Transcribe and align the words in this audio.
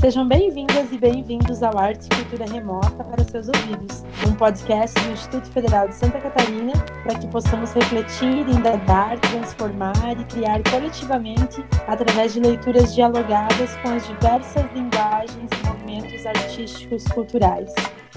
Sejam 0.00 0.26
bem-vindas 0.26 0.90
e 0.92 0.96
bem-vindos 0.96 1.62
ao 1.62 1.78
Arte 1.78 2.06
e 2.06 2.16
Cultura 2.16 2.50
Remota 2.50 3.04
para 3.04 3.22
seus 3.22 3.48
ouvidos, 3.48 4.02
um 4.26 4.34
podcast 4.34 4.98
do 4.98 5.12
Instituto 5.12 5.50
Federal 5.50 5.88
de 5.88 5.94
Santa 5.94 6.18
Catarina 6.18 6.72
para 7.04 7.18
que 7.18 7.26
possamos 7.26 7.70
refletir, 7.74 8.48
indagar, 8.48 9.18
transformar 9.20 10.18
e 10.18 10.24
criar 10.24 10.62
coletivamente 10.70 11.62
através 11.86 12.32
de 12.32 12.40
leituras 12.40 12.94
dialogadas 12.94 13.76
com 13.82 13.90
as 13.90 14.06
diversas 14.06 14.64
linguagens 14.72 15.50
e 15.52 15.66
movimentos 15.68 16.24
artísticos 16.24 17.04
culturais. 17.08 17.70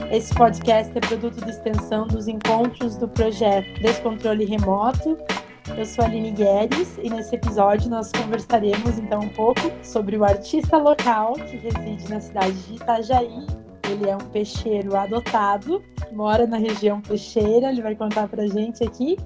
Esse 0.10 0.34
podcast 0.34 0.98
é 0.98 1.02
produto 1.02 1.44
de 1.44 1.52
extensão 1.52 2.08
dos 2.08 2.30
encontros 2.30 2.96
do 2.96 3.10
projeto 3.10 3.82
Descontrole 3.82 4.46
Remoto, 4.46 5.18
eu 5.78 5.86
sou 5.86 6.04
a 6.04 6.08
Aline 6.08 6.32
Guedes 6.32 6.98
e 7.02 7.10
nesse 7.10 7.36
episódio 7.36 7.90
nós 7.90 8.12
conversaremos 8.12 8.98
então 9.00 9.22
um 9.22 9.30
pouco 9.30 9.62
sobre 9.82 10.18
o 10.18 10.24
artista 10.24 10.78
local 10.78 11.34
que 11.34 11.58
reside 11.58 12.10
na 12.10 12.20
cidade 12.20 12.54
de 12.64 12.76
Itajaí. 12.76 13.48
Ele 13.90 14.10
é 14.10 14.16
um 14.16 14.30
peixeiro 14.30 14.96
adotado, 14.96 15.82
mora 16.12 16.46
na 16.46 16.58
região 16.58 17.02
peixeira, 17.02 17.72
ele 17.72 17.82
vai 17.82 17.96
contar 17.96 18.28
pra 18.28 18.46
gente 18.48 18.84
aqui. 18.84 19.18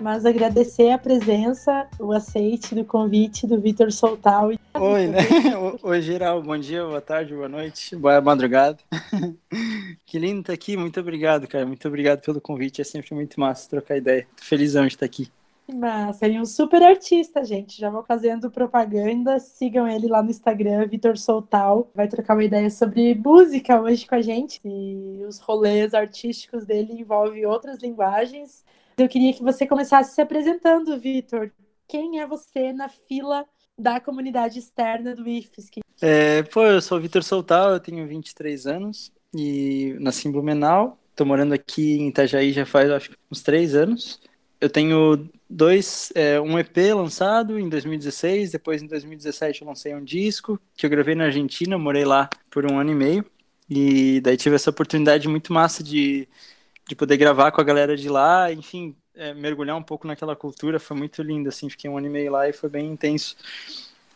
Mas 0.00 0.24
agradecer 0.24 0.90
a 0.90 0.98
presença, 0.98 1.88
o 1.98 2.12
aceite 2.12 2.72
do 2.72 2.84
convite 2.84 3.48
do 3.48 3.60
Vitor 3.60 3.90
Soltal. 3.90 4.50
Oi, 4.74 5.06
né? 5.08 5.18
Oi, 5.82 6.02
geral. 6.02 6.40
Bom 6.40 6.56
dia, 6.56 6.84
boa 6.84 7.00
tarde, 7.00 7.34
boa 7.34 7.48
noite, 7.48 7.96
boa 7.96 8.20
madrugada. 8.20 8.78
Que 10.06 10.18
lindo 10.18 10.40
estar 10.40 10.54
aqui. 10.54 10.74
Muito 10.74 10.98
obrigado, 10.98 11.46
cara. 11.46 11.66
Muito 11.66 11.86
obrigado 11.86 12.22
pelo 12.22 12.40
convite. 12.40 12.80
É 12.80 12.84
sempre 12.84 13.14
muito 13.14 13.38
massa 13.38 13.68
trocar 13.68 13.98
ideia. 13.98 14.26
Felizão 14.36 14.86
de 14.86 14.94
estar 14.94 15.04
aqui. 15.04 15.30
Massa, 15.74 16.26
e 16.26 16.40
um 16.40 16.46
super 16.46 16.82
artista, 16.82 17.44
gente. 17.44 17.78
Já 17.78 17.90
vou 17.90 18.02
fazendo 18.02 18.50
propaganda. 18.50 19.38
Sigam 19.38 19.86
ele 19.86 20.08
lá 20.08 20.22
no 20.22 20.30
Instagram, 20.30 20.86
Vitor 20.86 21.18
Soltal. 21.18 21.90
Vai 21.94 22.08
trocar 22.08 22.34
uma 22.34 22.44
ideia 22.44 22.70
sobre 22.70 23.14
música 23.14 23.80
hoje 23.80 24.06
com 24.06 24.14
a 24.14 24.22
gente. 24.22 24.60
E 24.64 25.22
os 25.28 25.38
rolês 25.38 25.92
artísticos 25.92 26.64
dele 26.64 26.94
envolvem 26.94 27.44
outras 27.44 27.80
linguagens. 27.80 28.64
Eu 28.96 29.08
queria 29.08 29.32
que 29.32 29.42
você 29.42 29.66
começasse 29.66 30.14
se 30.14 30.20
apresentando, 30.20 30.98
Vitor. 30.98 31.50
Quem 31.86 32.20
é 32.20 32.26
você 32.26 32.72
na 32.72 32.88
fila 32.88 33.44
da 33.78 34.00
comunidade 34.00 34.58
externa 34.58 35.14
do 35.14 35.28
IFSC? 35.28 35.80
É, 36.00 36.42
pô, 36.44 36.64
eu 36.64 36.80
sou 36.80 36.98
o 36.98 37.00
Vitor 37.00 37.22
Soltal, 37.22 37.72
eu 37.72 37.80
tenho 37.80 38.06
23 38.06 38.66
anos 38.66 39.12
e 39.34 39.94
nasci 40.00 40.28
em 40.28 40.32
Blumenau. 40.32 40.98
Tô 41.14 41.24
morando 41.24 41.52
aqui 41.52 41.98
em 41.98 42.08
Itajaí 42.08 42.52
já 42.52 42.64
faz, 42.64 42.90
acho 42.90 43.12
uns 43.30 43.42
três 43.42 43.74
anos 43.74 44.20
eu 44.60 44.68
tenho 44.68 45.28
dois, 45.48 46.12
é, 46.14 46.40
um 46.40 46.58
EP 46.58 46.76
lançado 46.94 47.58
em 47.58 47.68
2016, 47.68 48.52
depois 48.52 48.82
em 48.82 48.86
2017 48.86 49.62
eu 49.62 49.68
lancei 49.68 49.94
um 49.94 50.04
disco 50.04 50.60
que 50.76 50.84
eu 50.84 50.90
gravei 50.90 51.14
na 51.14 51.24
Argentina, 51.24 51.78
morei 51.78 52.04
lá 52.04 52.28
por 52.50 52.70
um 52.70 52.78
ano 52.78 52.90
e 52.90 52.94
meio, 52.94 53.24
e 53.70 54.20
daí 54.20 54.36
tive 54.36 54.56
essa 54.56 54.70
oportunidade 54.70 55.28
muito 55.28 55.52
massa 55.52 55.82
de, 55.82 56.28
de 56.88 56.94
poder 56.94 57.16
gravar 57.16 57.52
com 57.52 57.60
a 57.60 57.64
galera 57.64 57.96
de 57.96 58.08
lá, 58.08 58.52
enfim, 58.52 58.96
é, 59.14 59.32
mergulhar 59.34 59.76
um 59.76 59.82
pouco 59.82 60.06
naquela 60.06 60.34
cultura, 60.34 60.80
foi 60.80 60.96
muito 60.96 61.22
lindo, 61.22 61.48
assim, 61.48 61.68
fiquei 61.68 61.88
um 61.88 61.96
ano 61.96 62.06
e 62.06 62.10
meio 62.10 62.32
lá 62.32 62.48
e 62.48 62.52
foi 62.52 62.68
bem 62.68 62.86
intenso. 62.86 63.36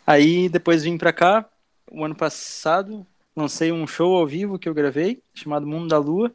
Aí 0.06 0.48
depois 0.48 0.82
vim 0.82 0.98
pra 0.98 1.12
cá, 1.12 1.48
o 1.90 2.04
ano 2.04 2.14
passado, 2.14 3.06
lancei 3.36 3.70
um 3.70 3.86
show 3.86 4.16
ao 4.16 4.26
vivo 4.26 4.58
que 4.58 4.68
eu 4.68 4.74
gravei, 4.74 5.22
chamado 5.34 5.66
Mundo 5.66 5.88
da 5.88 5.98
Lua, 5.98 6.32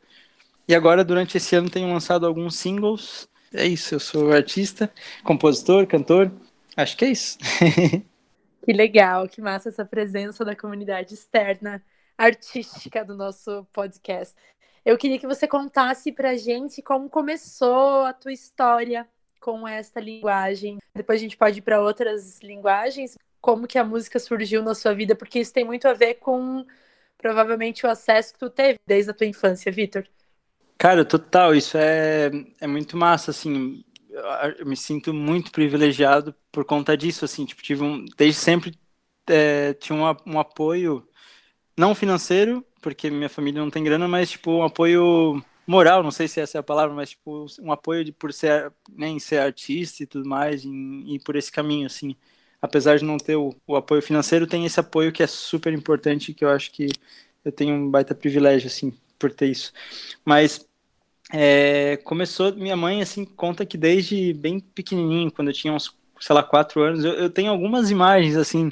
e 0.68 0.76
agora 0.76 1.04
durante 1.04 1.38
esse 1.38 1.56
ano 1.56 1.70
tenho 1.70 1.88
lançado 1.88 2.26
alguns 2.26 2.56
singles, 2.56 3.28
é 3.54 3.66
isso, 3.66 3.96
eu 3.96 4.00
sou 4.00 4.32
artista, 4.32 4.92
compositor, 5.24 5.88
cantor. 5.88 6.32
Acho 6.76 6.98
que 6.98 7.06
é 7.06 7.10
isso. 7.10 7.38
que 8.64 8.74
legal, 8.74 9.28
que 9.28 9.42
massa 9.42 9.70
essa 9.70 9.86
presença 9.86 10.44
da 10.44 10.56
comunidade 10.56 11.14
externa 11.14 11.84
artística 12.18 13.06
do 13.06 13.16
nosso 13.16 13.66
podcast. 13.72 14.36
Eu 14.84 14.98
queria 14.98 15.20
que 15.20 15.28
você 15.28 15.48
contasse 15.48 16.12
pra 16.12 16.36
gente 16.36 16.82
como 16.82 17.10
começou 17.10 18.06
a 18.06 18.14
tua 18.14 18.32
história 18.32 19.08
com 19.40 19.68
esta 19.68 20.00
linguagem. 20.00 20.78
Depois 20.94 21.20
a 21.20 21.24
gente 21.24 21.38
pode 21.38 21.60
ir 21.60 21.62
para 21.62 21.82
outras 21.82 22.40
linguagens. 22.42 23.18
Como 23.40 23.68
que 23.68 23.78
a 23.78 23.84
música 23.84 24.20
surgiu 24.20 24.64
na 24.64 24.74
sua 24.74 24.94
vida? 24.94 25.16
Porque 25.16 25.40
isso 25.40 25.54
tem 25.54 25.64
muito 25.64 25.88
a 25.88 25.94
ver 25.94 26.16
com 26.16 26.66
provavelmente 27.18 27.86
o 27.86 27.90
acesso 27.90 28.34
que 28.34 28.40
tu 28.40 28.50
teve 28.50 28.80
desde 28.86 29.12
a 29.12 29.14
tua 29.14 29.28
infância, 29.28 29.72
Vitor. 29.72 30.06
Cara, 30.78 31.04
total, 31.04 31.56
isso 31.56 31.76
é, 31.78 32.30
é 32.62 32.68
muito 32.68 32.96
massa, 32.96 33.32
assim, 33.32 33.84
eu 34.60 34.66
me 34.66 34.78
sinto 34.78 35.12
muito 35.14 35.52
privilegiado 35.52 36.36
por 36.52 36.64
conta 36.66 36.96
disso, 36.96 37.26
assim, 37.26 37.46
tipo, 37.46 37.64
tive 37.64 37.84
um, 37.84 38.06
desde 38.16 38.40
sempre 38.40 38.78
é, 39.28 39.74
tinha 39.76 39.98
um, 39.98 40.04
um 40.34 40.40
apoio, 40.40 41.08
não 41.78 41.96
financeiro, 41.96 42.66
porque 42.82 43.10
minha 43.12 43.30
família 43.30 43.62
não 43.62 43.72
tem 43.72 43.84
grana, 43.84 44.08
mas, 44.08 44.32
tipo, 44.32 44.52
um 44.52 44.64
apoio 44.64 45.44
moral, 45.68 46.04
não 46.04 46.12
sei 46.12 46.28
se 46.28 46.42
essa 46.42 46.58
é 46.58 46.62
a 46.62 46.64
palavra, 46.64 46.96
mas, 46.96 47.12
tipo, 47.12 47.46
um 47.62 47.72
apoio 47.72 48.06
de, 48.06 48.12
por 48.14 48.34
ser, 48.34 48.74
nem 48.92 49.16
né, 49.16 49.20
ser 49.20 49.40
artista 49.40 50.04
e 50.04 50.08
tudo 50.08 50.30
mais, 50.30 50.66
e, 50.66 50.70
e 51.16 51.20
por 51.22 51.36
esse 51.38 51.52
caminho, 51.52 51.88
assim, 51.88 52.16
apesar 52.62 52.98
de 53.00 53.06
não 53.06 53.18
ter 53.18 53.36
o, 53.38 53.56
o 53.68 53.76
apoio 53.78 54.02
financeiro, 54.02 54.48
tem 54.48 54.66
esse 54.66 54.80
apoio 54.80 55.12
que 55.14 55.24
é 55.24 55.28
super 55.28 55.74
importante, 55.74 56.34
que 56.34 56.46
eu 56.46 56.50
acho 56.50 56.72
que 56.72 56.88
eu 57.46 57.52
tenho 57.52 57.76
um 57.76 57.90
baita 57.92 58.16
privilégio, 58.16 58.68
assim, 58.68 58.94
por 59.20 59.32
ter 59.34 59.48
isso. 59.48 59.74
Mas 60.26 60.67
é, 61.32 61.98
começou, 61.98 62.54
minha 62.56 62.76
mãe, 62.76 63.02
assim, 63.02 63.26
conta 63.26 63.66
que 63.66 63.78
desde 63.78 64.34
bem 64.34 64.60
pequenininho, 64.60 65.32
quando 65.32 65.50
eu 65.50 65.54
tinha 65.54 65.74
uns, 65.74 65.96
sei 66.20 66.34
lá, 66.34 66.44
quatro 66.44 66.82
anos, 66.82 67.04
eu, 67.04 67.14
eu 67.14 67.30
tenho 67.30 67.52
algumas 67.52 67.92
imagens, 67.92 68.36
assim, 68.38 68.72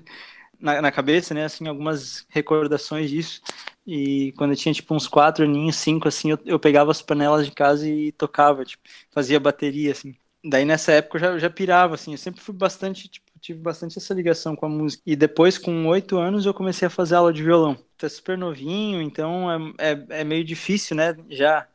na, 0.59 0.81
na, 0.81 0.91
cabeça, 0.91 1.33
né, 1.33 1.45
assim, 1.45 1.67
algumas 1.67 2.25
recordações 2.29 3.09
disso, 3.09 3.41
e 3.85 4.33
quando 4.37 4.51
eu 4.51 4.57
tinha, 4.57 4.73
tipo, 4.73 4.95
uns 4.95 5.07
quatro 5.07 5.43
aninhos, 5.43 5.75
cinco, 5.75 6.07
assim, 6.07 6.31
eu, 6.31 6.39
eu 6.45 6.59
pegava 6.59 6.91
as 6.91 7.01
panelas 7.01 7.45
de 7.45 7.51
casa 7.51 7.87
e 7.87 8.11
tocava, 8.13 8.63
tipo, 8.63 8.83
fazia 9.11 9.39
bateria, 9.39 9.91
assim. 9.91 10.15
Daí, 10.43 10.63
nessa 10.63 10.93
época, 10.93 11.17
eu 11.17 11.21
já, 11.21 11.39
já 11.39 11.49
pirava, 11.49 11.95
assim, 11.95 12.11
eu 12.13 12.17
sempre 12.17 12.41
fui 12.41 12.55
bastante, 12.55 13.09
tipo, 13.09 13.25
tive 13.41 13.59
bastante 13.59 13.97
essa 13.97 14.13
ligação 14.13 14.55
com 14.55 14.65
a 14.65 14.69
música. 14.69 15.03
E 15.05 15.15
depois, 15.15 15.57
com 15.57 15.85
oito 15.87 16.17
anos, 16.17 16.45
eu 16.45 16.53
comecei 16.53 16.87
a 16.87 16.89
fazer 16.89 17.15
aula 17.15 17.31
de 17.31 17.43
violão. 17.43 17.77
Tá 17.97 18.09
super 18.09 18.37
novinho, 18.37 19.01
então 19.01 19.73
é, 19.77 19.91
é, 19.91 20.05
é 20.21 20.23
meio 20.23 20.43
difícil, 20.43 20.95
né, 20.95 21.15
já 21.29 21.67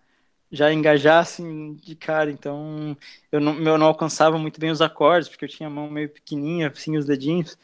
já 0.51 0.73
engajar 0.73 1.21
assim 1.23 1.75
de 1.75 1.95
cara, 1.95 2.31
então 2.31 2.97
eu 3.31 3.41
não, 3.41 3.55
eu 3.63 3.79
não 3.79 3.87
alcançava 3.87 4.39
muito 4.39 4.61
bem 4.61 4.71
os 4.71 4.81
acordes, 4.83 5.29
porque 5.29 5.45
eu 5.45 5.49
tinha 5.49 5.69
a 5.69 5.71
mão 5.71 5.91
meio 5.91 6.09
pequenininha, 6.09 6.69
assim, 6.69 6.97
os 6.97 7.07
dedinhos. 7.07 7.57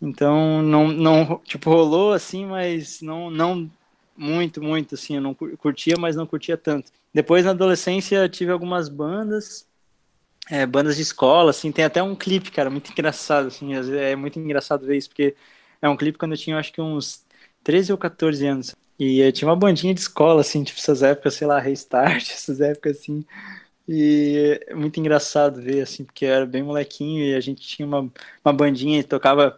Então 0.00 0.62
não, 0.62 0.88
não 0.88 1.38
tipo, 1.44 1.70
rolou 1.70 2.12
assim, 2.12 2.46
mas 2.46 3.00
não, 3.02 3.30
não 3.30 3.70
muito, 4.16 4.62
muito 4.62 4.94
assim, 4.94 5.16
eu 5.16 5.22
não 5.22 5.34
curtia, 5.34 5.96
mas 5.98 6.16
não 6.16 6.26
curtia 6.26 6.56
tanto. 6.56 6.92
Depois 7.12 7.44
na 7.44 7.52
adolescência 7.52 8.28
tive 8.28 8.52
algumas 8.52 8.88
bandas, 8.88 9.66
é, 10.50 10.66
bandas 10.66 10.96
de 10.96 11.02
escola, 11.02 11.50
assim, 11.50 11.72
tem 11.72 11.84
até 11.84 12.02
um 12.02 12.14
clipe, 12.16 12.50
cara, 12.50 12.70
muito 12.70 12.90
engraçado, 12.92 13.48
assim, 13.48 13.72
é 13.74 14.16
muito 14.16 14.38
engraçado 14.38 14.86
ver 14.86 14.96
isso, 14.96 15.08
porque 15.08 15.34
é 15.80 15.88
um 15.88 15.96
clipe 15.96 16.18
quando 16.18 16.32
eu 16.32 16.38
tinha, 16.38 16.58
acho 16.58 16.72
que 16.72 16.80
uns 16.80 17.24
13 17.62 17.92
ou 17.92 17.98
14 17.98 18.46
anos. 18.46 18.74
E 18.98 19.20
eu 19.20 19.32
tinha 19.32 19.48
uma 19.48 19.56
bandinha 19.56 19.92
de 19.94 20.00
escola, 20.00 20.40
assim, 20.40 20.62
tipo, 20.62 20.78
essas 20.78 21.02
épocas, 21.02 21.34
sei 21.34 21.46
lá, 21.46 21.58
Restart, 21.58 22.30
essas 22.30 22.60
épocas, 22.60 22.98
assim. 22.98 23.24
E 23.88 24.60
é 24.66 24.74
muito 24.74 24.98
engraçado 24.98 25.60
ver, 25.60 25.82
assim, 25.82 26.04
porque 26.04 26.24
eu 26.24 26.30
era 26.32 26.46
bem 26.46 26.62
molequinho 26.62 27.24
e 27.24 27.34
a 27.34 27.40
gente 27.40 27.60
tinha 27.66 27.86
uma, 27.86 28.10
uma 28.44 28.52
bandinha 28.52 29.00
e 29.00 29.04
tocava. 29.04 29.56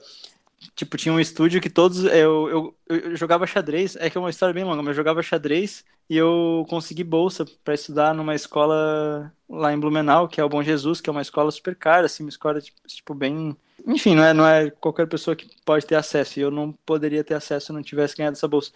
Tipo, 0.74 0.96
tinha 0.96 1.12
um 1.14 1.20
estúdio 1.20 1.60
que 1.60 1.70
todos. 1.70 2.04
Eu, 2.04 2.48
eu, 2.48 2.76
eu 2.88 3.16
jogava 3.16 3.46
xadrez, 3.46 3.96
é 3.96 4.10
que 4.10 4.18
é 4.18 4.20
uma 4.20 4.30
história 4.30 4.54
bem 4.54 4.64
longa, 4.64 4.82
mas 4.82 4.88
eu 4.88 4.94
jogava 4.94 5.22
xadrez 5.22 5.84
e 6.08 6.16
eu 6.16 6.64
consegui 6.68 7.04
bolsa 7.04 7.44
para 7.64 7.74
estudar 7.74 8.14
numa 8.14 8.34
escola 8.34 9.32
lá 9.48 9.72
em 9.72 9.78
Blumenau, 9.78 10.28
que 10.28 10.40
é 10.40 10.44
o 10.44 10.48
Bom 10.48 10.62
Jesus, 10.62 11.00
que 11.00 11.10
é 11.10 11.12
uma 11.12 11.22
escola 11.22 11.50
super 11.50 11.74
cara, 11.74 12.06
assim, 12.06 12.22
uma 12.24 12.30
escola, 12.30 12.60
tipo, 12.60 12.78
tipo 12.86 13.14
bem. 13.14 13.56
Enfim, 13.86 14.14
não 14.14 14.24
é, 14.24 14.34
não 14.34 14.46
é 14.46 14.70
qualquer 14.70 15.06
pessoa 15.06 15.36
que 15.36 15.48
pode 15.64 15.86
ter 15.86 15.96
acesso, 15.96 16.38
e 16.38 16.42
eu 16.42 16.50
não 16.50 16.72
poderia 16.84 17.22
ter 17.22 17.34
acesso 17.34 17.66
se 17.66 17.72
eu 17.72 17.74
não 17.74 17.82
tivesse 17.82 18.16
ganhado 18.16 18.36
essa 18.36 18.48
bolsa. 18.48 18.72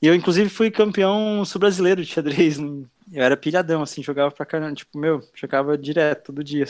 E 0.00 0.06
eu, 0.06 0.14
inclusive, 0.14 0.48
fui 0.48 0.70
campeão 0.70 1.44
sul-brasileiro 1.44 2.02
de 2.02 2.10
xadrez. 2.10 2.58
Eu 2.58 3.22
era 3.22 3.36
pilhadão, 3.36 3.82
assim, 3.82 4.02
jogava 4.02 4.30
pra 4.30 4.46
caramba. 4.46 4.74
Tipo, 4.74 4.98
meu, 4.98 5.20
jogava 5.34 5.76
direto, 5.76 6.26
todo 6.26 6.44
dia. 6.44 6.66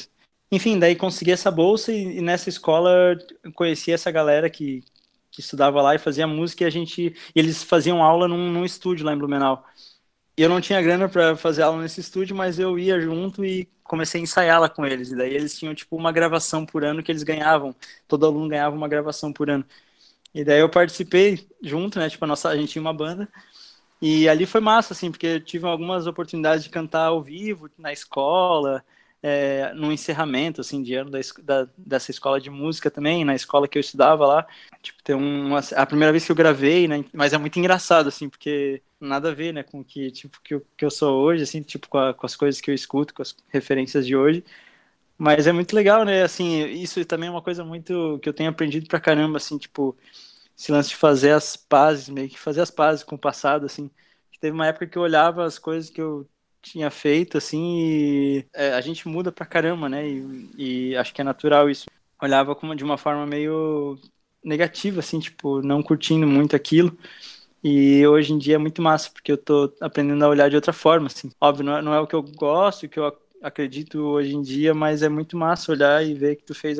Enfim, 0.50 0.78
daí 0.78 0.96
consegui 0.96 1.32
essa 1.32 1.50
bolsa 1.50 1.92
e, 1.92 2.18
e 2.18 2.20
nessa 2.22 2.48
escola 2.48 3.18
conheci 3.54 3.92
essa 3.92 4.10
galera 4.10 4.48
que, 4.48 4.82
que 5.30 5.40
estudava 5.40 5.82
lá 5.82 5.94
e 5.94 5.98
fazia 5.98 6.26
música 6.26 6.64
e 6.64 6.66
a 6.66 6.70
gente... 6.70 7.14
E 7.34 7.38
eles 7.38 7.62
faziam 7.62 8.02
aula 8.02 8.26
num, 8.26 8.50
num 8.50 8.64
estúdio 8.64 9.04
lá 9.04 9.12
em 9.12 9.18
Blumenau. 9.18 9.64
E 10.38 10.42
eu 10.42 10.48
não 10.48 10.60
tinha 10.60 10.80
grana 10.80 11.08
para 11.08 11.36
fazer 11.36 11.62
aula 11.62 11.82
nesse 11.82 12.00
estúdio, 12.00 12.34
mas 12.36 12.58
eu 12.58 12.78
ia 12.78 13.00
junto 13.00 13.44
e 13.44 13.68
comecei 13.82 14.20
a 14.20 14.22
ensaiar 14.22 14.60
lá 14.60 14.68
com 14.68 14.86
eles. 14.86 15.10
E 15.10 15.16
daí 15.16 15.34
eles 15.34 15.58
tinham, 15.58 15.74
tipo, 15.74 15.96
uma 15.96 16.12
gravação 16.12 16.64
por 16.64 16.84
ano 16.84 17.02
que 17.02 17.10
eles 17.10 17.24
ganhavam. 17.24 17.74
Todo 18.06 18.24
aluno 18.24 18.48
ganhava 18.48 18.76
uma 18.76 18.88
gravação 18.88 19.32
por 19.32 19.50
ano. 19.50 19.64
E 20.34 20.44
daí 20.44 20.60
eu 20.60 20.68
participei 20.70 21.48
junto, 21.62 21.98
né? 21.98 22.08
Tipo, 22.10 22.24
a 22.24 22.28
nossa, 22.28 22.48
a 22.50 22.56
gente 22.56 22.72
tinha 22.72 22.82
uma 22.82 22.94
banda. 22.94 23.28
E 24.00 24.28
ali 24.28 24.46
foi 24.46 24.60
massa, 24.60 24.92
assim, 24.94 25.10
porque 25.10 25.26
eu 25.26 25.40
tive 25.44 25.66
algumas 25.66 26.06
oportunidades 26.06 26.64
de 26.64 26.70
cantar 26.70 27.06
ao 27.06 27.22
vivo 27.22 27.70
na 27.78 27.92
escola. 27.92 28.84
é, 29.22 29.72
no 29.74 29.92
encerramento, 29.92 30.60
assim, 30.60 30.82
de 30.82 30.94
ano 30.94 31.10
da, 31.10 31.18
da, 31.42 31.68
dessa 31.76 32.10
escola 32.10 32.40
de 32.40 32.50
música 32.50 32.90
também, 32.90 33.24
na 33.24 33.34
escola 33.34 33.66
que 33.68 33.76
eu 33.78 33.80
estudava 33.80 34.26
lá, 34.26 34.46
tipo, 34.82 35.02
ter 35.02 35.14
uma, 35.14 35.60
a 35.76 35.86
primeira 35.86 36.12
vez 36.12 36.24
que 36.24 36.32
eu 36.32 36.36
gravei, 36.36 36.86
né, 36.88 37.04
mas 37.12 37.32
é 37.32 37.38
muito 37.38 37.58
engraçado, 37.58 38.08
assim, 38.08 38.28
porque 38.28 38.82
nada 39.00 39.30
a 39.30 39.34
ver, 39.34 39.52
né, 39.52 39.62
com 39.62 39.82
que, 39.84 40.10
tipo, 40.10 40.40
que 40.42 40.54
eu, 40.54 40.66
que 40.76 40.84
eu 40.84 40.90
sou 40.90 41.20
hoje, 41.22 41.42
assim, 41.42 41.62
tipo, 41.62 41.88
com, 41.88 41.98
a, 41.98 42.14
com 42.14 42.26
as 42.26 42.36
coisas 42.36 42.60
que 42.60 42.70
eu 42.70 42.74
escuto, 42.74 43.12
com 43.14 43.22
as 43.22 43.34
referências 43.48 44.06
de 44.06 44.16
hoje, 44.16 44.44
mas 45.18 45.46
é 45.46 45.52
muito 45.52 45.74
legal, 45.74 46.04
né, 46.04 46.22
assim, 46.22 46.64
isso 46.68 47.04
também 47.04 47.28
é 47.28 47.32
uma 47.32 47.42
coisa 47.42 47.64
muito, 47.64 48.18
que 48.22 48.28
eu 48.28 48.32
tenho 48.32 48.50
aprendido 48.50 48.86
pra 48.88 49.00
caramba, 49.00 49.38
assim, 49.38 49.58
tipo, 49.58 49.96
esse 50.56 50.72
lance 50.72 50.90
de 50.90 50.96
fazer 50.96 51.32
as 51.32 51.56
pazes, 51.56 52.08
meio 52.08 52.28
que 52.28 52.38
fazer 52.38 52.60
as 52.60 52.70
pazes 52.70 53.04
com 53.04 53.16
o 53.16 53.18
passado, 53.18 53.66
assim, 53.66 53.90
teve 54.40 54.54
uma 54.54 54.66
época 54.66 54.86
que 54.86 54.96
eu 54.96 55.02
olhava 55.02 55.44
as 55.44 55.58
coisas 55.58 55.90
que 55.90 56.00
eu 56.00 56.26
tinha 56.62 56.90
feito, 56.90 57.38
assim, 57.38 57.78
e 57.78 58.46
é, 58.54 58.72
a 58.74 58.80
gente 58.80 59.08
muda 59.08 59.32
pra 59.32 59.46
caramba, 59.46 59.88
né? 59.88 60.08
E, 60.08 60.90
e, 60.90 60.96
acho 60.96 61.14
que 61.14 61.20
é 61.20 61.24
natural 61.24 61.70
isso. 61.70 61.86
Olhava 62.20 62.54
como 62.54 62.74
de 62.74 62.84
uma 62.84 62.98
forma 62.98 63.26
meio 63.26 63.98
negativa, 64.44 65.00
assim, 65.00 65.20
tipo, 65.20 65.62
não 65.62 65.82
curtindo 65.82 66.26
muito 66.26 66.56
aquilo. 66.56 66.96
E 67.62 68.06
hoje 68.06 68.32
em 68.32 68.38
dia 68.38 68.56
é 68.56 68.58
muito 68.58 68.82
massa, 68.82 69.10
porque 69.10 69.32
eu 69.32 69.38
tô 69.38 69.72
aprendendo 69.80 70.24
a 70.24 70.28
olhar 70.28 70.48
de 70.48 70.56
outra 70.56 70.72
forma, 70.72 71.06
assim. 71.08 71.30
Óbvio, 71.40 71.64
não 71.64 71.76
é, 71.76 71.82
não 71.82 71.94
é 71.94 72.00
o 72.00 72.06
que 72.06 72.14
eu 72.14 72.22
gosto, 72.22 72.86
o 72.86 72.88
que 72.88 72.98
eu 72.98 73.06
acredito 73.42 74.00
hoje 74.00 74.34
em 74.34 74.42
dia, 74.42 74.74
mas 74.74 75.02
é 75.02 75.08
muito 75.08 75.36
massa 75.36 75.72
olhar 75.72 76.04
e 76.04 76.14
ver 76.14 76.36
que 76.36 76.44
tu 76.44 76.54
fez 76.54 76.78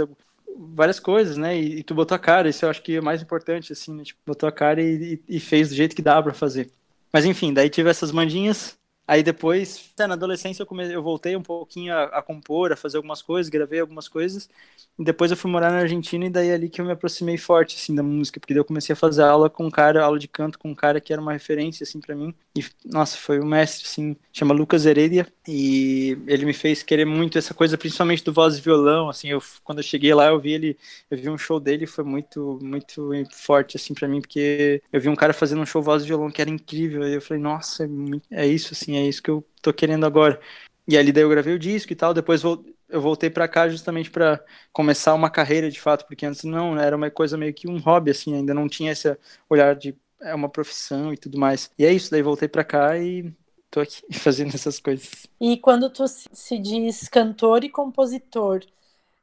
várias 0.57 0.99
coisas, 0.99 1.37
né? 1.37 1.59
E, 1.59 1.79
e, 1.79 1.83
tu 1.83 1.95
botou 1.95 2.15
a 2.15 2.19
cara, 2.19 2.49
isso 2.49 2.65
eu 2.65 2.71
acho 2.71 2.83
que 2.83 2.97
é 2.97 3.01
mais 3.01 3.23
importante, 3.23 3.73
assim, 3.73 3.95
né? 3.95 4.03
Tipo, 4.05 4.21
botou 4.27 4.49
a 4.49 4.53
cara 4.53 4.83
e, 4.83 5.21
e, 5.29 5.41
fez 5.41 5.69
do 5.69 5.75
jeito 5.75 5.95
que 5.95 6.03
dá 6.03 6.21
para 6.23 6.35
fazer. 6.35 6.71
Mas 7.13 7.25
enfim, 7.25 7.53
daí 7.53 7.71
tive 7.71 7.89
essas 7.89 8.13
mandinhas, 8.13 8.77
Aí 9.09 9.23
depois, 9.23 9.91
na 9.99 10.13
adolescência, 10.13 10.61
eu, 10.63 10.67
comecei, 10.67 10.95
eu 10.95 11.03
voltei 11.03 11.35
um 11.35 11.43
pouquinho 11.43 11.95
a, 11.95 12.05
a, 12.19 12.23
compor, 12.23 12.71
a 12.73 12.77
fazer 12.77 12.99
algumas 12.99 13.23
coisas, 13.23 13.49
gravei 13.49 13.81
algumas 13.81 14.07
coisas. 14.07 14.51
E 14.99 15.03
depois 15.05 15.31
eu 15.31 15.37
fui 15.37 15.51
morar 15.51 15.71
na 15.71 15.79
Argentina 15.79 16.27
e 16.27 16.31
daí 16.31 16.49
é 16.49 16.55
ali 16.55 16.69
que 16.69 16.79
eu 16.79 16.85
me 16.85 16.93
aproximei 16.93 17.39
forte, 17.39 17.77
assim, 17.77 17.95
da 17.95 18.03
música. 18.03 18.39
Porque 18.39 18.53
daí 18.53 18.61
eu 18.61 18.67
comecei 18.67 18.93
a 18.93 18.97
fazer 18.97 19.23
aula 19.23 19.49
com 19.49 19.65
um 19.65 19.71
cara, 19.71 20.05
aula 20.05 20.19
de 20.19 20.29
canto 20.29 20.59
com 20.59 20.71
um 20.71 20.75
cara 20.75 21.01
que 21.01 21.11
era 21.11 21.23
uma 21.23 21.33
referência, 21.33 21.85
assim, 21.85 22.01
para 22.01 22.15
mim. 22.15 22.35
E, 22.55 22.63
nossa, 22.85 23.17
foi 23.17 23.41
um 23.41 23.47
mestre, 23.47 23.87
assim, 23.87 24.15
chama 24.31 24.53
Lucas 24.53 24.85
Heredia. 24.85 25.27
E 25.47 26.19
ele 26.27 26.45
me 26.45 26.53
fez 26.53 26.83
querer 26.83 27.07
muito 27.07 27.39
essa 27.39 27.55
coisa, 27.55 27.79
principalmente 27.79 28.23
do 28.23 28.33
voz 28.33 28.59
e 28.59 28.61
violão, 28.61 29.09
assim. 29.09 29.29
Eu, 29.29 29.43
quando 29.65 29.79
eu 29.79 29.85
cheguei 29.85 30.13
lá, 30.13 30.27
eu 30.27 30.39
vi 30.39 30.53
ele, 30.53 30.77
eu 31.11 31.17
vi 31.17 31.31
um 31.31 31.39
show 31.39 31.59
dele, 31.59 31.87
foi 31.87 32.05
muito, 32.05 32.59
muito 32.61 33.27
forte, 33.33 33.79
assim, 33.79 33.95
para 33.95 34.07
mim. 34.07 34.21
Porque 34.21 34.83
eu 34.93 35.01
vi 35.01 35.09
um 35.09 35.17
cara 35.17 35.33
fazendo 35.33 35.63
um 35.63 35.67
show 35.67 35.81
voz 35.81 36.03
e 36.03 36.07
violão 36.07 36.31
que 36.31 36.43
era 36.43 36.51
incrível. 36.51 37.09
E 37.09 37.15
eu 37.15 37.23
falei, 37.23 37.43
nossa, 37.43 37.89
é, 38.31 38.43
é 38.43 38.47
isso, 38.47 38.75
assim, 38.75 38.98
é 38.99 39.09
isso 39.09 39.23
que 39.23 39.31
eu 39.31 39.45
tô 39.63 39.73
querendo 39.73 40.07
agora. 40.07 40.41
E 40.87 40.97
ali 40.97 41.13
daí 41.13 41.23
eu 41.23 41.29
gravei 41.29 41.55
o 41.55 41.59
disco 41.59 41.93
e 41.93 41.97
tal, 41.97 42.15
depois 42.15 42.43
eu 42.43 43.01
voltei 43.01 43.29
para 43.29 43.47
cá 43.47 43.69
justamente 43.69 44.11
para 44.11 44.43
começar 44.73 45.15
uma 45.15 45.31
carreira 45.31 45.71
de 45.71 45.81
fato, 45.81 46.07
porque 46.07 46.25
antes 46.25 46.45
não, 46.45 46.79
era 46.79 46.97
uma 46.97 47.11
coisa 47.11 47.37
meio 47.37 47.53
que 47.53 47.69
um 47.69 47.79
hobby 47.79 48.11
assim, 48.11 48.35
ainda 48.35 48.55
não 48.55 48.69
tinha 48.69 48.93
esse 48.93 49.17
olhar 49.51 49.77
de 49.77 49.95
é 50.21 50.35
uma 50.35 50.49
profissão 50.49 51.13
e 51.13 51.17
tudo 51.17 51.39
mais. 51.39 51.71
E 51.79 51.85
é 51.85 51.93
isso, 51.93 52.11
daí 52.11 52.23
voltei 52.23 52.49
para 52.49 52.65
cá 52.65 52.99
e 52.99 53.33
tô 53.71 53.81
aqui 53.81 54.03
fazendo 54.19 54.55
essas 54.55 54.81
coisas. 54.81 55.27
E 55.41 55.57
quando 55.59 55.91
tu 55.91 56.05
se 56.09 56.59
diz 56.59 57.09
cantor 57.09 57.65
e 57.65 57.69
compositor, 57.69 58.65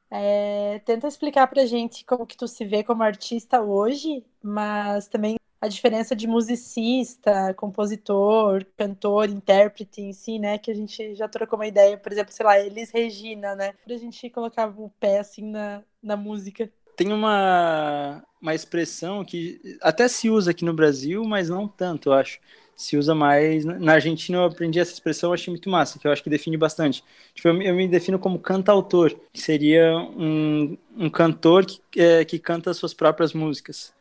é, 0.10 0.80
tenta 0.86 1.08
explicar 1.08 1.48
pra 1.48 1.66
gente 1.66 2.06
como 2.06 2.26
que 2.26 2.38
tu 2.38 2.48
se 2.48 2.64
vê 2.64 2.84
como 2.84 3.04
artista 3.04 3.62
hoje, 3.62 4.24
mas 4.42 5.08
também 5.08 5.36
a 5.66 5.68
diferença 5.68 6.16
de 6.16 6.28
musicista, 6.28 7.54
compositor, 7.56 8.64
cantor, 8.78 9.30
intérprete 9.30 10.00
em 10.00 10.14
si, 10.14 10.38
né? 10.38 10.58
Que 10.58 10.70
a 10.70 10.76
gente 10.76 11.16
já 11.16 11.28
trocou 11.28 11.58
uma 11.58 11.68
ideia, 11.68 11.98
por 11.98 12.12
exemplo, 12.12 12.32
sei 12.32 12.46
lá, 12.46 12.60
Elis 12.60 12.92
Regina, 12.92 13.56
né? 13.56 13.74
A 13.90 13.98
gente 13.98 14.30
colocava 14.30 14.80
o 14.80 14.92
pé 15.00 15.20
assim 15.20 15.50
na, 15.50 15.82
na 16.02 16.16
música. 16.16 16.70
Tem 16.96 17.12
uma, 17.12 18.24
uma 18.40 18.54
expressão 18.54 19.26
que 19.26 19.60
até 19.82 20.08
se 20.08 20.30
usa 20.30 20.52
aqui 20.52 20.64
no 20.64 20.74
Brasil, 20.74 21.24
mas 21.26 21.50
não 21.50 21.68
tanto, 21.68 22.10
eu 22.10 22.14
acho. 22.14 22.40
Se 22.76 22.96
usa 22.98 23.16
mais. 23.16 23.66
Na 23.66 23.94
Argentina 23.94 24.38
eu 24.38 24.44
aprendi 24.44 24.80
essa 24.80 24.92
expressão, 24.92 25.34
achei 25.34 25.52
muito 25.52 25.70
massa, 25.70 25.98
que 25.98 26.06
eu 26.06 26.12
acho 26.12 26.22
que 26.22 26.30
define 26.30 26.58
bastante. 26.58 27.04
Tipo, 27.34 27.48
eu, 27.48 27.62
eu 27.62 27.74
me 27.74 27.88
defino 27.88 28.20
como 28.20 28.38
cantautor, 28.38 29.16
que 29.34 29.42
seria 29.42 29.98
um, 29.98 30.78
um 30.96 31.10
cantor 31.10 31.66
que, 31.66 31.82
é, 31.98 32.24
que 32.24 32.38
canta 32.38 32.74
suas 32.74 32.94
próprias 32.94 33.34
músicas 33.34 33.95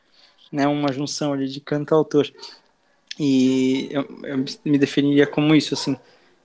né, 0.52 0.66
uma 0.66 0.92
junção 0.92 1.32
ali 1.32 1.48
de 1.48 1.60
cantautor. 1.60 2.30
E 3.18 3.88
eu, 3.90 4.02
eu, 4.24 4.44
me 4.64 4.78
definiria 4.78 5.26
como 5.26 5.54
isso, 5.54 5.74
assim. 5.74 5.96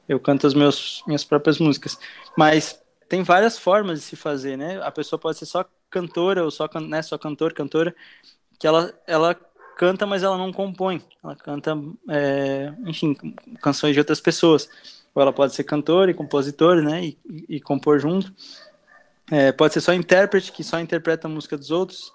Eu 0.08 0.20
canto 0.20 0.48
as 0.48 0.54
meus, 0.54 1.04
minhas 1.06 1.24
próprias 1.24 1.60
músicas. 1.60 1.98
Mas 2.38 2.80
tem 3.08 3.24
várias 3.24 3.58
formas 3.58 4.00
de 4.00 4.06
se 4.06 4.16
fazer, 4.16 4.58
né? 4.58 4.82
A 4.84 4.92
pessoa 4.92 5.20
pode 5.20 5.38
ser 5.38 5.46
só 5.46 5.66
cantora 5.90 6.44
ou 6.44 6.52
só, 6.52 6.70
né, 6.80 7.02
só 7.02 7.18
cantor, 7.18 7.54
cantora, 7.54 7.96
que 8.60 8.68
ela, 8.68 8.94
ela 9.08 9.36
canta, 9.76 10.06
mas 10.06 10.24
ela 10.24 10.38
não 10.38 10.52
compõe. 10.52 11.02
Ela 11.24 11.36
canta, 11.36 11.78
é, 12.10 12.74
enfim, 12.86 13.16
canções 13.62 13.94
de 13.94 14.00
outras 14.00 14.22
pessoas. 14.22 14.70
Ou 15.16 15.22
ela 15.22 15.34
pode 15.34 15.56
ser 15.56 15.64
cantora 15.64 16.12
e 16.12 16.14
compositor, 16.14 16.82
né? 16.84 17.04
E, 17.04 17.18
e, 17.28 17.56
e 17.56 17.60
compor 17.60 18.00
junto. 18.00 18.32
É, 19.32 19.52
pode 19.52 19.74
ser 19.74 19.82
só 19.82 19.94
intérprete, 19.94 20.52
que 20.52 20.64
só 20.64 20.80
interpreta 20.80 21.28
a 21.28 21.32
música 21.32 21.58
dos 21.58 21.72
outros 21.72 22.12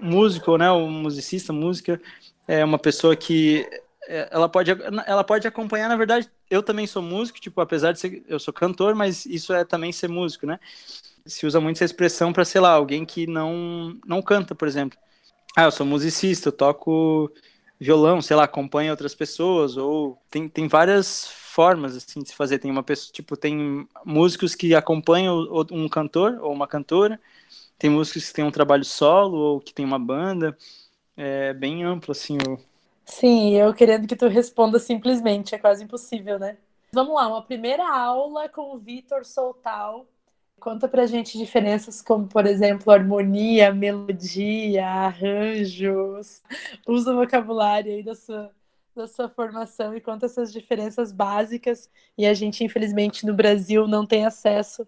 músico, 0.00 0.56
né, 0.56 0.70
o 0.70 0.88
musicista, 0.88 1.52
música, 1.52 2.00
é 2.46 2.64
uma 2.64 2.78
pessoa 2.78 3.14
que 3.14 3.66
é, 4.08 4.28
ela 4.30 4.48
pode, 4.48 4.70
ela 5.06 5.22
pode 5.22 5.46
acompanhar, 5.46 5.88
na 5.88 5.96
verdade, 5.96 6.30
eu 6.50 6.62
também 6.62 6.86
sou 6.86 7.02
músico, 7.02 7.38
tipo, 7.38 7.60
apesar 7.60 7.92
de 7.92 8.00
ser, 8.00 8.24
eu 8.26 8.38
sou 8.38 8.54
cantor, 8.54 8.94
mas 8.94 9.26
isso 9.26 9.52
é 9.52 9.64
também 9.64 9.92
ser 9.92 10.08
músico, 10.08 10.46
né? 10.46 10.58
Se 11.26 11.46
usa 11.46 11.60
muito 11.60 11.76
essa 11.76 11.84
expressão 11.84 12.32
para, 12.32 12.44
sei 12.44 12.60
lá, 12.60 12.70
alguém 12.70 13.04
que 13.04 13.26
não, 13.26 13.94
não 14.06 14.22
canta, 14.22 14.54
por 14.54 14.66
exemplo. 14.66 14.98
Ah, 15.54 15.64
eu 15.64 15.70
sou 15.70 15.84
musicista, 15.84 16.48
eu 16.48 16.52
toco 16.52 17.30
violão, 17.78 18.22
sei 18.22 18.34
lá, 18.36 18.44
acompanha 18.44 18.90
outras 18.90 19.14
pessoas, 19.14 19.76
ou 19.76 20.18
tem, 20.30 20.48
tem 20.48 20.66
várias 20.66 21.28
formas, 21.28 21.96
assim, 21.96 22.22
de 22.22 22.30
se 22.30 22.34
fazer. 22.34 22.58
Tem 22.58 22.70
uma 22.70 22.82
pessoa, 22.82 23.12
tipo, 23.12 23.36
tem 23.36 23.86
músicos 24.04 24.54
que 24.54 24.74
acompanham 24.74 25.46
um 25.70 25.88
cantor 25.88 26.38
ou 26.40 26.52
uma 26.52 26.66
cantora, 26.66 27.20
tem 27.78 27.88
músicos 27.88 28.28
que 28.28 28.34
têm 28.34 28.44
um 28.44 28.50
trabalho 28.50 28.84
solo 28.84 29.38
ou 29.38 29.60
que 29.60 29.72
tem 29.72 29.84
uma 29.84 29.98
banda. 29.98 30.56
É 31.16 31.54
bem 31.54 31.84
amplo, 31.84 32.12
assim. 32.12 32.36
O... 32.36 32.58
Sim, 33.04 33.54
eu 33.54 33.72
querendo 33.72 34.06
que 34.06 34.16
tu 34.16 34.26
responda 34.26 34.78
simplesmente, 34.78 35.54
é 35.54 35.58
quase 35.58 35.84
impossível, 35.84 36.38
né? 36.38 36.56
Vamos 36.92 37.14
lá, 37.14 37.28
uma 37.28 37.42
primeira 37.42 37.88
aula 37.88 38.48
com 38.48 38.74
o 38.74 38.78
Vitor 38.78 39.24
Soltal. 39.24 40.06
Conta 40.58 40.88
pra 40.88 41.06
gente 41.06 41.38
diferenças 41.38 42.02
como, 42.02 42.26
por 42.26 42.46
exemplo, 42.46 42.92
harmonia, 42.92 43.72
melodia, 43.72 44.86
arranjos. 44.86 46.42
Usa 46.86 47.12
o 47.12 47.16
vocabulário 47.16 47.92
aí 47.92 48.02
da 48.02 48.14
sua, 48.14 48.50
da 48.96 49.06
sua 49.06 49.28
formação 49.28 49.94
e 49.94 50.00
conta 50.00 50.26
essas 50.26 50.52
diferenças 50.52 51.12
básicas. 51.12 51.88
E 52.16 52.26
a 52.26 52.34
gente, 52.34 52.64
infelizmente, 52.64 53.24
no 53.24 53.34
Brasil 53.34 53.86
não 53.86 54.04
tem 54.04 54.26
acesso 54.26 54.86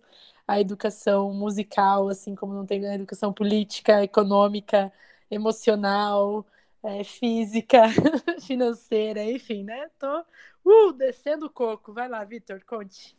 a 0.51 0.61
educação 0.61 1.33
musical, 1.33 2.09
assim 2.09 2.35
como 2.35 2.53
não 2.53 2.67
tem 2.67 2.85
a 2.85 2.95
educação 2.95 3.33
política, 3.33 4.03
econômica, 4.03 4.93
emocional, 5.31 6.45
é, 6.83 7.05
física, 7.05 7.83
financeira, 8.45 9.23
enfim, 9.23 9.63
né? 9.63 9.89
Tô 9.97 10.25
uh, 10.65 10.93
descendo 10.93 11.47
o 11.47 11.51
coco. 11.51 11.93
Vai 11.93 12.09
lá, 12.09 12.25
Vitor, 12.25 12.61
conte. 12.67 13.17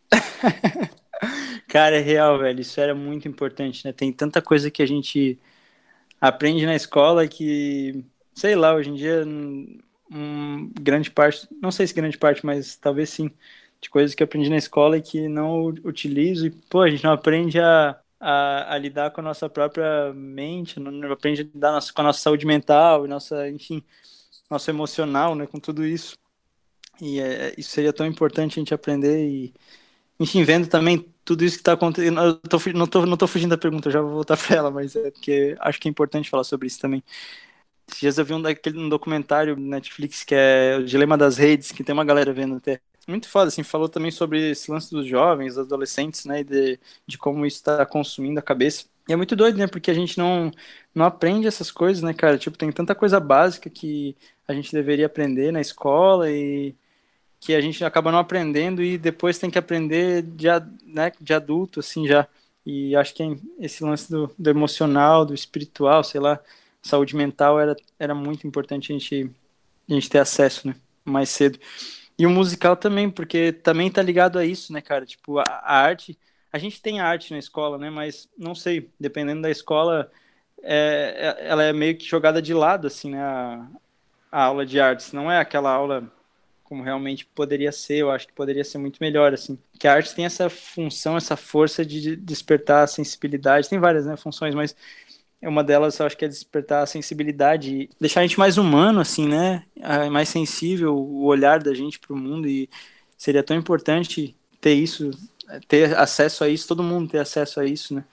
Cara, 1.69 1.95
é 1.95 2.01
real, 2.01 2.37
velho. 2.37 2.59
Isso 2.59 2.81
era 2.81 2.93
muito 2.93 3.29
importante, 3.29 3.85
né? 3.85 3.93
Tem 3.93 4.11
tanta 4.11 4.41
coisa 4.41 4.69
que 4.69 4.83
a 4.83 4.85
gente 4.85 5.39
aprende 6.19 6.65
na 6.65 6.75
escola 6.75 7.25
que, 7.29 8.03
sei 8.33 8.55
lá, 8.55 8.75
hoje 8.75 8.89
em 8.89 8.95
dia, 8.95 9.23
um, 9.25 10.69
grande 10.81 11.09
parte, 11.09 11.47
não 11.61 11.71
sei 11.71 11.87
se 11.87 11.93
grande 11.93 12.17
parte, 12.17 12.45
mas 12.45 12.75
talvez 12.75 13.09
sim, 13.09 13.31
de 13.81 13.89
coisas 13.89 14.13
que 14.15 14.21
eu 14.21 14.25
aprendi 14.25 14.49
na 14.49 14.57
escola 14.57 14.97
e 14.97 15.01
que 15.01 15.27
não 15.27 15.65
utilizo. 15.83 16.45
E, 16.47 16.51
pô, 16.51 16.81
a 16.81 16.89
gente 16.89 17.03
não 17.03 17.11
aprende 17.11 17.59
a, 17.59 17.99
a, 18.19 18.75
a 18.75 18.77
lidar 18.77 19.11
com 19.11 19.21
a 19.21 19.23
nossa 19.23 19.49
própria 19.49 20.13
mente, 20.13 20.79
não, 20.79 21.11
aprende 21.11 21.41
a 21.41 21.45
lidar 21.45 21.71
nossa, 21.71 21.91
com 21.91 22.01
a 22.01 22.05
nossa 22.05 22.19
saúde 22.21 22.45
mental, 22.45 23.07
nossa, 23.07 23.49
enfim, 23.49 23.83
nosso 24.49 24.69
emocional, 24.69 25.35
né, 25.35 25.47
com 25.47 25.59
tudo 25.59 25.85
isso. 25.85 26.15
E 27.01 27.19
é, 27.19 27.53
isso 27.57 27.71
seria 27.71 27.93
tão 27.93 28.05
importante 28.05 28.59
a 28.59 28.61
gente 28.61 28.73
aprender 28.73 29.27
e, 29.27 29.53
enfim, 30.19 30.43
vendo 30.43 30.67
também 30.67 31.11
tudo 31.25 31.43
isso 31.43 31.55
que 31.57 31.61
está 31.61 31.73
acontecendo. 31.73 32.21
Eu 32.21 32.35
tô, 32.37 32.59
não, 32.73 32.87
tô, 32.87 33.05
não 33.05 33.17
tô 33.17 33.27
fugindo 33.27 33.51
da 33.51 33.57
pergunta, 33.57 33.89
já 33.91 34.01
vou 34.01 34.11
voltar 34.11 34.37
para 34.37 34.55
ela, 34.57 34.71
mas 34.71 34.95
é 34.95 35.11
porque 35.11 35.55
acho 35.59 35.79
que 35.79 35.87
é 35.87 35.91
importante 35.91 36.29
falar 36.29 36.43
sobre 36.43 36.67
isso 36.67 36.79
também. 36.79 37.03
Esses 37.87 37.99
dias 38.01 38.17
eu 38.17 38.25
vi 38.25 38.33
um, 38.33 38.41
daquele, 38.41 38.77
um 38.79 38.89
documentário 38.89 39.55
Netflix 39.57 40.23
que 40.23 40.35
é 40.35 40.77
O 40.79 40.85
Dilema 40.85 41.17
das 41.17 41.37
Redes, 41.37 41.71
que 41.71 41.83
tem 41.83 41.93
uma 41.93 42.05
galera 42.05 42.33
vendo 42.33 42.55
até 42.55 42.79
muito 43.07 43.27
foda, 43.27 43.47
assim, 43.47 43.63
falou 43.63 43.89
também 43.89 44.11
sobre 44.11 44.51
esse 44.51 44.71
lance 44.71 44.91
dos 44.91 45.07
jovens, 45.07 45.55
dos 45.55 45.65
adolescentes, 45.65 46.25
né, 46.25 46.43
de, 46.43 46.79
de 47.07 47.17
como 47.17 47.45
isso 47.45 47.57
está 47.57 47.85
consumindo 47.85 48.39
a 48.39 48.43
cabeça. 48.43 48.85
E 49.07 49.13
é 49.13 49.15
muito 49.15 49.35
doido, 49.35 49.57
né, 49.57 49.67
porque 49.67 49.91
a 49.91 49.93
gente 49.93 50.17
não, 50.17 50.51
não 50.93 51.05
aprende 51.05 51.47
essas 51.47 51.71
coisas, 51.71 52.03
né, 52.03 52.13
cara, 52.13 52.37
tipo, 52.37 52.57
tem 52.57 52.71
tanta 52.71 52.93
coisa 52.95 53.19
básica 53.19 53.69
que 53.69 54.15
a 54.47 54.53
gente 54.53 54.71
deveria 54.71 55.07
aprender 55.07 55.51
na 55.51 55.61
escola 55.61 56.29
e, 56.29 56.75
que 57.41 57.55
a 57.55 57.59
gente 57.59 57.83
acaba 57.83 58.11
não 58.11 58.19
aprendendo 58.19 58.83
e 58.83 58.99
depois 58.99 59.39
tem 59.39 59.49
que 59.49 59.57
aprender 59.57 60.21
de, 60.21 60.47
né, 60.85 61.11
de 61.19 61.33
adulto, 61.33 61.79
assim, 61.79 62.07
já. 62.07 62.27
E 62.63 62.95
acho 62.95 63.15
que 63.15 63.23
esse 63.59 63.83
lance 63.83 64.09
do, 64.11 64.31
do 64.37 64.49
emocional, 64.49 65.25
do 65.25 65.33
espiritual, 65.33 66.03
sei 66.03 66.21
lá, 66.21 66.39
saúde 66.83 67.15
mental 67.15 67.59
era, 67.59 67.75
era 67.97 68.13
muito 68.13 68.45
importante 68.45 68.93
a 68.93 68.93
gente, 68.93 69.31
a 69.89 69.93
gente 69.93 70.07
ter 70.07 70.19
acesso, 70.19 70.67
né, 70.67 70.75
mais 71.03 71.29
cedo. 71.29 71.59
E 72.17 72.25
o 72.25 72.29
musical 72.29 72.75
também, 72.75 73.09
porque 73.09 73.51
também 73.51 73.91
tá 73.91 74.01
ligado 74.01 74.37
a 74.37 74.45
isso, 74.45 74.71
né, 74.73 74.81
cara? 74.81 75.05
Tipo, 75.05 75.39
a, 75.39 75.43
a 75.43 75.77
arte, 75.77 76.17
a 76.51 76.57
gente 76.57 76.81
tem 76.81 76.99
arte 76.99 77.31
na 77.31 77.39
escola, 77.39 77.77
né, 77.77 77.89
mas 77.89 78.29
não 78.37 78.53
sei, 78.53 78.89
dependendo 78.99 79.41
da 79.41 79.49
escola, 79.49 80.11
é, 80.63 81.37
é 81.39 81.47
ela 81.47 81.63
é 81.63 81.73
meio 81.73 81.97
que 81.97 82.05
jogada 82.05 82.41
de 82.41 82.53
lado, 82.53 82.87
assim, 82.87 83.11
né, 83.11 83.21
a, 83.21 83.67
a 84.31 84.43
aula 84.43 84.65
de 84.65 84.79
artes. 84.79 85.13
Não 85.13 85.31
é 85.31 85.39
aquela 85.39 85.71
aula 85.71 86.11
como 86.71 86.83
realmente 86.83 87.25
poderia 87.25 87.69
ser, 87.69 87.97
eu 87.97 88.09
acho 88.09 88.25
que 88.27 88.33
poderia 88.33 88.63
ser 88.63 88.77
muito 88.77 88.97
melhor, 89.01 89.33
assim. 89.33 89.59
Que 89.77 89.89
a 89.89 89.93
arte 89.93 90.15
tem 90.15 90.23
essa 90.23 90.49
função, 90.49 91.17
essa 91.17 91.35
força 91.35 91.85
de 91.85 92.15
despertar 92.15 92.83
a 92.83 92.87
sensibilidade, 92.87 93.67
tem 93.67 93.77
várias 93.77 94.05
né, 94.05 94.15
funções, 94.15 94.55
mas 94.55 94.73
uma 95.49 95.63
delas 95.63 95.97
eu 95.99 96.05
acho 96.05 96.17
que 96.17 96.25
é 96.25 96.27
despertar 96.27 96.83
a 96.83 96.85
sensibilidade 96.85 97.89
deixar 97.99 98.19
a 98.21 98.23
gente 98.23 98.37
mais 98.37 98.57
humano, 98.57 98.99
assim, 98.99 99.27
né, 99.27 99.63
mais 100.11 100.29
sensível, 100.29 100.95
o 100.95 101.25
olhar 101.25 101.59
da 101.61 101.73
gente 101.73 101.99
para 101.99 102.13
o 102.13 102.17
mundo 102.17 102.47
e 102.47 102.69
seria 103.17 103.43
tão 103.43 103.57
importante 103.57 104.35
ter 104.59 104.73
isso, 104.73 105.11
ter 105.67 105.97
acesso 105.97 106.43
a 106.43 106.49
isso, 106.49 106.67
todo 106.67 106.83
mundo 106.83 107.09
ter 107.09 107.19
acesso 107.19 107.59
a 107.59 107.65
isso, 107.65 107.95
né, 107.95 108.05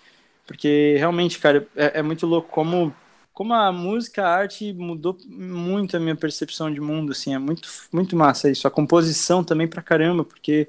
porque 0.46 0.96
realmente, 0.98 1.38
cara, 1.38 1.68
é, 1.76 2.00
é 2.00 2.02
muito 2.02 2.26
louco 2.26 2.48
como 2.50 2.94
como 3.38 3.54
a 3.54 3.70
música, 3.70 4.24
a 4.26 4.34
arte 4.34 4.72
mudou 4.72 5.16
muito 5.24 5.96
a 5.96 6.00
minha 6.00 6.16
percepção 6.16 6.72
de 6.74 6.80
mundo, 6.80 7.12
assim, 7.12 7.32
é 7.32 7.38
muito, 7.38 7.68
muito 7.92 8.16
massa 8.16 8.50
isso. 8.50 8.66
A 8.66 8.70
composição 8.70 9.44
também 9.44 9.68
pra 9.68 9.80
caramba, 9.80 10.24
porque 10.24 10.68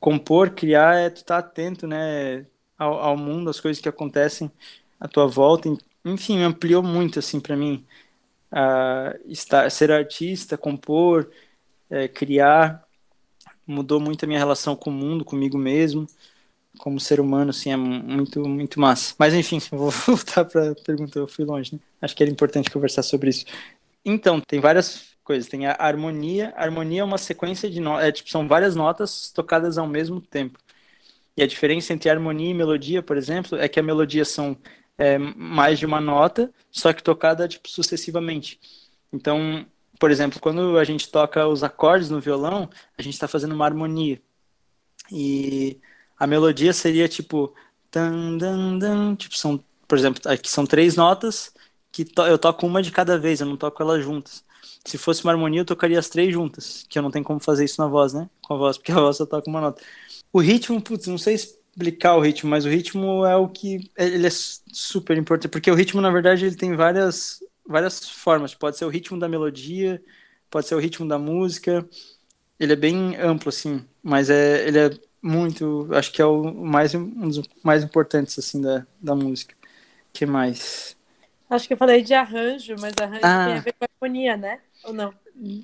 compor, 0.00 0.50
criar 0.50 0.96
é 0.96 1.10
tu 1.10 1.24
tá 1.24 1.38
atento, 1.38 1.86
né, 1.86 2.46
ao, 2.78 2.94
ao 3.00 3.16
mundo, 3.16 3.50
às 3.50 3.60
coisas 3.60 3.82
que 3.82 3.88
acontecem 3.88 4.50
à 5.00 5.08
tua 5.08 5.26
volta. 5.26 5.68
Enfim, 6.04 6.42
ampliou 6.42 6.82
muito, 6.82 7.18
assim, 7.18 7.40
para 7.40 7.56
mim, 7.56 7.84
a 8.52 9.14
estar, 9.26 9.70
ser 9.70 9.90
artista, 9.90 10.58
compor, 10.58 11.30
é, 11.90 12.08
criar, 12.08 12.84
mudou 13.66 14.00
muito 14.00 14.24
a 14.24 14.28
minha 14.28 14.38
relação 14.38 14.76
com 14.76 14.90
o 14.90 14.92
mundo, 14.92 15.24
comigo 15.24 15.58
mesmo 15.58 16.06
como 16.78 17.00
ser 17.00 17.20
humano, 17.20 17.50
assim, 17.50 17.70
é 17.72 17.76
muito, 17.76 18.46
muito 18.48 18.80
massa. 18.80 19.14
Mas 19.18 19.34
enfim, 19.34 19.58
vou 19.70 19.90
voltar 19.90 20.44
para 20.44 20.70
a 20.70 20.74
pergunta, 20.74 21.18
eu 21.18 21.28
fui 21.28 21.44
longe, 21.44 21.74
né? 21.74 21.80
Acho 22.00 22.16
que 22.16 22.22
era 22.22 22.32
importante 22.32 22.70
conversar 22.70 23.02
sobre 23.02 23.30
isso. 23.30 23.44
Então, 24.04 24.40
tem 24.40 24.60
várias 24.60 25.10
coisas. 25.22 25.48
Tem 25.48 25.66
a 25.66 25.76
harmonia. 25.78 26.52
A 26.56 26.64
harmonia 26.64 27.02
é 27.02 27.04
uma 27.04 27.18
sequência 27.18 27.70
de 27.70 27.80
notas, 27.80 28.06
é, 28.06 28.12
tipo, 28.12 28.30
são 28.30 28.48
várias 28.48 28.74
notas 28.74 29.30
tocadas 29.30 29.78
ao 29.78 29.86
mesmo 29.86 30.20
tempo. 30.20 30.58
E 31.36 31.42
a 31.42 31.46
diferença 31.46 31.92
entre 31.92 32.10
harmonia 32.10 32.50
e 32.50 32.54
melodia, 32.54 33.02
por 33.02 33.16
exemplo, 33.16 33.58
é 33.58 33.68
que 33.68 33.80
a 33.80 33.82
melodia 33.82 34.24
são 34.24 34.56
é, 34.98 35.18
mais 35.18 35.78
de 35.78 35.86
uma 35.86 36.00
nota, 36.00 36.52
só 36.70 36.92
que 36.92 37.02
tocada 37.02 37.48
tipo, 37.48 37.68
sucessivamente. 37.68 38.60
Então, 39.12 39.66
por 39.98 40.10
exemplo, 40.10 40.40
quando 40.40 40.78
a 40.78 40.84
gente 40.84 41.08
toca 41.10 41.46
os 41.46 41.62
acordes 41.62 42.10
no 42.10 42.20
violão, 42.20 42.70
a 42.96 43.02
gente 43.02 43.14
está 43.14 43.28
fazendo 43.28 43.54
uma 43.54 43.64
harmonia. 43.64 44.20
E 45.12 45.80
a 46.18 46.26
melodia 46.26 46.72
seria 46.72 47.08
tipo. 47.08 47.54
Dan, 47.92 48.36
dan, 48.38 48.78
dan, 48.78 49.16
tipo, 49.16 49.36
são, 49.36 49.62
por 49.88 49.98
exemplo, 49.98 50.22
aqui 50.30 50.48
são 50.48 50.64
três 50.64 50.94
notas 50.94 51.52
que 51.92 52.04
to 52.04 52.22
eu 52.22 52.38
toco 52.38 52.66
uma 52.66 52.82
de 52.82 52.90
cada 52.90 53.18
vez, 53.18 53.40
eu 53.40 53.46
não 53.46 53.56
toco 53.56 53.82
elas 53.82 54.04
juntas. 54.04 54.44
Se 54.84 54.96
fosse 54.96 55.24
uma 55.24 55.32
harmonia, 55.32 55.60
eu 55.60 55.64
tocaria 55.64 55.98
as 55.98 56.08
três 56.08 56.32
juntas, 56.32 56.86
que 56.88 56.98
eu 56.98 57.02
não 57.02 57.10
tenho 57.10 57.24
como 57.24 57.40
fazer 57.40 57.64
isso 57.64 57.80
na 57.80 57.88
voz, 57.88 58.12
né? 58.12 58.30
Com 58.42 58.54
a 58.54 58.56
voz, 58.56 58.76
porque 58.78 58.92
a 58.92 59.00
voz 59.00 59.16
só 59.16 59.26
toca 59.26 59.50
uma 59.50 59.60
nota. 59.60 59.82
O 60.32 60.40
ritmo, 60.40 60.80
putz, 60.80 61.06
não 61.06 61.18
sei 61.18 61.36
explicar 61.70 62.16
o 62.16 62.20
ritmo, 62.20 62.50
mas 62.50 62.64
o 62.64 62.68
ritmo 62.68 63.24
é 63.24 63.36
o 63.36 63.48
que 63.48 63.90
ele 63.96 64.26
é 64.26 64.30
super 64.30 65.16
importante, 65.16 65.50
porque 65.50 65.70
o 65.70 65.74
ritmo, 65.74 66.00
na 66.00 66.10
verdade, 66.10 66.44
ele 66.46 66.56
tem 66.56 66.74
várias 66.74 67.40
várias 67.66 68.08
formas. 68.08 68.54
Pode 68.54 68.76
ser 68.76 68.84
o 68.84 68.88
ritmo 68.88 69.18
da 69.18 69.28
melodia, 69.28 70.02
pode 70.50 70.66
ser 70.66 70.74
o 70.74 70.78
ritmo 70.80 71.06
da 71.06 71.18
música. 71.18 71.88
Ele 72.58 72.72
é 72.72 72.76
bem 72.76 73.16
amplo 73.16 73.48
assim, 73.48 73.84
mas 74.02 74.28
é 74.28 74.66
ele 74.66 74.78
é 74.78 74.90
muito, 75.22 75.88
acho 75.92 76.12
que 76.12 76.20
é 76.20 76.26
o 76.26 76.52
mais 76.52 76.94
um 76.94 77.28
dos 77.28 77.42
mais 77.62 77.84
importantes 77.84 78.38
assim 78.38 78.60
da, 78.60 78.86
da 79.00 79.14
música. 79.14 79.54
Que 80.12 80.26
mais? 80.26 80.96
Acho 81.48 81.66
que 81.66 81.74
eu 81.74 81.78
falei 81.78 82.02
de 82.02 82.14
arranjo, 82.14 82.74
mas 82.80 82.94
arranjo 83.00 83.20
ah. 83.22 83.44
tem 83.46 83.54
a 83.54 83.60
ver 83.60 83.72
com 83.72 83.84
harmonia, 83.84 84.36
né? 84.36 84.60
Ou 84.84 84.92
não? 84.92 85.14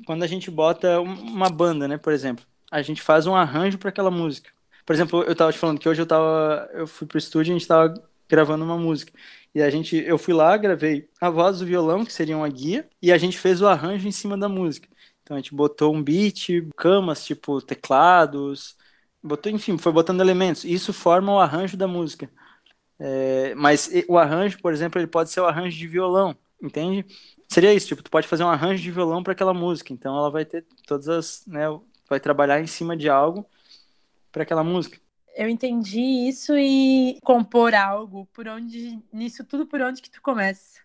Quando 0.06 0.22
a 0.22 0.26
gente 0.26 0.50
bota 0.50 1.00
uma 1.00 1.50
banda, 1.50 1.86
né, 1.86 1.98
por 1.98 2.12
exemplo, 2.12 2.44
a 2.70 2.80
gente 2.82 3.02
faz 3.02 3.26
um 3.26 3.34
arranjo 3.34 3.78
para 3.78 3.90
aquela 3.90 4.10
música. 4.10 4.50
Por 4.86 4.94
exemplo, 4.94 5.22
eu 5.24 5.34
tava 5.34 5.52
te 5.52 5.58
falando 5.58 5.80
que 5.80 5.88
hoje 5.88 6.00
eu 6.00 6.06
tava, 6.06 6.70
eu 6.72 6.86
fui 6.86 7.06
pro 7.06 7.18
estúdio 7.18 7.50
e 7.50 7.56
a 7.56 7.58
gente 7.58 7.68
tava 7.68 7.94
gravando 8.28 8.64
uma 8.64 8.78
música. 8.78 9.12
E 9.54 9.62
a 9.62 9.68
gente, 9.70 9.96
eu 9.96 10.18
fui 10.18 10.32
lá, 10.34 10.56
gravei 10.56 11.08
a 11.20 11.28
voz 11.30 11.58
do 11.58 11.66
violão, 11.66 12.04
que 12.04 12.12
seria 12.12 12.36
uma 12.36 12.48
guia, 12.48 12.88
e 13.02 13.12
a 13.12 13.18
gente 13.18 13.38
fez 13.38 13.60
o 13.60 13.66
arranjo 13.66 14.06
em 14.06 14.12
cima 14.12 14.38
da 14.38 14.48
música. 14.48 14.88
Então 15.22 15.36
a 15.36 15.40
gente 15.40 15.54
botou 15.54 15.94
um 15.94 16.02
beat, 16.02 16.48
camas, 16.76 17.24
tipo 17.24 17.60
teclados, 17.60 18.76
botou, 19.22 19.50
enfim, 19.50 19.76
foi 19.78 19.92
botando 19.92 20.20
elementos. 20.20 20.64
Isso 20.64 20.92
forma 20.92 21.32
o 21.32 21.40
arranjo 21.40 21.76
da 21.76 21.88
música. 21.88 22.30
É, 22.98 23.54
mas 23.54 23.90
o 24.08 24.18
arranjo, 24.18 24.58
por 24.60 24.72
exemplo, 24.72 25.00
ele 25.00 25.06
pode 25.08 25.30
ser 25.30 25.40
o 25.40 25.46
arranjo 25.46 25.76
de 25.76 25.86
violão, 25.88 26.36
entende? 26.62 27.04
Seria 27.48 27.74
isso, 27.74 27.88
tipo, 27.88 28.02
tu 28.02 28.10
pode 28.10 28.28
fazer 28.28 28.44
um 28.44 28.48
arranjo 28.48 28.82
de 28.82 28.90
violão 28.90 29.22
para 29.22 29.32
aquela 29.32 29.54
música, 29.54 29.92
então 29.92 30.16
ela 30.16 30.30
vai 30.30 30.44
ter 30.44 30.64
todas 30.86 31.08
as, 31.08 31.46
né, 31.46 31.64
vai 32.08 32.20
trabalhar 32.20 32.60
em 32.60 32.66
cima 32.66 32.96
de 32.96 33.08
algo 33.08 33.46
para 34.36 34.42
aquela 34.42 34.62
música. 34.62 35.00
Eu 35.34 35.48
entendi 35.48 36.28
isso 36.28 36.54
e 36.58 37.18
compor 37.24 37.74
algo, 37.74 38.28
por 38.34 38.46
onde, 38.46 39.02
nisso 39.10 39.42
tudo 39.44 39.66
por 39.66 39.80
onde 39.80 40.02
que 40.02 40.10
tu 40.10 40.20
começa. 40.20 40.80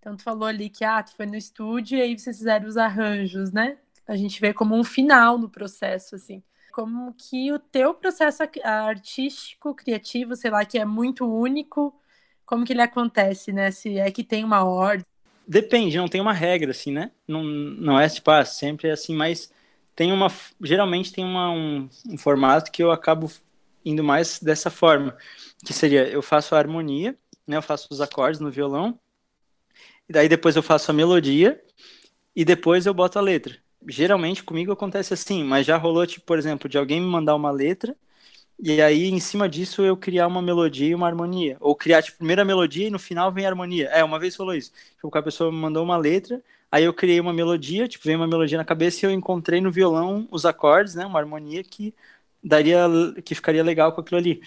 Então 0.00 0.16
tu 0.16 0.24
falou 0.24 0.48
ali 0.48 0.68
que, 0.68 0.84
ah, 0.84 1.00
tu 1.00 1.14
foi 1.14 1.24
no 1.24 1.36
estúdio 1.36 1.96
e 1.96 2.02
aí 2.02 2.18
vocês 2.18 2.38
fizeram 2.38 2.66
os 2.66 2.76
arranjos, 2.76 3.52
né? 3.52 3.78
A 4.04 4.16
gente 4.16 4.40
vê 4.40 4.52
como 4.52 4.76
um 4.76 4.82
final 4.82 5.38
no 5.38 5.48
processo, 5.48 6.16
assim 6.16 6.42
como 6.72 7.12
que 7.14 7.52
o 7.52 7.58
teu 7.58 7.92
processo 7.92 8.40
artístico, 8.62 9.74
criativo, 9.74 10.36
sei 10.36 10.48
lá, 10.48 10.64
que 10.64 10.78
é 10.78 10.84
muito 10.84 11.26
único, 11.26 11.92
como 12.46 12.64
que 12.64 12.72
ele 12.72 12.82
acontece, 12.82 13.52
né? 13.52 13.72
Se 13.72 13.98
é 13.98 14.12
que 14.12 14.22
tem 14.22 14.44
uma 14.44 14.62
ordem. 14.62 15.04
Depende, 15.44 15.96
não 15.96 16.06
tem 16.06 16.20
uma 16.20 16.32
regra, 16.32 16.70
assim, 16.70 16.92
né? 16.92 17.10
Não, 17.26 17.42
não 17.42 17.98
é 17.98 18.08
tipo, 18.08 18.30
ah, 18.30 18.44
sempre 18.44 18.88
é 18.88 18.92
assim, 18.92 19.12
mas 19.16 19.52
tem 19.98 20.12
uma. 20.12 20.28
Geralmente 20.62 21.12
tem 21.12 21.24
uma, 21.24 21.50
um, 21.50 21.88
um 22.08 22.16
formato 22.16 22.70
que 22.70 22.80
eu 22.80 22.92
acabo 22.92 23.28
indo 23.84 24.04
mais 24.04 24.38
dessa 24.38 24.70
forma. 24.70 25.16
Que 25.64 25.72
seria, 25.72 26.08
eu 26.08 26.22
faço 26.22 26.54
a 26.54 26.58
harmonia, 26.58 27.18
né? 27.44 27.56
Eu 27.56 27.62
faço 27.62 27.88
os 27.90 28.00
acordes 28.00 28.40
no 28.40 28.48
violão, 28.48 28.96
e 30.08 30.12
daí 30.12 30.28
depois 30.28 30.54
eu 30.54 30.62
faço 30.62 30.92
a 30.92 30.94
melodia, 30.94 31.60
e 32.36 32.44
depois 32.44 32.86
eu 32.86 32.94
boto 32.94 33.18
a 33.18 33.22
letra 33.22 33.58
geralmente 33.90 34.42
comigo 34.42 34.72
acontece 34.72 35.14
assim, 35.14 35.42
mas 35.44 35.64
já 35.64 35.76
rolou, 35.76 36.06
tipo, 36.06 36.26
por 36.26 36.36
exemplo, 36.38 36.68
de 36.68 36.76
alguém 36.76 37.00
me 37.00 37.06
mandar 37.06 37.34
uma 37.34 37.50
letra 37.50 37.96
e 38.60 38.82
aí 38.82 39.08
em 39.08 39.20
cima 39.20 39.48
disso 39.48 39.82
eu 39.82 39.96
criar 39.96 40.26
uma 40.26 40.42
melodia 40.42 40.88
e 40.88 40.94
uma 40.94 41.06
harmonia. 41.06 41.56
Ou 41.60 41.76
criar, 41.76 42.02
tipo, 42.02 42.18
primeiro 42.18 42.42
a 42.42 42.44
melodia 42.44 42.88
e 42.88 42.90
no 42.90 42.98
final 42.98 43.32
vem 43.32 43.46
a 43.46 43.48
harmonia. 43.48 43.88
É, 43.88 44.02
uma 44.02 44.18
vez 44.18 44.34
rolou 44.36 44.54
isso. 44.54 44.72
Tipo, 44.96 45.16
a 45.16 45.22
pessoa 45.22 45.52
me 45.52 45.58
mandou 45.58 45.84
uma 45.84 45.96
letra, 45.96 46.42
aí 46.70 46.84
eu 46.84 46.94
criei 46.94 47.20
uma 47.20 47.32
melodia, 47.32 47.88
tipo, 47.88 48.04
veio 48.04 48.18
uma 48.18 48.26
melodia 48.26 48.58
na 48.58 48.64
cabeça 48.64 49.04
e 49.04 49.08
eu 49.08 49.12
encontrei 49.12 49.60
no 49.60 49.70
violão 49.70 50.28
os 50.30 50.44
acordes, 50.46 50.94
né, 50.94 51.06
uma 51.06 51.18
harmonia 51.18 51.62
que 51.64 51.94
daria, 52.42 52.86
que 53.24 53.34
ficaria 53.34 53.62
legal 53.64 53.92
com 53.92 54.00
aquilo 54.00 54.18
ali. 54.18 54.42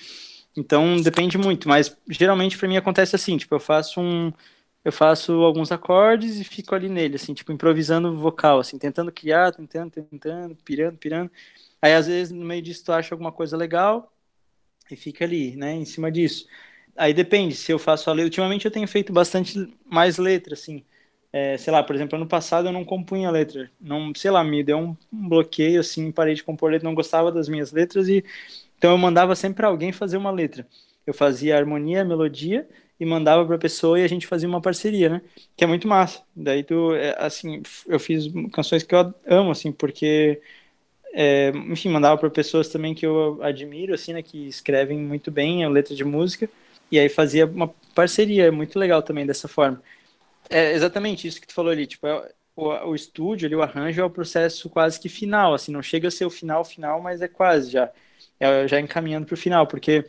Então 0.55 1.01
depende 1.01 1.37
muito, 1.37 1.67
mas 1.69 1.95
geralmente 2.09 2.57
para 2.57 2.67
mim 2.67 2.77
acontece 2.77 3.15
assim, 3.15 3.37
tipo, 3.37 3.55
eu 3.55 3.59
faço 3.59 4.01
um 4.01 4.31
eu 4.83 4.91
faço 4.91 5.31
alguns 5.43 5.71
acordes 5.71 6.39
e 6.39 6.43
fico 6.43 6.73
ali 6.73 6.89
nele, 6.89 7.15
assim, 7.15 7.33
tipo, 7.33 7.51
improvisando 7.51 8.17
vocal, 8.17 8.59
assim, 8.59 8.79
tentando 8.79 9.11
criar, 9.11 9.51
tentando, 9.53 9.91
tentando, 9.91 10.55
pirando, 10.65 10.97
pirando. 10.97 11.31
Aí, 11.81 11.93
às 11.93 12.07
vezes, 12.07 12.31
no 12.33 12.43
meio 12.45 12.61
disso, 12.63 12.83
tu 12.85 12.91
acha 12.91 13.13
alguma 13.13 13.31
coisa 13.31 13.55
legal 13.57 14.11
e 14.91 14.95
fica 14.95 15.25
ali, 15.25 15.55
né, 15.55 15.73
em 15.73 15.85
cima 15.85 16.11
disso. 16.11 16.47
Aí 16.95 17.13
depende, 17.13 17.55
se 17.55 17.71
eu 17.71 17.79
faço 17.79 18.09
a 18.09 18.13
letra. 18.13 18.25
Ultimamente 18.27 18.65
eu 18.65 18.71
tenho 18.71 18.87
feito 18.87 19.13
bastante 19.13 19.73
mais 19.85 20.17
letra, 20.17 20.53
assim. 20.53 20.83
É, 21.33 21.57
sei 21.57 21.71
lá, 21.71 21.81
por 21.83 21.95
exemplo, 21.95 22.17
ano 22.17 22.27
passado 22.27 22.67
eu 22.67 22.73
não 22.73 22.83
compunha 22.83 23.31
letra. 23.31 23.71
Não, 23.79 24.13
sei 24.15 24.31
lá, 24.31 24.43
me 24.43 24.63
deu 24.63 24.77
um, 24.77 24.97
um 25.13 25.29
bloqueio, 25.29 25.79
assim, 25.79 26.11
parei 26.11 26.33
de 26.35 26.43
compor 26.43 26.71
letra, 26.71 26.87
não 26.87 26.95
gostava 26.95 27.31
das 27.31 27.47
minhas 27.49 27.71
letras 27.71 28.07
e. 28.07 28.23
Então 28.77 28.91
eu 28.91 28.97
mandava 28.97 29.35
sempre 29.35 29.57
para 29.57 29.67
alguém 29.67 29.91
fazer 29.91 30.17
uma 30.17 30.31
letra. 30.31 30.67
Eu 31.05 31.13
fazia 31.13 31.55
a 31.55 31.59
harmonia, 31.59 32.01
a 32.01 32.05
melodia 32.05 32.67
e 32.99 33.05
mandava 33.05 33.45
para 33.45 33.57
pessoa 33.57 33.99
e 33.99 34.03
a 34.03 34.07
gente 34.07 34.27
fazia 34.27 34.47
uma 34.47 34.61
parceria, 34.61 35.09
né? 35.09 35.21
Que 35.55 35.63
é 35.63 35.67
muito 35.67 35.87
massa. 35.87 36.21
Daí 36.35 36.63
tu, 36.63 36.93
é, 36.95 37.15
assim, 37.17 37.61
eu 37.87 37.99
fiz 37.99 38.25
canções 38.53 38.83
que 38.83 38.93
eu 38.93 39.13
amo, 39.25 39.51
assim, 39.51 39.71
porque, 39.71 40.41
é, 41.13 41.49
enfim, 41.69 41.89
mandava 41.89 42.17
para 42.19 42.29
pessoas 42.29 42.69
também 42.69 42.93
que 42.95 43.05
eu 43.05 43.39
admiro, 43.43 43.93
assim, 43.93 44.13
né? 44.13 44.21
Que 44.23 44.47
escrevem 44.47 44.99
muito 44.99 45.31
bem 45.31 45.63
a 45.63 45.69
letra 45.69 45.95
de 45.95 46.03
música 46.03 46.49
e 46.91 46.99
aí 46.99 47.09
fazia 47.09 47.45
uma 47.45 47.69
parceria, 47.95 48.45
é 48.45 48.51
muito 48.51 48.77
legal 48.77 49.01
também 49.01 49.25
dessa 49.25 49.47
forma. 49.47 49.81
É 50.51 50.73
exatamente 50.73 51.27
isso 51.27 51.39
que 51.39 51.47
tu 51.47 51.53
falou 51.53 51.71
ali, 51.71 51.87
tipo, 51.87 52.05
é, 52.05 52.31
o, 52.55 52.89
o 52.89 52.95
estúdio, 52.95 53.47
ali, 53.47 53.55
o 53.55 53.61
arranjo 53.61 54.01
é 54.01 54.03
o 54.03 54.09
processo 54.09 54.69
quase 54.69 54.99
que 54.99 55.07
final, 55.09 55.53
assim, 55.53 55.71
não 55.71 55.81
chega 55.81 56.09
a 56.09 56.11
ser 56.11 56.25
o 56.25 56.29
final 56.29 56.65
final, 56.65 57.01
mas 57.01 57.21
é 57.21 57.27
quase 57.27 57.71
já, 57.71 57.89
é, 58.39 58.67
já 58.67 58.79
encaminhando 58.79 59.25
para 59.25 59.33
o 59.33 59.37
final, 59.37 59.65
porque 59.65 60.05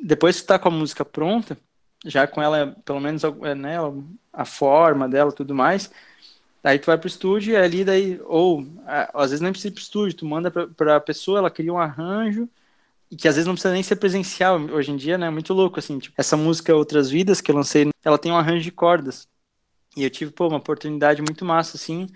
depois 0.00 0.36
que 0.36 0.42
está 0.42 0.58
com 0.58 0.68
a 0.68 0.72
música 0.72 1.04
pronta, 1.04 1.58
já 2.04 2.26
com 2.26 2.42
ela, 2.42 2.76
pelo 2.84 3.00
menos 3.00 3.24
é, 3.24 3.54
né, 3.54 3.76
a 4.32 4.44
forma 4.44 5.08
dela 5.08 5.32
tudo 5.32 5.54
mais, 5.54 5.90
aí 6.62 6.78
tu 6.78 6.86
vai 6.86 6.98
pro 6.98 7.08
estúdio 7.08 7.54
e 7.54 7.56
ali 7.56 7.84
daí, 7.84 8.20
ou 8.24 8.64
às 9.14 9.30
vezes 9.30 9.40
nem 9.40 9.50
precisa 9.50 9.68
ir 9.68 9.72
pro 9.72 9.82
estúdio, 9.82 10.16
tu 10.18 10.26
manda 10.26 10.50
para 10.50 10.96
a 10.96 11.00
pessoa, 11.00 11.38
ela 11.38 11.50
cria 11.50 11.72
um 11.72 11.78
arranjo, 11.78 12.48
e 13.10 13.16
que 13.16 13.26
às 13.28 13.36
vezes 13.36 13.46
não 13.46 13.54
precisa 13.54 13.72
nem 13.72 13.82
ser 13.82 13.96
presencial 13.96 14.60
hoje 14.60 14.90
em 14.90 14.96
dia, 14.96 15.16
né? 15.16 15.30
Muito 15.30 15.54
louco, 15.54 15.78
assim. 15.78 15.98
Tipo, 15.98 16.14
essa 16.18 16.36
música 16.36 16.74
Outras 16.76 17.10
Vidas 17.10 17.40
que 17.40 17.50
eu 17.50 17.54
lancei, 17.56 17.88
ela 18.04 18.18
tem 18.18 18.30
um 18.30 18.36
arranjo 18.36 18.62
de 18.62 18.70
cordas. 18.70 19.26
E 19.98 20.04
eu 20.04 20.10
tive, 20.10 20.30
pô, 20.30 20.46
uma 20.48 20.58
oportunidade 20.58 21.20
muito 21.20 21.44
massa, 21.44 21.76
assim, 21.76 22.06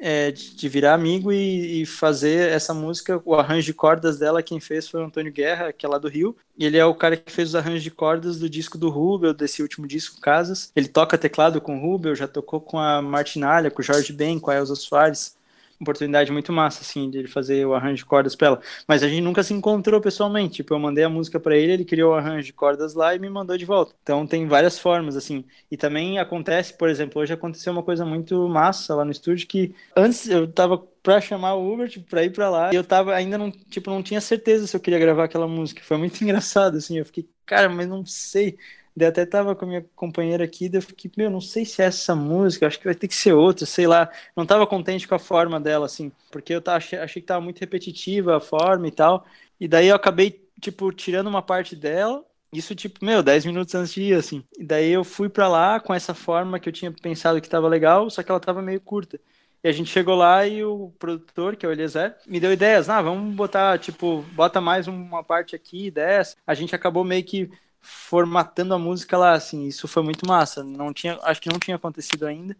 é, 0.00 0.32
de, 0.32 0.56
de, 0.56 0.68
virar 0.68 0.94
amigo 0.94 1.32
e, 1.32 1.82
e, 1.82 1.86
fazer 1.86 2.50
essa 2.50 2.74
música. 2.74 3.22
O 3.24 3.34
arranjo 3.34 3.66
de 3.66 3.72
cordas 3.72 4.18
dela, 4.18 4.42
quem 4.42 4.58
fez 4.58 4.88
foi 4.88 5.00
o 5.00 5.04
Antônio 5.04 5.32
Guerra, 5.32 5.72
que 5.72 5.86
é 5.86 5.88
lá 5.88 5.98
do 5.98 6.08
Rio. 6.08 6.36
Ele 6.58 6.76
é 6.76 6.84
o 6.84 6.94
cara 6.94 7.16
que 7.16 7.30
fez 7.30 7.50
os 7.50 7.54
arranjos 7.54 7.84
de 7.84 7.90
cordas 7.90 8.38
do 8.38 8.50
disco 8.50 8.76
do 8.76 8.90
Rubel, 8.90 9.32
desse 9.32 9.62
último 9.62 9.86
disco, 9.86 10.20
Casas. 10.20 10.72
Ele 10.74 10.88
toca 10.88 11.16
teclado 11.16 11.60
com 11.60 11.78
o 11.78 11.80
Rubel, 11.80 12.16
já 12.16 12.26
tocou 12.26 12.60
com 12.60 12.78
a 12.78 13.00
Martinalha, 13.00 13.70
com 13.70 13.80
o 13.80 13.84
Jorge 13.84 14.12
Ben, 14.12 14.40
com 14.40 14.50
a 14.50 14.56
Elza 14.56 14.74
Soares 14.74 15.36
oportunidade 15.82 16.32
muito 16.32 16.52
massa, 16.52 16.82
assim, 16.82 17.10
de 17.10 17.18
ele 17.18 17.28
fazer 17.28 17.66
o 17.66 17.74
arranjo 17.74 17.96
de 17.96 18.04
cordas 18.04 18.34
pra 18.34 18.48
ela. 18.48 18.60
Mas 18.86 19.02
a 19.02 19.08
gente 19.08 19.20
nunca 19.22 19.42
se 19.42 19.52
encontrou 19.52 20.00
pessoalmente. 20.00 20.56
Tipo, 20.56 20.74
eu 20.74 20.78
mandei 20.78 21.04
a 21.04 21.08
música 21.08 21.38
para 21.38 21.56
ele, 21.56 21.72
ele 21.72 21.84
criou 21.84 22.12
o 22.12 22.14
arranjo 22.14 22.46
de 22.46 22.52
cordas 22.52 22.94
lá 22.94 23.14
e 23.14 23.18
me 23.18 23.28
mandou 23.28 23.56
de 23.56 23.64
volta. 23.64 23.94
Então 24.02 24.26
tem 24.26 24.46
várias 24.46 24.78
formas, 24.78 25.16
assim. 25.16 25.44
E 25.70 25.76
também 25.76 26.18
acontece, 26.18 26.72
por 26.76 26.88
exemplo, 26.88 27.20
hoje 27.20 27.32
aconteceu 27.32 27.72
uma 27.72 27.82
coisa 27.82 28.04
muito 28.04 28.48
massa 28.48 28.94
lá 28.94 29.04
no 29.04 29.10
estúdio 29.10 29.46
que 29.46 29.74
antes 29.96 30.28
eu 30.28 30.50
tava 30.50 30.78
pra 31.02 31.20
chamar 31.20 31.54
o 31.54 31.72
Uber, 31.72 31.88
tipo, 31.88 32.08
pra 32.08 32.24
ir 32.24 32.30
pra 32.30 32.48
lá. 32.48 32.72
E 32.72 32.76
eu 32.76 32.84
tava, 32.84 33.14
ainda 33.14 33.36
não, 33.36 33.50
tipo, 33.50 33.90
não 33.90 34.02
tinha 34.02 34.20
certeza 34.20 34.66
se 34.66 34.76
eu 34.76 34.80
queria 34.80 34.98
gravar 34.98 35.24
aquela 35.24 35.48
música. 35.48 35.82
Foi 35.82 35.96
muito 35.96 36.20
engraçado, 36.22 36.76
assim. 36.76 36.98
Eu 36.98 37.04
fiquei, 37.04 37.28
cara, 37.44 37.68
mas 37.68 37.88
não 37.88 38.04
sei. 38.04 38.56
Daí 38.96 39.08
até 39.08 39.24
tava 39.24 39.56
com 39.56 39.64
a 39.64 39.68
minha 39.68 39.86
companheira 39.96 40.44
aqui, 40.44 40.68
daí 40.68 40.78
eu 40.78 40.82
fiquei, 40.82 41.10
meu, 41.16 41.30
não 41.30 41.40
sei 41.40 41.64
se 41.64 41.80
é 41.82 41.86
essa 41.86 42.14
música, 42.14 42.66
acho 42.66 42.78
que 42.78 42.84
vai 42.84 42.94
ter 42.94 43.08
que 43.08 43.14
ser 43.14 43.32
outra, 43.32 43.64
sei 43.64 43.86
lá. 43.86 44.10
Não 44.36 44.44
tava 44.44 44.66
contente 44.66 45.08
com 45.08 45.14
a 45.14 45.18
forma 45.18 45.58
dela, 45.58 45.86
assim, 45.86 46.12
porque 46.30 46.54
eu 46.54 46.60
tava, 46.60 46.76
achei, 46.76 46.98
achei 46.98 47.22
que 47.22 47.28
tava 47.28 47.40
muito 47.40 47.58
repetitiva 47.58 48.36
a 48.36 48.40
forma 48.40 48.86
e 48.88 48.90
tal. 48.92 49.26
E 49.58 49.66
daí 49.66 49.88
eu 49.88 49.96
acabei, 49.96 50.44
tipo, 50.60 50.92
tirando 50.92 51.28
uma 51.28 51.42
parte 51.42 51.74
dela, 51.74 52.24
isso, 52.52 52.74
tipo, 52.74 53.02
meu, 53.02 53.22
10 53.22 53.46
minutos 53.46 53.74
antes 53.74 53.94
de 53.94 54.02
ir, 54.02 54.14
assim. 54.14 54.44
E 54.58 54.64
daí 54.64 54.90
eu 54.90 55.04
fui 55.04 55.28
para 55.30 55.48
lá 55.48 55.80
com 55.80 55.94
essa 55.94 56.12
forma 56.12 56.60
que 56.60 56.68
eu 56.68 56.72
tinha 56.72 56.92
pensado 56.92 57.40
que 57.40 57.48
tava 57.48 57.66
legal, 57.66 58.10
só 58.10 58.22
que 58.22 58.30
ela 58.30 58.40
tava 58.40 58.60
meio 58.60 58.80
curta. 58.80 59.18
E 59.64 59.68
a 59.68 59.72
gente 59.72 59.88
chegou 59.90 60.14
lá 60.16 60.46
e 60.46 60.62
o 60.64 60.92
produtor, 60.98 61.56
que 61.56 61.64
é 61.64 61.68
o 61.68 61.72
Eliezer, 61.72 62.16
me 62.26 62.40
deu 62.40 62.52
ideias. 62.52 62.88
Ah, 62.90 63.00
vamos 63.00 63.34
botar, 63.34 63.78
tipo, 63.78 64.22
bota 64.32 64.60
mais 64.60 64.88
uma 64.88 65.22
parte 65.24 65.54
aqui 65.56 65.90
dessa. 65.90 66.36
A 66.46 66.52
gente 66.52 66.74
acabou 66.74 67.04
meio 67.04 67.24
que 67.24 67.50
formatando 67.82 68.74
a 68.74 68.78
música 68.78 69.18
lá, 69.18 69.32
assim, 69.34 69.66
isso 69.66 69.88
foi 69.88 70.02
muito 70.02 70.26
massa. 70.26 70.62
Não 70.64 70.92
tinha, 70.92 71.18
acho 71.22 71.40
que 71.42 71.50
não 71.50 71.58
tinha 71.58 71.76
acontecido 71.76 72.26
ainda. 72.26 72.56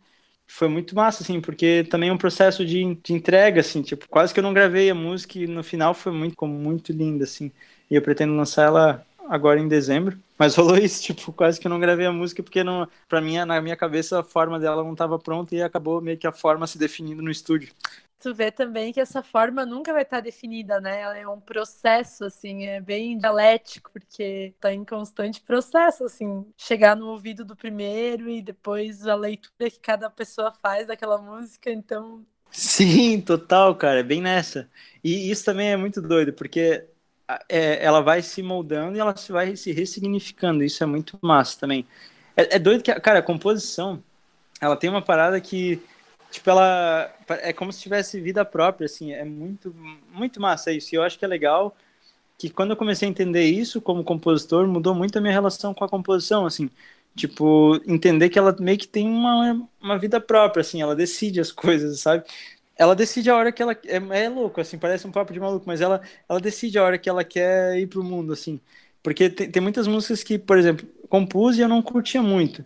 Foi 0.47 0.69
muito 0.69 0.95
massa, 0.95 1.23
assim, 1.23 1.41
porque 1.41 1.85
também 1.85 2.11
é 2.11 2.13
um 2.13 2.19
processo 2.19 2.65
de, 2.67 2.95
de 2.97 3.13
entrega, 3.15 3.61
assim, 3.61 3.81
tipo, 3.83 4.07
quase 4.09 4.35
que 4.35 4.41
eu 4.41 4.45
não 4.45 4.53
gravei 4.53 4.91
a 4.91 4.95
música 4.95 5.39
e 5.39 5.47
no 5.47 5.65
final 5.65 5.95
foi 5.95 6.13
muito, 6.13 6.47
muito 6.47 6.93
linda, 6.93 7.25
assim. 7.25 7.51
E 7.91 7.95
eu 7.95 8.03
pretendo 8.03 8.35
lançar 8.35 8.65
ela 8.67 9.07
agora 9.29 9.59
em 9.61 9.69
dezembro. 9.69 10.19
Mas 10.39 10.55
rolou 10.57 10.77
isso, 10.77 11.03
tipo, 11.03 11.33
quase 11.33 11.59
que 11.59 11.67
eu 11.67 11.71
não 11.71 11.81
gravei 11.81 12.05
a 12.07 12.13
música 12.13 12.43
porque 12.43 12.63
não, 12.63 12.87
pra 13.09 13.21
mim, 13.21 13.39
na 13.45 13.61
minha 13.63 13.77
cabeça, 13.77 14.21
a 14.21 14.25
forma 14.25 14.59
dela 14.61 14.83
não 14.85 14.93
estava 14.93 15.19
pronta 15.19 15.55
e 15.55 15.63
acabou 15.63 16.01
meio 16.03 16.19
que 16.19 16.27
a 16.27 16.33
forma 16.33 16.67
se 16.67 16.77
definindo 16.79 17.23
no 17.23 17.31
estúdio 17.31 17.73
tu 18.23 18.33
vê 18.33 18.53
também 18.53 18.93
que 18.93 19.01
essa 19.01 19.23
forma 19.23 19.67
nunca 19.67 19.93
vai 19.93 20.03
estar 20.03 20.21
definida, 20.21 20.81
né? 20.81 21.01
Ela 21.01 21.19
é 21.19 21.27
um 21.27 21.41
processo, 21.41 22.25
assim, 22.25 22.65
é 22.67 22.81
bem 22.81 23.19
dialético, 23.19 23.91
porque 23.91 24.55
tá 24.61 24.73
em 24.73 24.85
constante 24.85 25.41
processo, 25.41 26.05
assim, 26.05 26.47
chegar 26.57 26.95
no 26.97 27.09
ouvido 27.09 27.45
do 27.45 27.57
primeiro 27.57 28.29
e 28.29 28.41
depois 28.41 29.07
a 29.07 29.17
leitura 29.17 29.69
que 29.69 29.81
cada 29.81 30.09
pessoa 30.09 30.53
faz 30.63 30.87
daquela 30.87 31.19
música, 31.19 31.71
então. 31.71 32.25
Sim, 32.51 33.21
total, 33.21 33.75
cara, 33.75 34.01
é 34.01 34.05
bem 34.05 34.21
nessa. 34.21 34.71
E 35.03 35.29
isso 35.31 35.45
também 35.45 35.73
é 35.73 35.77
muito 35.77 36.01
doido, 36.01 36.33
porque 36.33 36.85
é, 37.49 37.85
ela 37.85 38.01
vai 38.01 38.23
se 38.23 38.41
moldando 38.41 38.97
e 38.97 39.01
ela 39.01 39.15
vai 39.31 39.57
se 39.57 39.73
ressignificando, 39.73 40.63
isso 40.63 40.83
é 40.83 40.87
muito 40.87 41.19
massa 41.21 41.59
também. 41.59 41.85
É, 42.37 42.57
é 42.57 42.59
doido 42.61 42.85
que, 42.85 42.95
cara, 43.01 43.19
a 43.19 43.23
composição, 43.23 44.03
ela 44.61 44.77
tem 44.77 44.89
uma 44.89 45.03
parada 45.03 45.41
que 45.41 45.83
tipo, 46.33 46.49
ela 46.51 47.15
é 47.43 47.53
como 47.53 47.73
se 47.73 47.81
tivesse 47.81 48.21
vida 48.21 48.45
própria, 48.45 48.87
assim, 48.87 49.13
é 49.13 49.25
muito, 49.25 49.75
muito 50.11 50.41
massa 50.41 50.73
isso. 50.73 50.95
E 50.95 50.97
eu 50.97 51.03
acho 51.03 51.19
que 51.19 51.25
é 51.25 51.29
legal 51.29 51.77
que 52.39 52.51
quando 52.51 52.71
eu 52.73 52.77
comecei 52.77 53.07
a 53.09 53.11
entender 53.11 53.45
isso 53.45 53.81
como 53.81 54.05
compositor, 54.05 54.67
mudou 54.67 54.95
muito 54.95 55.19
a 55.19 55.21
minha 55.21 55.33
relação 55.33 55.75
com 55.75 55.85
a 55.85 55.89
composição, 55.89 56.47
assim, 56.47 56.71
tipo, 57.15 57.81
entender 57.87 58.31
que 58.31 58.39
ela 58.39 58.57
meio 58.59 58.79
que 58.79 58.89
tem 58.89 59.09
uma, 59.09 59.69
uma 59.81 59.99
vida 59.99 60.21
própria, 60.21 60.63
assim, 60.63 60.83
ela 60.83 60.97
decide 60.97 61.41
as 61.41 61.53
coisas, 61.53 62.01
sabe? 62.01 62.25
Ela 62.77 62.97
decide 62.97 63.31
a 63.31 63.37
hora 63.37 63.53
que 63.53 63.63
ela 63.63 63.73
é, 63.87 64.25
é 64.25 64.29
louco, 64.29 64.61
assim, 64.61 64.79
parece 64.79 65.07
um 65.07 65.13
papo 65.13 65.33
de 65.33 65.41
maluco, 65.41 65.65
mas 65.67 65.81
ela 65.81 66.01
ela 66.29 66.41
decide 66.41 66.79
a 66.79 66.85
hora 66.85 66.99
que 66.99 67.09
ela 67.09 67.23
quer 67.25 67.79
ir 67.79 67.87
pro 67.87 68.03
mundo, 68.03 68.33
assim. 68.33 68.61
Porque 69.03 69.29
tem, 69.31 69.51
tem 69.51 69.63
muitas 69.63 69.87
músicas 69.87 70.23
que, 70.23 70.39
por 70.39 70.59
exemplo, 70.59 70.87
compus 71.09 71.59
e 71.59 71.61
eu 71.61 71.69
não 71.69 71.83
curtia 71.83 72.23
muito. 72.23 72.65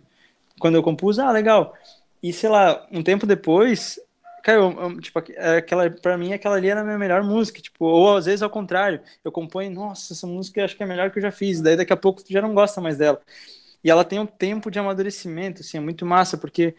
Quando 0.59 0.75
eu 0.75 0.83
compus, 0.83 1.19
ah, 1.19 1.31
legal. 1.31 1.75
E 2.21 2.33
sei 2.33 2.49
lá, 2.49 2.87
um 2.91 3.03
tempo 3.03 3.25
depois, 3.25 3.99
cara, 4.43 4.59
eu, 4.59 4.71
eu, 4.71 5.01
tipo, 5.01 5.19
é 5.35 5.57
aquela, 5.57 5.89
pra 5.89 6.17
mim 6.17 6.33
aquela 6.33 6.55
ali 6.55 6.69
era 6.69 6.81
a 6.81 6.83
minha 6.83 6.97
melhor 6.97 7.23
música, 7.23 7.61
tipo, 7.61 7.85
ou 7.85 8.17
às 8.17 8.25
vezes 8.25 8.41
ao 8.41 8.49
contrário, 8.49 9.01
eu 9.23 9.31
componho, 9.31 9.71
nossa, 9.71 10.13
essa 10.13 10.25
música 10.27 10.63
acho 10.65 10.75
que 10.75 10.83
é 10.83 10.85
a 10.85 10.89
melhor 10.89 11.11
que 11.11 11.19
eu 11.19 11.21
já 11.21 11.31
fiz, 11.31 11.61
daí 11.61 11.75
daqui 11.75 11.93
a 11.93 11.97
pouco 11.97 12.23
tu 12.23 12.31
já 12.31 12.41
não 12.41 12.53
gosta 12.53 12.81
mais 12.81 12.97
dela. 12.97 13.21
E 13.83 13.89
ela 13.91 14.03
tem 14.03 14.19
um 14.19 14.25
tempo 14.25 14.71
de 14.71 14.79
amadurecimento, 14.79 15.61
assim, 15.61 15.77
é 15.77 15.81
muito 15.81 16.05
massa, 16.05 16.37
porque 16.37 16.75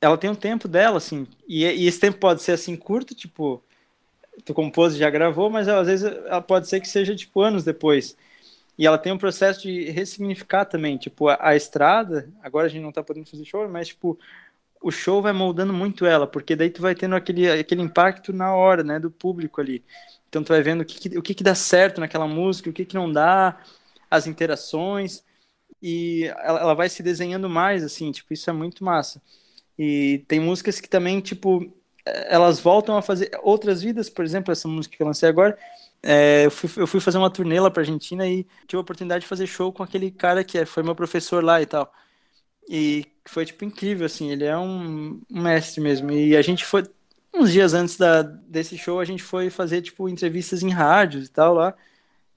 ela 0.00 0.18
tem 0.18 0.30
um 0.30 0.34
tempo 0.34 0.68
dela, 0.68 0.98
assim, 0.98 1.26
e, 1.48 1.64
e 1.64 1.86
esse 1.86 2.00
tempo 2.00 2.18
pode 2.18 2.42
ser 2.42 2.52
assim 2.52 2.76
curto, 2.76 3.14
tipo, 3.14 3.62
tu 4.44 4.54
compôs 4.54 4.94
e 4.94 4.98
já 4.98 5.10
gravou, 5.10 5.50
mas 5.50 5.68
às 5.68 5.86
vezes 5.86 6.04
ela 6.06 6.42
pode 6.42 6.68
ser 6.68 6.80
que 6.80 6.88
seja 6.88 7.14
tipo 7.14 7.40
anos 7.40 7.64
depois. 7.64 8.16
E 8.78 8.86
ela 8.86 8.98
tem 8.98 9.12
um 9.12 9.18
processo 9.18 9.62
de 9.62 9.90
ressignificar 9.90 10.64
também, 10.64 10.96
tipo, 10.98 11.28
a, 11.28 11.38
a 11.40 11.56
estrada, 11.56 12.28
agora 12.42 12.66
a 12.66 12.68
gente 12.68 12.82
não 12.82 12.92
tá 12.92 13.02
podendo 13.02 13.30
fazer 13.30 13.44
show, 13.44 13.68
mas 13.68 13.88
tipo, 13.88 14.18
o 14.84 14.90
show 14.90 15.22
vai 15.22 15.32
moldando 15.32 15.72
muito 15.72 16.04
ela, 16.04 16.26
porque 16.26 16.54
daí 16.54 16.68
tu 16.68 16.82
vai 16.82 16.94
tendo 16.94 17.16
aquele, 17.16 17.50
aquele 17.50 17.80
impacto 17.80 18.34
na 18.34 18.54
hora, 18.54 18.84
né, 18.84 19.00
do 19.00 19.10
público 19.10 19.58
ali. 19.58 19.82
Então 20.28 20.44
tu 20.44 20.48
vai 20.48 20.62
vendo 20.62 20.82
o 20.82 20.84
que, 20.84 21.18
o 21.18 21.22
que, 21.22 21.32
que 21.32 21.42
dá 21.42 21.54
certo 21.54 22.02
naquela 22.02 22.28
música, 22.28 22.68
o 22.68 22.72
que, 22.72 22.84
que 22.84 22.94
não 22.94 23.10
dá, 23.10 23.58
as 24.10 24.26
interações, 24.26 25.24
e 25.80 26.24
ela, 26.38 26.60
ela 26.60 26.74
vai 26.74 26.90
se 26.90 27.02
desenhando 27.02 27.48
mais, 27.48 27.82
assim, 27.82 28.12
tipo, 28.12 28.34
isso 28.34 28.50
é 28.50 28.52
muito 28.52 28.84
massa. 28.84 29.22
E 29.78 30.22
tem 30.28 30.38
músicas 30.38 30.78
que 30.80 30.88
também, 30.88 31.18
tipo, 31.20 31.72
elas 32.04 32.60
voltam 32.60 32.94
a 32.98 33.02
fazer 33.02 33.30
outras 33.42 33.80
vidas, 33.80 34.10
por 34.10 34.22
exemplo, 34.22 34.52
essa 34.52 34.68
música 34.68 34.94
que 34.94 35.02
eu 35.02 35.06
lancei 35.06 35.30
agora, 35.30 35.58
é, 36.02 36.44
eu, 36.44 36.50
fui, 36.50 36.70
eu, 36.76 36.86
fui, 36.86 37.00
fazer 37.00 37.16
uma 37.16 37.30
turnê 37.30 37.58
lá 37.58 37.70
pra 37.70 37.82
Argentina 37.82 38.28
e 38.28 38.44
tive 38.66 38.76
a 38.76 38.80
oportunidade 38.80 39.22
de 39.22 39.28
fazer 39.28 39.46
show 39.46 39.72
com 39.72 39.82
aquele 39.82 40.10
cara 40.10 40.44
que 40.44 40.58
é, 40.58 40.66
foi 40.66 40.82
meu 40.82 40.94
professor 40.94 41.42
lá 41.42 41.62
e 41.62 41.66
tal. 41.66 41.90
E 42.68 43.06
foi, 43.26 43.44
tipo, 43.46 43.64
incrível, 43.64 44.06
assim, 44.06 44.30
ele 44.30 44.44
é 44.44 44.56
um, 44.56 45.20
um 45.30 45.42
mestre 45.42 45.80
mesmo. 45.80 46.10
E 46.12 46.36
a 46.36 46.42
gente 46.42 46.64
foi, 46.64 46.84
uns 47.32 47.52
dias 47.52 47.74
antes 47.74 47.96
da, 47.96 48.22
desse 48.22 48.76
show, 48.78 49.00
a 49.00 49.04
gente 49.04 49.22
foi 49.22 49.50
fazer, 49.50 49.82
tipo, 49.82 50.08
entrevistas 50.08 50.62
em 50.62 50.70
rádios 50.70 51.26
e 51.26 51.30
tal 51.30 51.54
lá. 51.54 51.74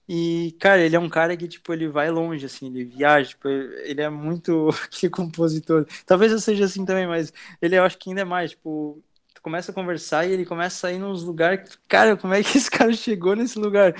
E, 0.10 0.56
cara, 0.60 0.82
ele 0.82 0.95
é 0.95 1.00
um 1.00 1.10
cara 1.10 1.36
que, 1.36 1.47
tipo, 1.47 1.73
ele 1.73 1.88
vai 1.89 2.10
longe, 2.10 2.45
assim, 2.45 2.67
ele 2.67 2.86
viaja, 2.86 3.30
tipo, 3.30 3.47
ele 3.50 4.02
é 4.02 4.10
muito 4.10 4.69
que 4.89 5.10
compositor. 5.10 5.86
Talvez 6.06 6.32
eu 6.32 6.39
seja 6.39 6.65
assim 6.65 6.86
também, 6.86 7.06
mas 7.08 7.34
ele 7.62 7.76
eu 7.78 7.84
acho 7.84 7.97
que 7.97 8.10
ainda 8.10 8.21
é 8.21 8.26
mais, 8.26 8.52
tipo, 8.52 9.04
tu 9.34 9.41
começa 9.41 9.71
a 9.71 9.76
conversar 9.76 10.26
e 10.26 10.32
ele 10.32 10.45
começa 10.45 10.88
a 10.88 10.93
ir 10.93 11.00
nos 11.00 11.23
lugares, 11.23 11.78
cara, 11.89 12.15
como 12.15 12.34
é 12.34 12.41
que 12.41 12.56
esse 12.58 12.71
cara 12.71 12.93
chegou 12.93 13.36
nesse 13.36 13.60
lugar? 13.60 13.93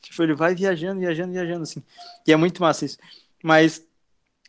Tipo, 0.00 0.22
ele 0.24 0.34
vai 0.34 0.54
viajando, 0.54 1.00
viajando, 1.00 1.32
viajando, 1.32 1.62
assim. 1.62 1.82
E 2.26 2.32
é 2.32 2.36
muito 2.36 2.60
massa 2.60 2.84
isso. 2.84 2.98
Mas 3.42 3.86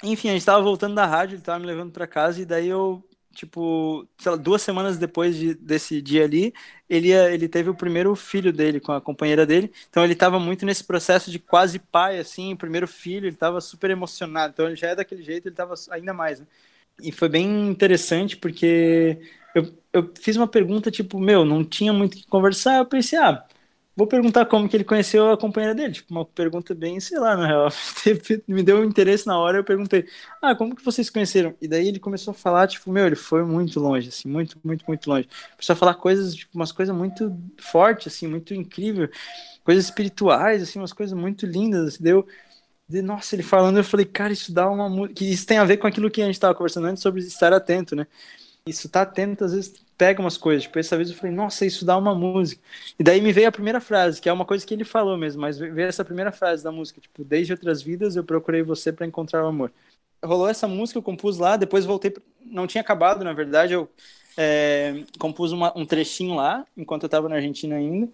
enfim, 0.04 0.30
a 0.30 0.34
gente 0.34 0.46
tava 0.46 0.62
voltando 0.64 0.96
da 0.96 1.06
rádio, 1.06 1.36
ele 1.36 1.42
tava 1.44 1.60
me 1.60 1.66
levando 1.66 1.92
para 1.92 2.06
casa, 2.08 2.42
e 2.42 2.46
daí 2.46 2.68
eu, 2.68 3.04
tipo, 3.34 4.08
lá, 4.26 4.36
duas 4.36 4.62
semanas 4.62 4.98
depois 4.98 5.36
de, 5.36 5.54
desse 5.56 6.02
dia 6.02 6.24
ali, 6.26 6.54
ele, 6.90 7.10
ele 7.12 7.48
teve 7.48 7.70
o 7.70 7.76
primeiro 7.76 8.16
filho 8.16 8.52
dele 8.54 8.80
com 8.80 8.92
a 8.92 9.02
companheira 9.02 9.46
dele. 9.46 9.72
Então 9.90 10.04
ele 10.04 10.16
tava 10.16 10.40
muito 10.40 10.66
nesse 10.66 10.84
processo 10.84 11.32
de 11.32 11.40
quase 11.40 11.80
pai, 11.80 12.20
assim, 12.20 12.56
primeiro 12.56 12.88
filho, 12.88 13.28
ele 13.28 13.36
tava 13.36 13.62
super 13.62 13.90
emocionado. 13.92 14.52
Então 14.54 14.68
ele 14.68 14.76
já 14.76 14.90
é 14.90 14.96
daquele 14.96 15.24
jeito, 15.24 15.48
ele 15.48 15.56
tava 15.56 15.74
ainda 15.92 16.14
mais, 16.14 16.40
né? 16.40 16.48
E 17.02 17.12
foi 17.12 17.28
bem 17.30 17.70
interessante 17.70 18.38
porque 18.38 19.20
eu, 19.56 19.74
eu 19.92 20.12
fiz 20.22 20.36
uma 20.38 20.48
pergunta, 20.48 20.92
tipo, 20.92 21.20
meu, 21.20 21.44
não 21.46 21.64
tinha 21.64 21.92
muito 21.94 22.14
o 22.14 22.18
que 22.18 22.28
conversar. 22.28 22.78
Eu 22.78 22.86
pensei, 22.86 23.18
ah, 23.20 23.46
vou 23.96 24.08
perguntar 24.08 24.46
como 24.46 24.68
que 24.68 24.76
ele 24.76 24.84
conheceu 24.84 25.32
a 25.32 25.38
companheira 25.38 25.76
dele. 25.76 25.94
Tipo, 25.94 26.14
uma 26.14 26.26
pergunta 26.26 26.74
bem, 26.74 27.00
sei 27.00 27.20
lá, 27.20 27.36
na 27.38 27.48
real. 27.48 27.70
Me 28.48 28.64
deu 28.64 28.80
um 28.80 28.84
interesse 28.84 29.28
na 29.28 29.38
hora, 29.38 29.58
eu 29.58 29.64
perguntei, 29.64 30.06
ah, 30.42 30.56
como 30.56 30.76
que 30.76 30.84
vocês 30.84 31.10
conheceram? 31.10 31.56
E 31.62 31.68
daí 31.68 31.88
ele 31.88 32.00
começou 32.00 32.32
a 32.32 32.34
falar, 32.36 32.68
tipo, 32.68 32.92
meu, 32.92 33.06
ele 33.06 33.16
foi 33.16 33.44
muito 33.44 33.80
longe, 33.80 34.10
assim, 34.10 34.28
muito, 34.28 34.60
muito, 34.64 34.84
muito 34.88 35.10
longe. 35.10 35.28
Começou 35.52 35.74
a 35.74 35.78
falar 35.78 35.94
coisas, 35.96 36.36
tipo, 36.36 36.52
umas 36.56 36.72
coisas 36.72 36.96
muito 36.96 37.36
fortes, 37.60 38.14
assim, 38.14 38.28
muito 38.28 38.54
incrível. 38.54 39.10
Coisas 39.64 39.86
espirituais, 39.86 40.62
assim, 40.64 40.80
umas 40.80 40.94
coisas 40.94 41.18
muito 41.18 41.46
lindas. 41.46 41.96
Assim, 41.96 42.04
deu... 42.04 42.28
Nossa, 43.04 43.36
ele 43.36 43.44
falando, 43.44 43.78
eu 43.78 43.84
falei, 43.84 44.06
cara, 44.06 44.34
isso 44.34 44.54
dá 44.54 44.70
uma. 44.70 45.08
que 45.08 45.26
Isso 45.32 45.48
tem 45.48 45.58
a 45.58 45.64
ver 45.64 45.78
com 45.78 45.88
aquilo 45.88 46.12
que 46.12 46.22
a 46.22 46.26
gente 46.26 46.36
estava 46.36 46.54
conversando 46.54 46.88
antes 46.88 47.02
sobre 47.02 47.22
estar 47.22 47.52
atento, 47.54 47.96
né? 47.96 48.06
Isso 48.66 48.88
tá 48.88 49.02
atento, 49.02 49.44
às 49.44 49.52
vezes 49.54 49.74
pega 49.98 50.22
umas 50.22 50.38
coisas. 50.38 50.64
Tipo, 50.64 50.80
essa 50.80 50.96
vez 50.96 51.10
eu 51.10 51.16
falei, 51.18 51.36
nossa, 51.36 51.66
isso 51.66 51.84
dá 51.84 51.98
uma 51.98 52.16
música. 52.16 52.62
E 52.98 53.04
daí 53.04 53.20
me 53.20 53.34
veio 53.34 53.50
a 53.50 53.52
primeira 53.52 53.82
frase, 53.82 54.22
que 54.22 54.30
é 54.30 54.34
uma 54.34 54.46
coisa 54.46 54.66
que 54.66 54.74
ele 54.74 54.86
falou 54.86 55.18
mesmo, 55.18 55.42
mas 55.42 55.58
veio 55.58 55.82
essa 55.82 56.06
primeira 56.06 56.32
frase 56.32 56.64
da 56.64 56.72
música, 56.72 57.02
tipo, 57.02 57.26
desde 57.26 57.52
outras 57.52 57.82
vidas 57.82 58.16
eu 58.16 58.24
procurei 58.24 58.64
você 58.64 58.92
para 58.92 59.06
encontrar 59.06 59.44
o 59.44 59.48
amor. 59.48 59.72
Rolou 60.24 60.48
essa 60.48 60.66
música, 60.66 60.98
eu 60.98 61.04
compus 61.04 61.38
lá, 61.38 61.58
depois 61.58 61.84
voltei, 61.84 62.14
não 62.46 62.66
tinha 62.66 62.82
acabado, 62.82 63.26
na 63.26 63.34
verdade, 63.34 63.74
eu 63.74 63.90
é, 64.38 65.04
compus 65.20 65.52
uma, 65.52 65.78
um 65.78 65.86
trechinho 65.86 66.36
lá, 66.36 66.66
enquanto 66.78 67.04
eu 67.04 67.08
estava 67.08 67.28
na 67.28 67.36
Argentina 67.36 67.76
ainda. 67.76 68.10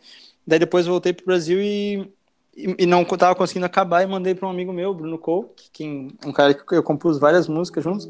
Daí 0.48 0.58
depois 0.58 0.88
voltei 0.88 1.14
pro 1.14 1.28
Brasil 1.28 1.62
e, 1.62 2.12
e, 2.56 2.88
não 2.88 3.04
estava 3.04 3.36
conseguindo 3.36 3.68
acabar 3.68 4.02
e 4.02 4.08
mandei 4.08 4.34
para 4.34 4.48
um 4.48 4.52
amigo 4.52 4.74
meu, 4.74 4.96
Bruno 4.96 5.20
Cole, 5.20 5.48
que, 5.72 5.86
um 6.26 6.32
cara 6.34 6.56
que 6.56 6.76
eu 6.76 6.82
compus 6.82 7.20
várias 7.20 7.48
músicas 7.48 7.84
juntos. 7.84 8.10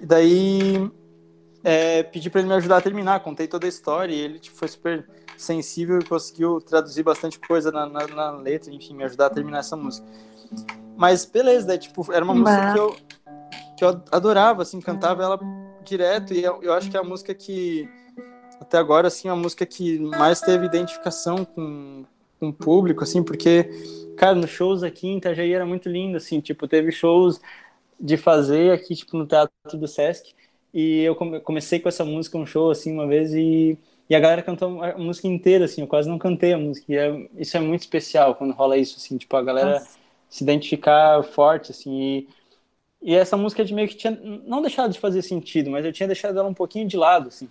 E 0.00 0.06
daí 0.06 0.90
é, 1.64 2.02
pedi 2.02 2.30
para 2.30 2.40
ele 2.40 2.48
me 2.48 2.54
ajudar 2.54 2.78
a 2.78 2.80
terminar, 2.80 3.20
contei 3.20 3.48
toda 3.48 3.66
a 3.66 3.68
história 3.68 4.14
e 4.14 4.18
ele 4.18 4.38
tipo, 4.38 4.56
foi 4.56 4.68
super 4.68 5.08
sensível 5.36 5.98
e 6.00 6.04
conseguiu 6.04 6.60
traduzir 6.60 7.02
bastante 7.02 7.38
coisa 7.38 7.70
na, 7.70 7.86
na, 7.86 8.06
na, 8.06 8.30
letra, 8.32 8.72
enfim, 8.72 8.94
me 8.94 9.04
ajudar 9.04 9.26
a 9.26 9.30
terminar 9.30 9.60
essa 9.60 9.76
música. 9.76 10.06
Mas 10.96 11.24
beleza, 11.24 11.66
daí, 11.66 11.78
tipo, 11.78 12.12
era 12.12 12.24
uma 12.24 12.34
música 12.34 12.72
que 12.72 12.78
eu, 12.78 12.96
que 13.76 13.84
eu 13.84 14.02
adorava, 14.10 14.62
assim, 14.62 14.80
cantava 14.80 15.22
ela 15.22 15.38
direto 15.84 16.34
e 16.34 16.42
eu, 16.42 16.60
eu 16.62 16.72
acho 16.74 16.90
que 16.90 16.96
é 16.96 17.00
a 17.00 17.04
música 17.04 17.32
que, 17.32 17.88
até 18.60 18.78
agora, 18.78 19.08
assim, 19.08 19.28
é 19.28 19.30
a 19.30 19.36
música 19.36 19.64
que 19.64 19.98
mais 20.00 20.40
teve 20.40 20.66
identificação 20.66 21.44
com, 21.44 22.04
com 22.40 22.48
o 22.48 22.52
público, 22.52 23.04
assim, 23.04 23.22
porque, 23.22 23.70
cara, 24.16 24.34
nos 24.34 24.50
shows 24.50 24.82
aqui 24.82 25.06
em 25.06 25.18
Itajaí 25.18 25.52
era 25.52 25.64
muito 25.64 25.88
lindo, 25.88 26.16
assim, 26.16 26.40
tipo, 26.40 26.66
teve 26.66 26.90
shows 26.90 27.40
de 28.00 28.16
fazer 28.16 28.72
aqui, 28.72 28.94
tipo, 28.96 29.16
no 29.16 29.26
Teatro 29.26 29.52
do 29.74 29.86
Sesc, 29.86 30.34
e 30.78 31.02
eu 31.02 31.16
comecei 31.16 31.80
com 31.80 31.88
essa 31.88 32.04
música, 32.04 32.38
um 32.38 32.46
show, 32.46 32.70
assim, 32.70 32.92
uma 32.92 33.04
vez, 33.04 33.34
e, 33.34 33.76
e 34.08 34.14
a 34.14 34.20
galera 34.20 34.42
cantou 34.42 34.80
a 34.80 34.96
música 34.96 35.26
inteira, 35.26 35.64
assim, 35.64 35.80
eu 35.80 35.88
quase 35.88 36.08
não 36.08 36.18
cantei 36.18 36.52
a 36.52 36.58
música. 36.58 36.94
É, 36.94 37.28
isso 37.36 37.56
é 37.56 37.60
muito 37.60 37.80
especial 37.80 38.36
quando 38.36 38.54
rola 38.54 38.76
isso, 38.76 38.96
assim, 38.96 39.18
tipo, 39.18 39.34
a 39.36 39.42
galera 39.42 39.72
Nossa. 39.72 39.98
se 40.30 40.44
identificar 40.44 41.20
forte, 41.24 41.72
assim, 41.72 41.90
e, 42.00 42.28
e 43.02 43.12
essa 43.12 43.36
música 43.36 43.64
de 43.64 43.74
meio 43.74 43.88
que 43.88 43.96
tinha 43.96 44.16
não 44.46 44.62
deixado 44.62 44.92
de 44.92 45.00
fazer 45.00 45.22
sentido, 45.22 45.68
mas 45.68 45.84
eu 45.84 45.92
tinha 45.92 46.06
deixado 46.06 46.38
ela 46.38 46.48
um 46.48 46.54
pouquinho 46.54 46.86
de 46.86 46.96
lado, 46.96 47.26
assim. 47.26 47.48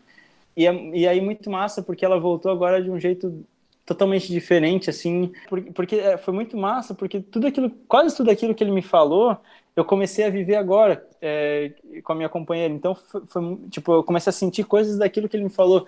E, 0.56 0.64
e 0.64 1.06
aí 1.06 1.20
muito 1.20 1.50
massa, 1.50 1.84
porque 1.84 2.06
ela 2.06 2.18
voltou 2.18 2.50
agora 2.50 2.82
de 2.82 2.90
um 2.90 2.98
jeito 2.98 3.46
totalmente 3.88 4.28
diferente, 4.28 4.90
assim, 4.90 5.32
porque, 5.74 5.96
é, 5.96 6.18
foi 6.18 6.34
muito 6.34 6.58
massa, 6.58 6.94
porque 6.94 7.22
tudo 7.22 7.48
aquilo, 7.48 7.72
quase 7.88 8.16
tudo 8.16 8.30
aquilo 8.30 8.54
que 8.54 8.62
ele 8.62 8.72
me 8.72 8.82
falou, 8.82 9.38
eu 9.78 9.86
comecei 9.86 10.26
a 10.26 10.30
viver 10.30 10.56
agora 10.56 11.08
é, 11.22 11.72
com 12.04 12.12
a 12.12 12.16
minha 12.16 12.28
companheira. 12.28 12.74
Então, 12.74 12.94
foi, 12.94 13.22
foi, 13.26 13.58
tipo, 13.72 13.94
eu 13.94 14.04
comecei 14.04 14.30
a 14.30 14.34
sentir 14.34 14.66
coisas 14.66 14.98
daquilo 14.98 15.30
que 15.30 15.38
ele 15.38 15.46
me 15.46 15.50
falou. 15.50 15.88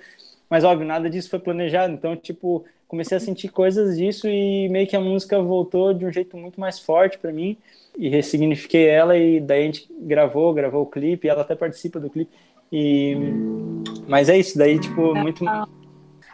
Mas, 0.49 0.63
óbvio, 0.63 0.87
nada 0.87 1.09
disso 1.09 1.29
foi 1.29 1.39
planejado. 1.39 1.93
Então, 1.93 2.15
tipo, 2.15 2.63
comecei 2.87 3.17
a 3.17 3.19
sentir 3.19 3.49
coisas 3.49 3.97
disso 3.97 4.29
e 4.29 4.69
meio 4.69 4.87
que 4.87 4.95
a 4.95 5.01
música 5.01 5.41
voltou 5.41 5.93
de 5.93 6.05
um 6.05 6.11
jeito 6.11 6.37
muito 6.37 6.57
mais 6.59 6.79
forte 6.79 7.17
para 7.17 7.33
mim. 7.33 7.57
E 7.97 8.07
ressignifiquei 8.07 8.87
ela 8.87 9.17
e 9.17 9.41
daí 9.41 9.63
a 9.63 9.65
gente 9.65 9.91
gravou, 9.99 10.53
gravou 10.53 10.83
o 10.83 10.85
clipe. 10.85 11.27
ela 11.27 11.41
até 11.41 11.53
participa 11.53 11.99
do 11.99 12.09
clipe. 12.09 12.31
E... 12.71 13.13
Mas 14.07 14.29
é 14.29 14.37
isso, 14.37 14.57
daí, 14.57 14.79
tipo, 14.79 15.13
muito... 15.15 15.43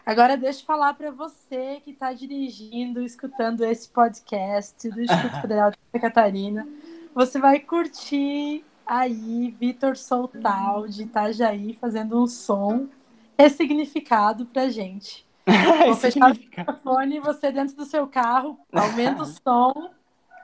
Agora 0.06 0.38
deixa 0.38 0.62
eu 0.62 0.66
falar 0.66 0.94
para 0.94 1.10
você 1.10 1.82
que 1.84 1.90
está 1.90 2.14
dirigindo, 2.14 3.02
escutando 3.02 3.66
esse 3.66 3.90
podcast 3.90 4.88
do 4.92 5.02
Instituto 5.02 5.36
Federal 5.42 5.72
de 5.72 5.78
Santa 5.78 6.00
Catarina. 6.00 6.68
Você 7.16 7.40
vai 7.40 7.60
curtir 7.60 8.64
aí 8.86 9.56
Vitor 9.60 9.98
Soltal 9.98 10.88
de 10.88 11.04
Itajaí 11.04 11.76
fazendo 11.82 12.22
um 12.22 12.28
som 12.28 12.88
ressignificado 13.36 14.46
pra 14.46 14.70
gente. 14.70 15.26
Vou 15.86 15.96
fechar 15.96 16.32
o 16.32 16.36
microfone 16.36 17.20
você 17.20 17.52
dentro 17.52 17.76
do 17.76 17.86
seu 17.86 18.06
carro, 18.06 18.60
aumenta 18.72 19.24
o 19.24 19.26
som. 19.26 19.90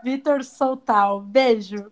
Vitor 0.04 0.44
Soltal, 0.44 1.22
beijo. 1.22 1.92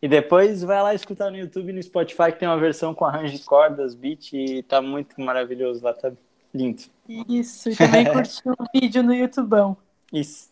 E 0.00 0.08
depois 0.08 0.62
vai 0.62 0.82
lá 0.82 0.94
escutar 0.94 1.30
no 1.30 1.36
YouTube 1.36 1.68
e 1.68 1.72
no 1.74 1.82
Spotify 1.82 2.32
que 2.32 2.38
tem 2.38 2.48
uma 2.48 2.58
versão 2.58 2.94
com 2.94 3.04
arranjo 3.04 3.36
de 3.36 3.44
cordas, 3.44 3.94
beat 3.94 4.32
e 4.32 4.62
tá 4.62 4.80
muito 4.80 5.20
maravilhoso 5.20 5.84
lá, 5.84 5.92
tá 5.92 6.10
lindo. 6.54 6.82
Isso, 7.28 7.70
e 7.70 7.76
também 7.76 8.04
curtir 8.12 8.48
o 8.48 8.56
vídeo 8.74 9.02
no 9.02 9.14
YouTubão. 9.14 9.76
Isso. 10.12 10.50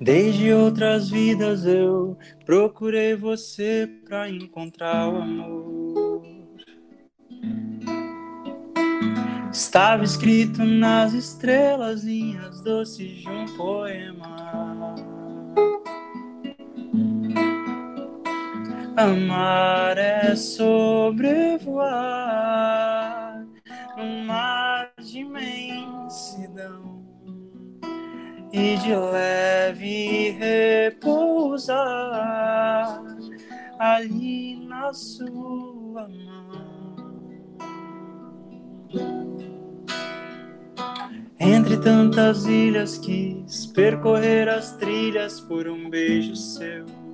Desde 0.00 0.52
outras 0.52 1.10
vidas 1.10 1.66
eu 1.66 2.16
procurei 2.44 3.16
você 3.16 3.90
pra 4.04 4.30
encontrar 4.30 5.08
o 5.08 5.16
amor. 5.16 6.22
Estava 9.50 10.04
escrito 10.04 10.62
nas 10.64 11.12
estrelas 11.12 12.04
linhas 12.04 12.60
doces 12.60 13.22
de 13.22 13.28
um 13.28 13.46
poema. 13.56 14.35
Amar 18.96 19.98
é 19.98 20.34
sobrevoar 20.34 21.86
num 23.94 24.24
mar 24.24 24.90
de 24.98 25.18
imensidão 25.18 27.04
e 28.50 28.74
de 28.76 28.96
leve 28.96 30.30
repousar 30.38 31.76
ali 33.78 34.66
na 34.66 34.94
sua 34.94 36.08
mão. 36.08 36.96
Entre 41.38 41.76
tantas 41.76 42.46
ilhas 42.46 42.96
quis 42.96 43.66
percorrer 43.66 44.48
as 44.48 44.72
trilhas 44.78 45.38
por 45.38 45.68
um 45.68 45.90
beijo 45.90 46.34
seu. 46.34 47.05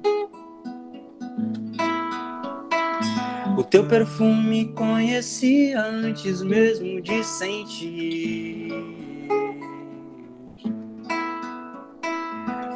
Teu 3.73 3.85
perfume 3.89 4.67
conhecia 4.75 5.81
antes 5.81 6.43
mesmo 6.43 7.01
de 7.01 7.25
sentir. 7.25 8.71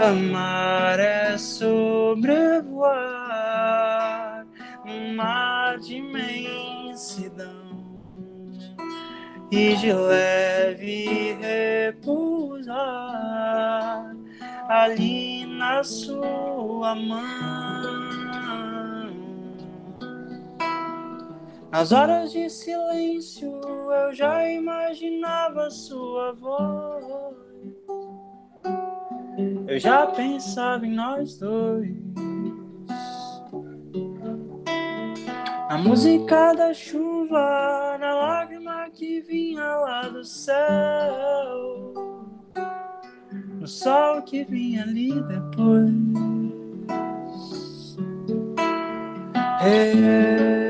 Amar 0.01 0.99
é 0.99 1.37
sobrevoar 1.37 2.97
um 4.87 5.15
mar 5.15 5.79
de 5.81 5.97
imensidão 5.97 7.45
e 9.53 9.77
de 9.77 9.93
leve 9.93 11.37
repousar 11.39 12.77
ali 14.67 15.45
na 15.45 15.85
sua 15.85 16.95
mão. 16.95 17.66
Nas 21.77 21.93
horas 21.93 22.33
de 22.33 22.49
silêncio 22.49 23.61
eu 23.93 24.15
já 24.15 24.49
imaginava 24.49 25.69
sua 25.69 26.33
voz 26.33 27.05
eu 29.69 29.79
já 29.79 30.07
pensava 30.07 30.87
em 30.87 30.95
nós 30.95 31.39
dois. 31.39 31.95
A 35.69 35.77
música 35.77 36.55
da 36.55 36.73
chuva, 36.73 37.99
na 38.01 38.15
lágrima 38.15 38.89
que 38.95 39.21
vinha 39.21 39.63
lá 39.63 40.09
do 40.09 40.25
céu, 40.25 41.93
no 43.61 43.67
sol 43.67 44.23
que 44.23 44.45
vinha 44.45 44.83
ali 44.83 45.13
depois. 45.25 45.93
Hey, 49.61 50.66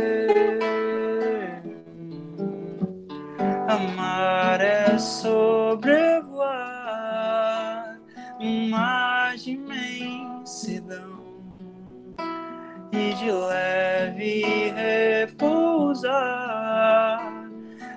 amar 3.69 4.61
é 4.61 4.99
sobrevoar 4.99 6.49
um 8.41 8.69
mar 8.69 9.37
de 9.37 9.53
imensidão 9.53 11.17
de 13.17 13.33
leve 13.33 14.73
repousar 14.77 16.13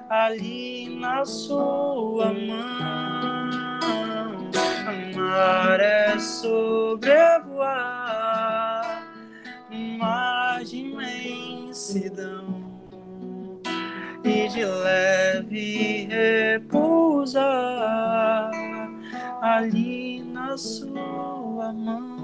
ali 0.10 0.98
na 1.00 1.26
sua 1.26 2.34
mão. 2.34 3.50
Amar 4.88 5.80
é 5.82 6.18
sobrevoar 6.18 7.70
mar 10.00 10.64
de 10.64 10.78
imensidão 10.78 12.64
e 14.24 14.48
de 14.48 14.64
leve 14.66 15.09
repousar 16.08 17.42
ali 19.42 20.24
na 20.24 20.58
sua 20.58 21.74
mão. 21.74 22.20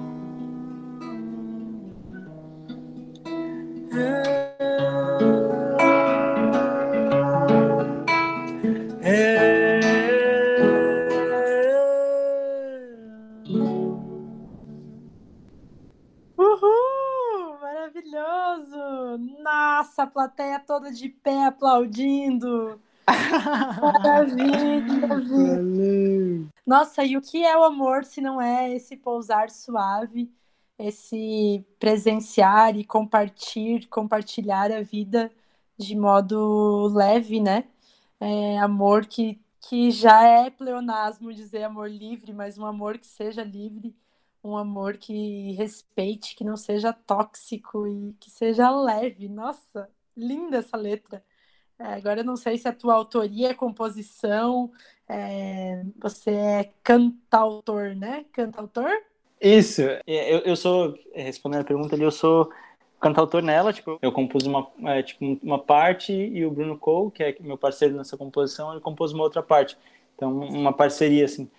Uhul! 16.38 17.58
Maravilhoso! 17.62 19.18
Nossa, 19.42 20.04
a 20.04 20.08
plateia 20.08 20.60
toda 20.60 20.92
de 20.92 21.10
pé 21.10 21.46
aplaudindo. 21.46 22.82
Maravilha! 23.82 25.08
Valeu. 25.38 26.48
Nossa, 26.66 27.04
e 27.04 27.18
o 27.18 27.22
que 27.22 27.44
é 27.46 27.58
o 27.58 27.64
amor 27.64 28.04
se 28.06 28.22
não 28.22 28.42
é 28.42 28.74
esse 28.74 28.98
pousar 28.98 29.50
suave, 29.50 30.32
esse 30.78 31.66
presenciar 31.80 32.76
e 32.78 32.84
compartilhar, 32.84 33.88
compartilhar 33.90 34.72
a 34.72 34.82
vida 34.82 35.32
de 35.78 35.96
modo 35.96 36.88
leve, 36.94 37.40
né? 37.40 37.66
É, 38.20 38.58
amor 38.60 39.06
que, 39.06 39.40
que 39.62 39.92
já 39.92 40.24
é 40.24 40.50
pleonasmo 40.50 41.34
dizer 41.34 41.64
amor 41.64 41.90
livre, 41.90 42.34
mas 42.34 42.58
um 42.58 42.66
amor 42.66 42.98
que 42.98 43.08
seja 43.08 43.44
livre, 43.44 43.96
um 44.44 44.58
amor 44.58 44.98
que 44.98 45.52
respeite, 45.54 46.36
que 46.36 46.44
não 46.44 46.58
seja 46.58 46.94
tóxico 46.94 47.88
e 47.88 48.14
que 48.20 48.30
seja 48.30 48.70
leve. 48.72 49.28
Nossa, 49.28 49.90
linda 50.16 50.58
essa 50.58 50.78
letra. 50.78 51.24
É, 51.80 51.94
agora 51.94 52.22
eu 52.22 52.26
não 52.26 52.36
sei 52.36 52.58
se 52.58 52.68
a 52.68 52.74
tua 52.74 52.94
autoria 52.94 53.50
é 53.50 53.54
composição, 53.54 54.72
é, 55.08 55.84
você 56.00 56.32
é 56.32 56.74
cantautor, 56.84 57.96
né? 57.96 58.26
Cantautor? 58.32 58.90
Isso, 59.42 59.82
eu, 60.08 60.40
eu 60.40 60.56
sou, 60.56 60.96
respondendo 61.14 61.62
a 61.62 61.66
pergunta 61.66 61.96
ali, 61.96 62.04
eu 62.04 62.12
sou 62.12 62.50
cantautor 63.00 63.42
nela, 63.42 63.74
tipo, 63.74 64.00
eu 64.02 64.12
compus 64.12 64.46
uma, 64.46 64.68
é, 64.86 65.04
tipo, 65.04 65.38
uma 65.44 65.60
parte 65.60 66.12
e 66.14 66.46
o 66.46 66.52
Bruno 66.52 66.78
Cole, 66.78 67.12
que 67.12 67.24
é 67.24 67.36
meu 67.42 67.58
parceiro 67.58 67.96
nessa 67.96 68.18
composição, 68.18 68.72
ele 68.72 68.82
compôs 68.82 69.12
uma 69.12 69.24
outra 69.24 69.44
parte. 69.44 69.78
Então, 70.16 70.32
uma 70.40 70.74
parceria, 70.74 71.26
assim. 71.26 71.50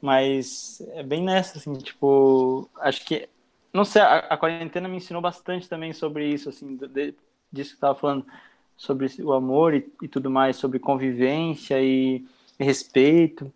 Mas 0.00 0.80
é 0.92 1.02
bem 1.02 1.22
nessa, 1.22 1.58
assim, 1.58 1.72
tipo, 1.74 2.68
acho 2.80 3.04
que, 3.04 3.28
não 3.72 3.84
sei, 3.84 4.02
a, 4.02 4.18
a 4.18 4.36
quarentena 4.36 4.88
me 4.88 4.96
ensinou 4.96 5.22
bastante 5.22 5.68
também 5.68 5.92
sobre 5.92 6.26
isso, 6.28 6.48
assim, 6.48 6.76
de, 6.76 7.14
disso 7.50 7.70
que 7.70 7.76
eu 7.76 7.80
tava 7.80 7.98
falando, 7.98 8.26
sobre 8.76 9.08
o 9.22 9.32
amor 9.32 9.74
e, 9.74 9.86
e 10.02 10.08
tudo 10.08 10.30
mais, 10.30 10.56
sobre 10.56 10.78
convivência 10.78 11.80
e, 11.80 12.24
respeito 12.58 13.52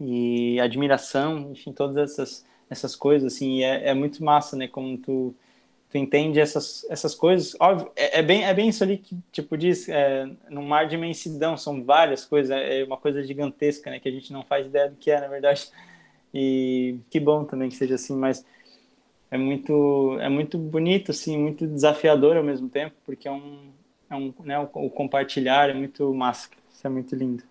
e 0.00 0.60
admiração, 0.60 1.50
enfim, 1.52 1.72
todas 1.72 1.96
essas 1.96 2.46
essas 2.70 2.94
coisas, 2.94 3.32
assim, 3.32 3.62
é, 3.62 3.88
é 3.88 3.94
muito 3.94 4.22
massa, 4.22 4.56
né, 4.56 4.68
como 4.68 4.98
tu, 4.98 5.34
tu 5.88 5.96
entende 5.96 6.38
essas, 6.38 6.84
essas 6.90 7.14
coisas, 7.14 7.56
óbvio, 7.58 7.90
é, 7.96 8.18
é 8.18 8.22
bem, 8.22 8.44
é 8.44 8.52
bem 8.52 8.68
isso 8.68 8.84
ali 8.84 8.98
que, 8.98 9.16
tipo, 9.32 9.56
diz, 9.56 9.88
é, 9.88 10.28
no 10.50 10.62
mar 10.62 10.86
de 10.86 10.94
imensidão, 10.94 11.56
são 11.56 11.82
várias 11.82 12.24
coisas, 12.24 12.50
é 12.50 12.84
uma 12.84 12.98
coisa 12.98 13.22
gigantesca, 13.22 13.90
né, 13.90 13.98
que 13.98 14.08
a 14.08 14.12
gente 14.12 14.32
não 14.32 14.44
faz 14.44 14.66
ideia 14.66 14.90
do 14.90 14.96
que 14.96 15.10
é, 15.10 15.20
na 15.20 15.28
verdade, 15.28 15.68
e 16.32 16.98
que 17.08 17.18
bom 17.18 17.44
também 17.44 17.70
que 17.70 17.76
seja 17.76 17.94
assim, 17.94 18.14
mas 18.14 18.44
é 19.30 19.38
muito, 19.38 20.18
é 20.20 20.28
muito 20.28 20.58
bonito, 20.58 21.10
assim, 21.10 21.38
muito 21.38 21.66
desafiador 21.66 22.36
ao 22.36 22.44
mesmo 22.44 22.68
tempo, 22.68 22.94
porque 23.04 23.26
é 23.26 23.32
um, 23.32 23.70
é 24.10 24.16
um 24.16 24.32
né, 24.40 24.58
o, 24.58 24.64
o 24.64 24.90
compartilhar 24.90 25.70
é 25.70 25.74
muito 25.74 26.12
massa, 26.14 26.50
isso 26.72 26.86
é 26.86 26.90
muito 26.90 27.14
lindo. 27.14 27.42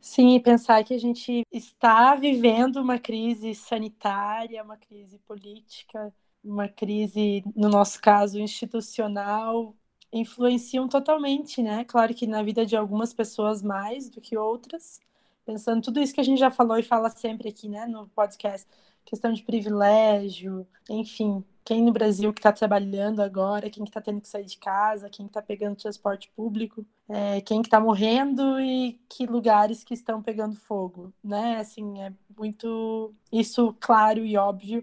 Sim, 0.00 0.36
e 0.36 0.40
pensar 0.40 0.82
que 0.84 0.94
a 0.94 0.98
gente 0.98 1.42
está 1.52 2.14
vivendo 2.14 2.76
uma 2.76 2.98
crise 2.98 3.54
sanitária, 3.54 4.62
uma 4.62 4.76
crise 4.76 5.18
política, 5.18 6.12
uma 6.42 6.68
crise, 6.68 7.42
no 7.54 7.68
nosso 7.68 8.00
caso, 8.00 8.38
institucional, 8.38 9.74
influenciam 10.12 10.88
totalmente, 10.88 11.62
né? 11.62 11.84
Claro 11.84 12.14
que 12.14 12.26
na 12.26 12.42
vida 12.42 12.64
de 12.64 12.76
algumas 12.76 13.12
pessoas 13.12 13.62
mais 13.62 14.08
do 14.08 14.20
que 14.20 14.36
outras, 14.36 15.00
pensando 15.44 15.82
tudo 15.82 16.00
isso 16.00 16.14
que 16.14 16.20
a 16.20 16.24
gente 16.24 16.38
já 16.38 16.50
falou 16.50 16.78
e 16.78 16.82
fala 16.82 17.10
sempre 17.10 17.48
aqui, 17.48 17.68
né, 17.68 17.86
no 17.86 18.08
podcast, 18.08 18.66
questão 19.04 19.32
de 19.32 19.42
privilégio, 19.42 20.66
enfim, 20.88 21.44
quem 21.68 21.82
no 21.82 21.92
Brasil 21.92 22.32
que 22.32 22.38
está 22.40 22.50
trabalhando 22.50 23.20
agora, 23.20 23.68
quem 23.68 23.84
que 23.84 23.90
está 23.90 24.00
tendo 24.00 24.22
que 24.22 24.28
sair 24.28 24.46
de 24.46 24.56
casa, 24.56 25.10
quem 25.10 25.26
está 25.26 25.42
pegando 25.42 25.76
transporte 25.76 26.32
público, 26.34 26.82
é, 27.06 27.42
quem 27.42 27.60
que 27.60 27.66
está 27.66 27.78
morrendo 27.78 28.58
e 28.58 28.98
que 29.06 29.26
lugares 29.26 29.84
que 29.84 29.92
estão 29.92 30.22
pegando 30.22 30.56
fogo, 30.56 31.12
né? 31.22 31.58
Assim, 31.58 32.00
é 32.00 32.10
muito 32.34 33.14
isso 33.30 33.76
claro 33.78 34.24
e 34.24 34.34
óbvio. 34.38 34.82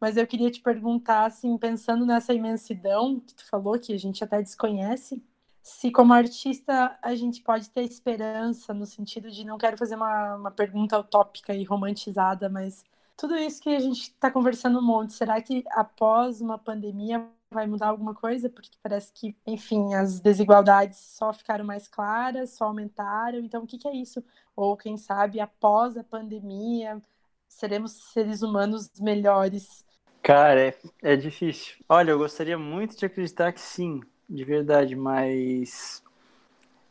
Mas 0.00 0.16
eu 0.16 0.26
queria 0.26 0.50
te 0.50 0.60
perguntar, 0.60 1.24
assim, 1.26 1.56
pensando 1.56 2.04
nessa 2.04 2.34
imensidão 2.34 3.20
que 3.20 3.34
tu 3.34 3.48
falou, 3.48 3.78
que 3.78 3.92
a 3.92 3.98
gente 3.98 4.24
até 4.24 4.42
desconhece, 4.42 5.22
se 5.62 5.92
como 5.92 6.12
artista 6.12 6.98
a 7.00 7.14
gente 7.14 7.42
pode 7.42 7.70
ter 7.70 7.82
esperança 7.82 8.74
no 8.74 8.86
sentido 8.86 9.30
de 9.30 9.44
não 9.46 9.56
quero 9.56 9.78
fazer 9.78 9.94
uma, 9.94 10.34
uma 10.34 10.50
pergunta 10.50 10.98
utópica 10.98 11.54
e 11.54 11.62
romantizada, 11.62 12.48
mas 12.48 12.84
tudo 13.16 13.36
isso 13.36 13.62
que 13.62 13.70
a 13.70 13.80
gente 13.80 14.02
está 14.02 14.30
conversando 14.30 14.78
um 14.78 14.82
monte, 14.82 15.12
será 15.12 15.40
que 15.40 15.64
após 15.70 16.40
uma 16.40 16.58
pandemia 16.58 17.26
vai 17.50 17.66
mudar 17.66 17.88
alguma 17.88 18.14
coisa? 18.14 18.50
Porque 18.50 18.70
parece 18.82 19.12
que, 19.12 19.36
enfim, 19.46 19.94
as 19.94 20.20
desigualdades 20.20 20.98
só 20.98 21.32
ficaram 21.32 21.64
mais 21.64 21.86
claras, 21.88 22.50
só 22.50 22.66
aumentaram. 22.66 23.38
Então, 23.38 23.62
o 23.62 23.66
que, 23.66 23.78
que 23.78 23.88
é 23.88 23.94
isso? 23.94 24.22
Ou, 24.56 24.76
quem 24.76 24.96
sabe, 24.96 25.40
após 25.40 25.96
a 25.96 26.04
pandemia, 26.04 27.00
seremos 27.48 27.92
seres 28.12 28.42
humanos 28.42 28.90
melhores? 29.00 29.84
Cara, 30.22 30.68
é, 30.68 30.78
é 31.02 31.16
difícil. 31.16 31.76
Olha, 31.88 32.10
eu 32.10 32.18
gostaria 32.18 32.58
muito 32.58 32.96
de 32.96 33.06
acreditar 33.06 33.52
que 33.52 33.60
sim, 33.60 34.00
de 34.28 34.44
verdade, 34.44 34.96
mas 34.96 36.03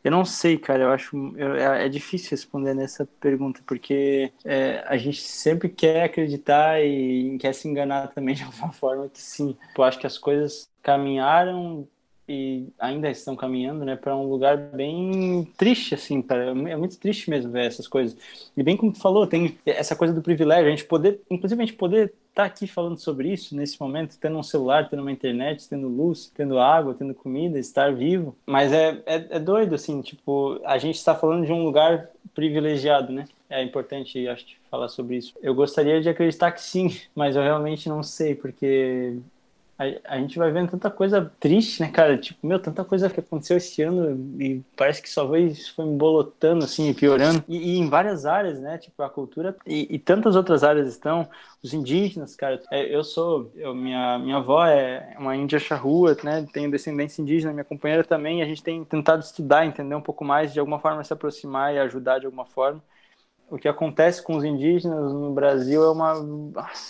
eu 0.04 0.10
não 0.10 0.24
sei, 0.24 0.58
cara, 0.58 0.84
eu 0.84 0.90
acho 0.90 1.16
eu, 1.36 1.56
é, 1.56 1.86
é, 1.86 1.88
difícil 1.88 2.30
responder 2.32 2.74
nessa 2.74 3.06
pergunta, 3.20 3.62
porque 3.66 4.32
é, 4.44 4.84
a 4.86 4.96
gente 4.98 5.22
sempre 5.22 5.68
quer 5.68 6.04
acreditar 6.04 6.80
e 6.84 7.38
quer 7.38 7.54
se 7.54 7.66
enganar 7.68 8.08
também 8.08 8.34
de 8.36 8.44
alguma 8.44 8.70
forma 8.72 9.08
que 9.08 9.20
sim. 9.20 9.56
Eu 9.76 9.82
acho 9.84 9.98
que 9.98 10.06
as 10.06 10.18
coisas 10.18 10.70
caminharam 10.82 11.88
e 12.28 12.68
ainda 12.78 13.10
estão 13.10 13.36
caminhando, 13.36 13.84
né, 13.84 13.96
para 13.96 14.16
um 14.16 14.28
lugar 14.28 14.56
bem 14.56 15.46
triste, 15.56 15.94
assim, 15.94 16.22
cara. 16.22 16.50
É 16.68 16.76
muito 16.76 16.98
triste 16.98 17.28
mesmo 17.28 17.52
ver 17.52 17.66
essas 17.66 17.86
coisas. 17.86 18.16
E 18.56 18.62
bem 18.62 18.76
como 18.76 18.92
tu 18.92 19.00
falou, 19.00 19.26
tem 19.26 19.58
essa 19.66 19.94
coisa 19.94 20.14
do 20.14 20.22
privilégio, 20.22 20.66
a 20.66 20.70
gente 20.70 20.84
poder, 20.84 21.20
inclusive 21.30 21.62
a 21.62 21.66
gente 21.66 21.76
poder 21.76 22.06
estar 22.30 22.42
tá 22.42 22.44
aqui 22.44 22.66
falando 22.66 22.98
sobre 22.98 23.32
isso 23.32 23.54
nesse 23.54 23.80
momento, 23.80 24.18
tendo 24.18 24.38
um 24.38 24.42
celular, 24.42 24.88
tendo 24.88 25.02
uma 25.02 25.12
internet, 25.12 25.68
tendo 25.68 25.86
luz, 25.86 26.32
tendo 26.34 26.58
água, 26.58 26.94
tendo 26.94 27.14
comida, 27.14 27.58
estar 27.58 27.94
vivo. 27.94 28.34
Mas 28.46 28.72
é, 28.72 29.02
é, 29.06 29.26
é 29.30 29.38
doido, 29.38 29.74
assim, 29.74 30.00
tipo, 30.00 30.60
a 30.64 30.78
gente 30.78 30.96
está 30.96 31.14
falando 31.14 31.46
de 31.46 31.52
um 31.52 31.62
lugar 31.64 32.10
privilegiado, 32.34 33.12
né? 33.12 33.26
É 33.48 33.62
importante, 33.62 34.26
acho, 34.26 34.46
falar 34.68 34.88
sobre 34.88 35.16
isso. 35.16 35.34
Eu 35.40 35.54
gostaria 35.54 36.00
de 36.00 36.08
acreditar 36.08 36.50
que 36.50 36.60
sim, 36.60 36.96
mas 37.14 37.36
eu 37.36 37.42
realmente 37.42 37.88
não 37.88 38.02
sei, 38.02 38.34
porque 38.34 39.16
a, 39.78 40.14
a, 40.14 40.18
gente 40.18 40.38
vai 40.38 40.52
vendo 40.52 40.70
tanta 40.70 40.90
coisa 40.90 41.32
triste, 41.40 41.80
né, 41.80 41.90
cara? 41.90 42.16
Tipo, 42.16 42.46
meu, 42.46 42.60
tanta 42.60 42.84
coisa 42.84 43.10
que 43.10 43.18
aconteceu 43.18 43.56
esse 43.56 43.82
ano 43.82 44.40
e 44.40 44.62
parece 44.76 45.02
que 45.02 45.08
só 45.08 45.26
foi, 45.26 45.52
foi 45.74 45.84
embolotando, 45.84 46.64
assim, 46.64 46.92
piorando. 46.94 47.42
E, 47.48 47.74
e, 47.74 47.78
em 47.78 47.88
várias 47.88 48.24
áreas, 48.24 48.60
né? 48.60 48.78
Tipo, 48.78 49.02
a 49.02 49.10
cultura 49.10 49.56
e, 49.66 49.88
e 49.90 49.98
tantas 49.98 50.36
outras 50.36 50.62
áreas 50.62 50.88
estão. 50.88 51.28
Os 51.62 51.72
indígenas, 51.72 52.36
cara. 52.36 52.60
É, 52.70 52.94
eu 52.94 53.02
sou, 53.02 53.50
eu, 53.56 53.74
minha, 53.74 54.18
minha 54.18 54.36
avó 54.36 54.66
é 54.66 55.16
uma 55.18 55.34
índia 55.34 55.58
charrua, 55.58 56.14
né? 56.22 56.46
Tenho 56.52 56.70
descendência 56.70 57.22
indígena, 57.22 57.54
minha 57.54 57.64
companheira 57.64 58.04
também. 58.04 58.42
A 58.42 58.46
gente 58.46 58.62
tem 58.62 58.84
tentado 58.84 59.22
estudar, 59.22 59.64
entender 59.64 59.94
um 59.94 60.00
pouco 60.02 60.26
mais, 60.26 60.52
de 60.52 60.60
alguma 60.60 60.78
forma 60.78 61.02
se 61.02 61.12
aproximar 61.12 61.74
e 61.74 61.78
ajudar 61.78 62.18
de 62.18 62.26
alguma 62.26 62.44
forma 62.44 62.82
o 63.50 63.58
que 63.58 63.68
acontece 63.68 64.22
com 64.22 64.36
os 64.36 64.44
indígenas 64.44 65.12
no 65.12 65.32
Brasil 65.32 65.84
é 65.84 65.90
uma, 65.90 66.12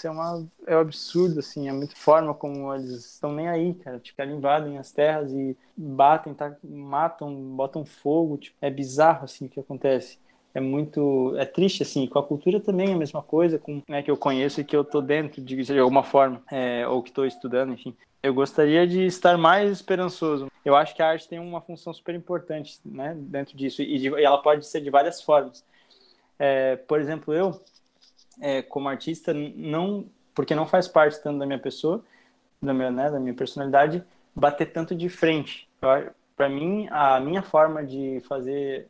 é 0.05 0.11
uma 0.11 0.47
é 0.67 0.77
um 0.77 0.81
absurdo 0.81 1.41
assim, 1.41 1.69
é 1.69 1.73
muito 1.73 1.97
forma 1.97 2.33
como 2.33 2.73
eles 2.75 2.91
estão 2.91 3.33
nem 3.33 3.49
aí, 3.49 3.75
cara, 3.75 3.99
tipo, 3.99 4.21
eles 4.23 4.37
invadem 4.37 4.79
as 4.79 4.93
terras 4.93 5.33
e 5.33 5.57
batem, 5.77 6.33
tá, 6.33 6.55
matam, 6.63 7.35
botam 7.35 7.85
fogo, 7.85 8.39
tipo, 8.39 8.57
é 8.61 8.71
bizarro 8.71 9.25
assim 9.25 9.47
o 9.47 9.49
que 9.49 9.61
acontece. 9.61 10.19
é 10.55 10.61
muito 10.61 11.35
é 11.37 11.45
triste 11.45 11.83
assim 11.83 12.07
com 12.07 12.19
a 12.19 12.23
cultura 12.23 12.61
também 12.61 12.91
é 12.91 12.95
a 12.95 12.99
mesma 12.99 13.23
coisa 13.23 13.59
com 13.59 13.83
né, 13.89 14.03
que 14.03 14.11
eu 14.11 14.17
conheço 14.17 14.61
e 14.61 14.65
que 14.65 14.77
eu 14.77 14.85
tô 14.85 15.01
dentro 15.01 15.43
de, 15.43 15.57
de 15.57 15.79
alguma 15.79 16.05
forma 16.05 16.41
é, 16.51 16.87
ou 16.87 17.03
que 17.03 17.11
estou 17.11 17.27
estudando 17.27 17.73
enfim. 17.73 17.95
Eu 18.23 18.33
gostaria 18.33 18.87
de 18.87 19.05
estar 19.05 19.37
mais 19.37 19.71
esperançoso. 19.71 20.47
Eu 20.65 20.75
acho 20.75 20.95
que 20.95 21.03
a 21.03 21.09
arte 21.11 21.29
tem 21.29 21.39
uma 21.39 21.61
função 21.61 21.93
super 21.93 22.15
importante 22.15 22.81
né 22.85 23.15
dentro 23.19 23.55
disso 23.55 23.83
e, 23.83 23.99
de, 23.99 24.09
e 24.09 24.25
ela 24.25 24.39
pode 24.39 24.65
ser 24.67 24.81
de 24.81 24.89
várias 24.89 25.21
formas 25.21 25.63
é, 26.39 26.77
por 26.77 27.01
exemplo 27.01 27.33
eu 27.33 27.61
é, 28.41 28.63
como 28.63 28.89
artista 28.89 29.33
não 29.33 30.07
porque 30.35 30.55
não 30.55 30.67
faz 30.67 30.89
parte 30.89 31.23
tanto 31.23 31.39
da 31.39 31.47
minha 31.47 31.59
pessoa 31.59 32.03
da 32.61 32.75
minha 32.75 32.91
né, 32.91 33.11
da 33.11 33.21
minha 33.21 33.35
personalidade 33.35 34.05
bater 34.35 34.73
tanto 34.73 34.95
de 34.95 35.09
frente. 35.09 35.69
Para 36.37 36.49
mim 36.49 36.89
a 36.91 37.21
minha 37.21 37.43
forma 37.43 37.85
de 37.85 38.21
fazer 38.29 38.89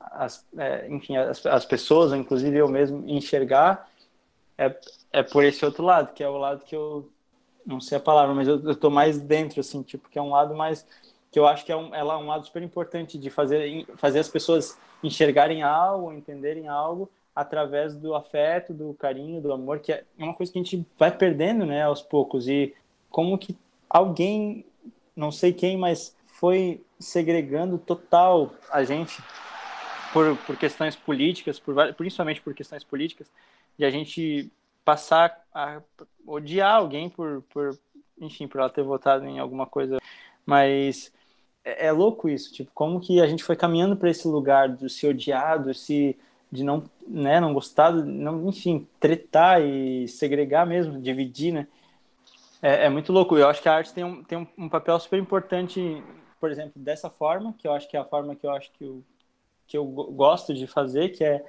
as, 0.00 0.46
é, 0.56 0.88
enfim, 0.88 1.16
as, 1.16 1.44
as 1.44 1.66
pessoas, 1.66 2.12
inclusive 2.12 2.56
eu 2.56 2.68
mesmo, 2.68 3.04
enxergar 3.06 3.90
é, 4.56 4.74
é 5.12 5.22
por 5.22 5.44
esse 5.44 5.64
outro 5.64 5.84
lado, 5.84 6.14
que 6.14 6.22
é 6.22 6.28
o 6.28 6.38
lado 6.38 6.64
que 6.64 6.74
eu 6.74 7.10
não 7.66 7.80
sei 7.80 7.98
a 7.98 8.00
palavra, 8.00 8.34
mas 8.34 8.48
eu, 8.48 8.62
eu 8.62 8.74
tô 8.74 8.88
mais 8.88 9.18
dentro, 9.18 9.60
assim, 9.60 9.82
tipo, 9.82 10.08
que 10.08 10.18
é 10.18 10.22
um 10.22 10.30
lado 10.30 10.54
mais 10.54 10.86
que 11.30 11.38
eu 11.38 11.46
acho 11.46 11.64
que 11.64 11.70
é 11.70 11.76
um, 11.76 11.94
ela 11.94 12.14
é 12.14 12.16
um 12.16 12.26
lado 12.26 12.44
super 12.46 12.62
importante 12.62 13.18
de 13.18 13.30
fazer 13.30 13.86
fazer 13.96 14.18
as 14.18 14.28
pessoas 14.28 14.76
enxergarem 15.02 15.62
algo, 15.62 16.12
entenderem 16.12 16.68
algo 16.68 17.10
através 17.34 17.96
do 17.96 18.14
afeto, 18.14 18.74
do 18.74 18.94
carinho, 18.94 19.40
do 19.40 19.52
amor, 19.52 19.78
que 19.78 19.92
é 19.92 20.04
uma 20.18 20.34
coisa 20.34 20.52
que 20.52 20.58
a 20.58 20.62
gente 20.62 20.86
vai 20.98 21.10
perdendo, 21.10 21.64
né, 21.64 21.82
aos 21.82 22.02
poucos 22.02 22.48
e 22.48 22.74
como 23.08 23.38
que 23.38 23.56
alguém, 23.88 24.64
não 25.16 25.30
sei 25.32 25.52
quem, 25.52 25.76
mas 25.76 26.16
foi 26.26 26.82
segregando 26.98 27.78
total 27.78 28.52
a 28.70 28.84
gente 28.84 29.22
por, 30.12 30.36
por 30.38 30.56
questões 30.56 30.96
políticas, 30.96 31.58
por, 31.58 31.74
principalmente 31.94 32.40
por 32.40 32.54
questões 32.54 32.84
políticas, 32.84 33.30
de 33.78 33.84
a 33.84 33.90
gente 33.90 34.50
passar 34.84 35.44
a 35.54 35.80
odiar 36.26 36.76
alguém 36.76 37.08
por, 37.08 37.42
por, 37.50 37.78
enfim, 38.20 38.46
por 38.46 38.60
ela 38.60 38.70
ter 38.70 38.82
votado 38.82 39.24
em 39.26 39.38
alguma 39.38 39.66
coisa. 39.66 39.98
Mas 40.44 41.12
é, 41.78 41.86
é 41.86 41.92
louco 41.92 42.28
isso, 42.28 42.52
tipo, 42.52 42.70
como 42.74 43.00
que 43.00 43.20
a 43.20 43.26
gente 43.26 43.44
foi 43.44 43.56
caminhando 43.56 43.96
para 43.96 44.10
esse 44.10 44.26
lugar 44.26 44.68
de 44.68 44.88
se 44.88 45.06
odiado, 45.06 45.74
se 45.74 46.16
de 46.52 46.64
não, 46.64 46.84
né, 47.06 47.38
não 47.40 47.54
gostar, 47.54 47.92
não, 47.92 48.48
enfim, 48.48 48.86
tretar 48.98 49.62
e 49.62 50.08
segregar 50.08 50.66
mesmo, 50.66 51.00
dividir, 51.00 51.52
né? 51.52 51.68
É, 52.60 52.86
é, 52.86 52.88
muito 52.90 53.12
louco. 53.12 53.36
Eu 53.38 53.48
acho 53.48 53.62
que 53.62 53.68
a 53.68 53.74
arte 53.74 53.94
tem 53.94 54.04
um, 54.04 54.22
tem 54.24 54.36
um, 54.38 54.46
um 54.58 54.68
papel 54.68 54.98
super 54.98 55.18
importante, 55.18 56.02
por 56.40 56.50
exemplo, 56.50 56.72
dessa 56.76 57.08
forma, 57.08 57.54
que 57.56 57.68
eu 57.68 57.72
acho 57.72 57.88
que 57.88 57.96
é 57.96 58.00
a 58.00 58.04
forma 58.04 58.34
que 58.34 58.46
eu 58.46 58.50
acho 58.50 58.70
que 58.72 58.84
o 58.84 59.04
que 59.70 59.78
eu 59.78 59.84
gosto 59.86 60.52
de 60.52 60.66
fazer, 60.66 61.10
que 61.10 61.22
é 61.22 61.44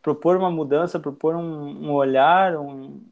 propor 0.00 0.34
uma 0.38 0.50
mudança, 0.50 0.98
propor 0.98 1.36
um, 1.36 1.88
um 1.88 1.92
olhar, 1.92 2.56
um, 2.56 3.02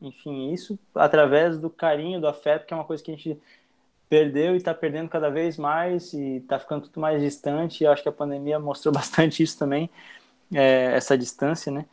enfim, 0.00 0.50
isso 0.50 0.78
através 0.94 1.60
do 1.60 1.68
carinho, 1.68 2.18
do 2.18 2.26
afeto, 2.26 2.64
que 2.64 2.72
é 2.72 2.76
uma 2.76 2.86
coisa 2.86 3.02
que 3.04 3.10
a 3.10 3.14
gente 3.14 3.38
perdeu 4.08 4.54
e 4.54 4.56
está 4.56 4.74
perdendo 4.74 5.08
cada 5.08 5.30
vez 5.30 5.56
mais 5.56 6.12
e 6.12 6.36
está 6.36 6.58
ficando 6.58 6.84
tudo 6.84 7.00
mais 7.00 7.20
distante. 7.22 7.82
E 7.82 7.86
eu 7.86 7.92
acho 7.92 8.02
que 8.02 8.08
a 8.08 8.12
pandemia 8.12 8.58
mostrou 8.58 8.92
bastante 8.94 9.42
isso 9.42 9.58
também, 9.58 9.90
é, 10.52 10.92
essa 10.96 11.16
distância, 11.16 11.70
né? 11.70 11.86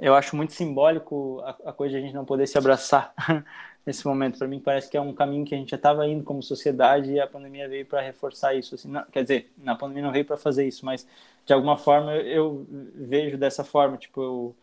Eu 0.00 0.14
acho 0.14 0.34
muito 0.34 0.52
simbólico 0.52 1.40
a, 1.44 1.50
a 1.66 1.72
coisa 1.72 1.92
de 1.92 1.98
a 1.98 2.00
gente 2.00 2.14
não 2.14 2.24
poder 2.24 2.48
se 2.48 2.58
abraçar 2.58 3.14
nesse 3.86 4.06
momento. 4.06 4.38
Para 4.38 4.48
mim, 4.48 4.58
parece 4.58 4.90
que 4.90 4.96
é 4.96 5.00
um 5.00 5.12
caminho 5.12 5.44
que 5.44 5.54
a 5.54 5.58
gente 5.58 5.70
já 5.70 5.76
estava 5.76 6.06
indo 6.06 6.24
como 6.24 6.42
sociedade 6.42 7.12
e 7.12 7.20
a 7.20 7.26
pandemia 7.26 7.68
veio 7.68 7.86
para 7.86 8.00
reforçar 8.00 8.54
isso. 8.54 8.74
Assim, 8.74 8.88
não, 8.88 9.04
quer 9.04 9.22
dizer, 9.22 9.52
na 9.56 9.76
pandemia 9.76 10.02
não 10.02 10.12
veio 10.12 10.24
para 10.24 10.36
fazer 10.36 10.66
isso, 10.66 10.84
mas 10.84 11.06
de 11.46 11.52
alguma 11.52 11.76
forma 11.76 12.14
eu, 12.16 12.66
vejo 12.94 13.38
dessa 13.38 13.62
forma. 13.62 13.96
Tipo, 13.96 14.22
eu, 14.22 14.56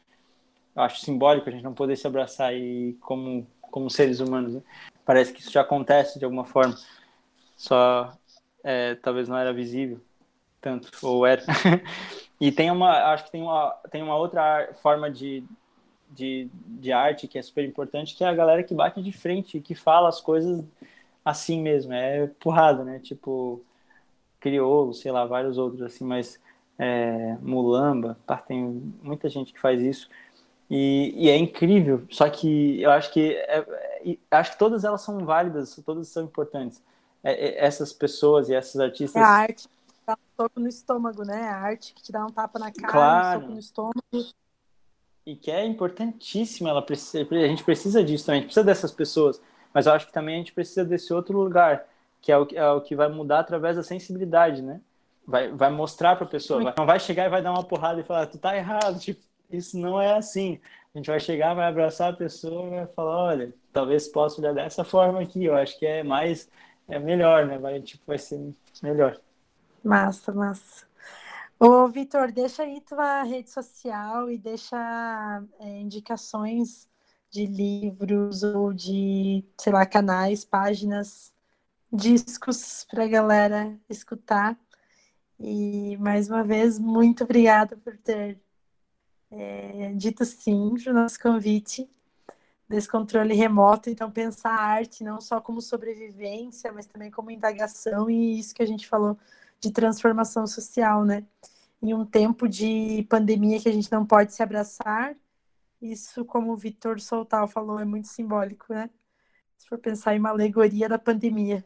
eu, 0.76 0.82
acho 0.84 1.00
simbólico 1.00 1.48
a 1.48 1.52
gente 1.52 1.64
não 1.64 1.74
poder 1.74 1.96
se 1.96 2.08
abraçar 2.08 2.54
e 2.54 2.98
como 3.00 3.48
como 3.72 3.90
seres 3.90 4.20
humanos. 4.20 4.56
Né? 4.56 4.62
Parece 5.06 5.34
que 5.34 5.42
isso 5.42 5.52
já 5.52 5.62
acontece 5.62 6.20
de 6.20 6.26
alguma 6.26 6.46
forma. 6.46 6.76
Só 7.58 8.12
é, 8.64 8.96
talvez 8.96 9.28
não 9.28 9.38
era 9.38 9.54
visível 9.54 10.00
tanto 10.62 10.92
ou 11.02 11.26
era. 11.26 11.44
e 12.40 12.52
tem 12.52 12.70
uma, 12.70 13.12
acho 13.14 13.26
que 13.26 13.32
tem 13.32 13.42
uma 13.42 13.72
tem 13.90 14.04
uma 14.04 14.16
outra 14.16 14.70
forma 14.82 15.10
de 15.10 15.44
de, 16.12 16.50
de 16.66 16.92
arte 16.92 17.28
que 17.28 17.40
é 17.40 17.42
super 17.42 17.64
importante, 17.64 18.16
que 18.16 18.24
é 18.24 18.28
a 18.28 18.34
galera 18.34 18.64
que 18.64 18.76
bate 18.76 19.02
de 19.02 19.12
frente 19.12 19.62
que 19.62 19.74
fala 19.74 20.10
as 20.10 20.20
coisas 20.20 20.64
assim 21.24 21.62
mesmo, 21.62 21.94
é 21.94 22.28
porrada, 22.40 22.84
né? 22.84 23.00
Tipo, 23.00 23.64
crioulo, 24.40 24.94
sei 24.94 25.12
lá, 25.12 25.26
vários 25.26 25.58
outros 25.58 25.82
assim, 25.82 26.04
mas 26.04 26.40
é, 26.78 27.38
mulamba, 27.42 28.18
tem 28.48 28.60
muita 29.02 29.30
gente 29.30 29.54
que 29.54 29.60
faz 29.60 29.82
isso. 29.82 30.10
E, 30.70 31.14
e, 31.16 31.30
é 31.30 31.38
incrível, 31.38 32.06
só 32.10 32.30
que 32.30 32.82
eu 32.82 32.92
acho 32.92 33.12
que 33.14 33.34
é, 33.34 33.91
acho 34.30 34.52
que 34.52 34.60
todas 34.60 34.84
elas 34.84 35.02
são 35.02 35.26
válidas, 35.26 35.80
todas 35.86 36.08
são 36.08 36.24
importantes. 36.24 36.82
É, 37.24 37.34
é 37.34 37.66
essas 37.66 37.94
pessoas 37.94 38.50
e 38.50 38.54
esses 38.54 38.80
artistas. 38.80 39.22
É 39.22 39.26
a 39.26 39.28
arte 39.28 39.68
que 39.68 39.94
dá 40.06 40.14
um 40.14 40.44
soco 40.44 40.60
no 40.60 40.68
estômago, 40.68 41.24
né? 41.24 41.42
A 41.50 41.58
arte 41.58 41.94
que 41.94 42.02
te 42.02 42.12
dá 42.12 42.26
um 42.26 42.30
tapa 42.30 42.60
na 42.60 42.72
cara, 42.72 42.92
claro. 42.92 43.38
um 43.38 43.42
soco 43.42 43.54
no 43.54 43.60
estômago 43.60 44.34
e 45.26 45.36
que 45.36 45.52
é 45.52 45.66
importantíssima, 45.66 46.70
ela 46.70 46.82
precisa, 46.82 47.28
a 47.30 47.48
gente 47.48 47.64
precisa 47.64 48.04
disso 48.04 48.26
também, 48.26 48.40
a 48.40 48.42
gente 48.42 48.48
precisa 48.48 48.66
dessas 48.66 48.92
pessoas, 48.92 49.42
mas 49.74 49.86
eu 49.86 49.94
acho 49.94 50.08
que 50.08 50.14
também 50.14 50.36
a 50.36 50.38
gente 50.40 50.54
precisa 50.54 50.84
desse 50.84 51.14
outro 51.14 51.38
lugar, 51.38 51.86
que 52.22 52.32
é 52.32 52.38
o, 52.38 52.48
é 52.54 52.70
o 52.72 52.82
que 52.82 52.96
vai 52.96 53.08
mudar 53.08 53.40
através 53.40 53.76
da 53.76 53.84
sensibilidade, 53.84 54.62
né? 54.62 54.82
Vai, 55.26 55.52
vai 55.52 55.70
mostrar 55.70 56.16
para 56.16 56.26
a 56.26 56.30
pessoa, 56.30 56.64
vai, 56.64 56.74
não 56.78 56.86
vai 56.86 57.00
chegar 57.00 57.26
e 57.26 57.30
vai 57.30 57.42
dar 57.42 57.52
uma 57.52 57.64
porrada 57.64 58.02
e 58.02 58.04
falar, 58.04 58.26
tu 58.26 58.38
tá 58.38 58.58
errado, 58.58 59.00
tipo, 59.00 59.22
isso 59.52 59.78
não 59.78 60.02
é 60.02 60.18
assim. 60.18 60.60
A 60.94 60.98
gente 60.98 61.10
vai 61.10 61.20
chegar, 61.20 61.54
vai 61.54 61.68
abraçar 61.68 62.12
a 62.12 62.16
pessoa 62.16 62.70
vai 62.70 62.88
falar, 62.88 63.18
olha, 63.18 63.54
talvez 63.72 64.10
possa 64.10 64.42
olhar 64.42 64.54
dessa 64.54 64.84
forma 64.84 65.22
aqui, 65.22 65.46
eu 65.46 65.56
acho 65.56 65.80
que 65.80 65.86
é 65.86 66.04
mais, 66.04 66.50
é 66.88 67.00
melhor, 67.00 67.46
né? 67.46 67.58
Vai, 67.58 67.82
tipo, 67.82 68.04
vai 68.06 68.18
ser 68.18 68.54
melhor. 68.84 69.18
Massa, 69.84 70.34
massa. 70.34 70.86
Ô, 71.58 71.88
Vitor, 71.88 72.32
deixa 72.32 72.64
aí 72.64 72.82
tua 72.82 73.24
rede 73.24 73.50
social 73.50 74.30
e 74.30 74.38
deixa 74.38 75.44
é, 75.60 75.80
indicações 75.80 76.90
de 77.30 77.46
livros 77.46 78.44
ou 78.44 78.74
de, 78.74 79.46
sei 79.58 79.72
lá, 79.72 79.86
canais, 79.86 80.44
páginas, 80.44 81.34
discos 81.92 82.86
para 82.92 83.06
a 83.06 83.08
galera 83.08 83.80
escutar. 83.90 84.60
E 85.40 85.96
mais 85.98 86.30
uma 86.30 86.44
vez, 86.44 86.78
muito 86.78 87.24
obrigada 87.24 87.78
por 87.78 87.98
ter 87.98 88.40
é, 89.32 89.94
dito 89.96 90.26
sim 90.26 90.76
para 90.84 90.92
o 90.92 90.96
nosso 90.96 91.20
convite 91.20 91.90
desse 92.68 92.88
controle 92.88 93.34
remoto. 93.34 93.90
Então, 93.90 94.12
pensar 94.12 94.52
a 94.52 94.62
arte 94.62 95.04
não 95.04 95.22
só 95.22 95.42
como 95.42 95.62
sobrevivência, 95.62 96.72
mas 96.72 96.86
também 96.86 97.12
como 97.12 97.32
indagação 97.32 98.10
e 98.10 98.40
isso 98.40 98.54
que 98.54 98.64
a 98.64 98.68
gente 98.68 98.88
falou 98.88 99.18
de 99.60 99.72
transformação 99.72 100.48
social, 100.48 101.06
né? 101.06 101.26
Em 101.82 101.94
um 101.94 102.06
tempo 102.06 102.48
de 102.48 103.06
pandemia 103.10 103.60
que 103.60 103.70
a 103.70 103.74
gente 103.74 103.92
não 103.92 104.06
pode 104.06 104.34
se 104.34 104.44
abraçar, 104.44 105.16
isso, 105.82 106.24
como 106.26 106.52
o 106.54 106.58
Vitor 106.58 107.00
Soltal 107.00 107.48
falou, 107.48 107.80
é 107.80 107.86
muito 107.86 108.08
simbólico, 108.08 108.72
né? 108.74 108.90
Se 109.58 109.68
for 109.68 109.80
pensar 109.80 110.16
em 110.16 110.20
uma 110.20 110.30
alegoria 110.30 110.88
da 110.88 111.00
pandemia. 111.00 111.66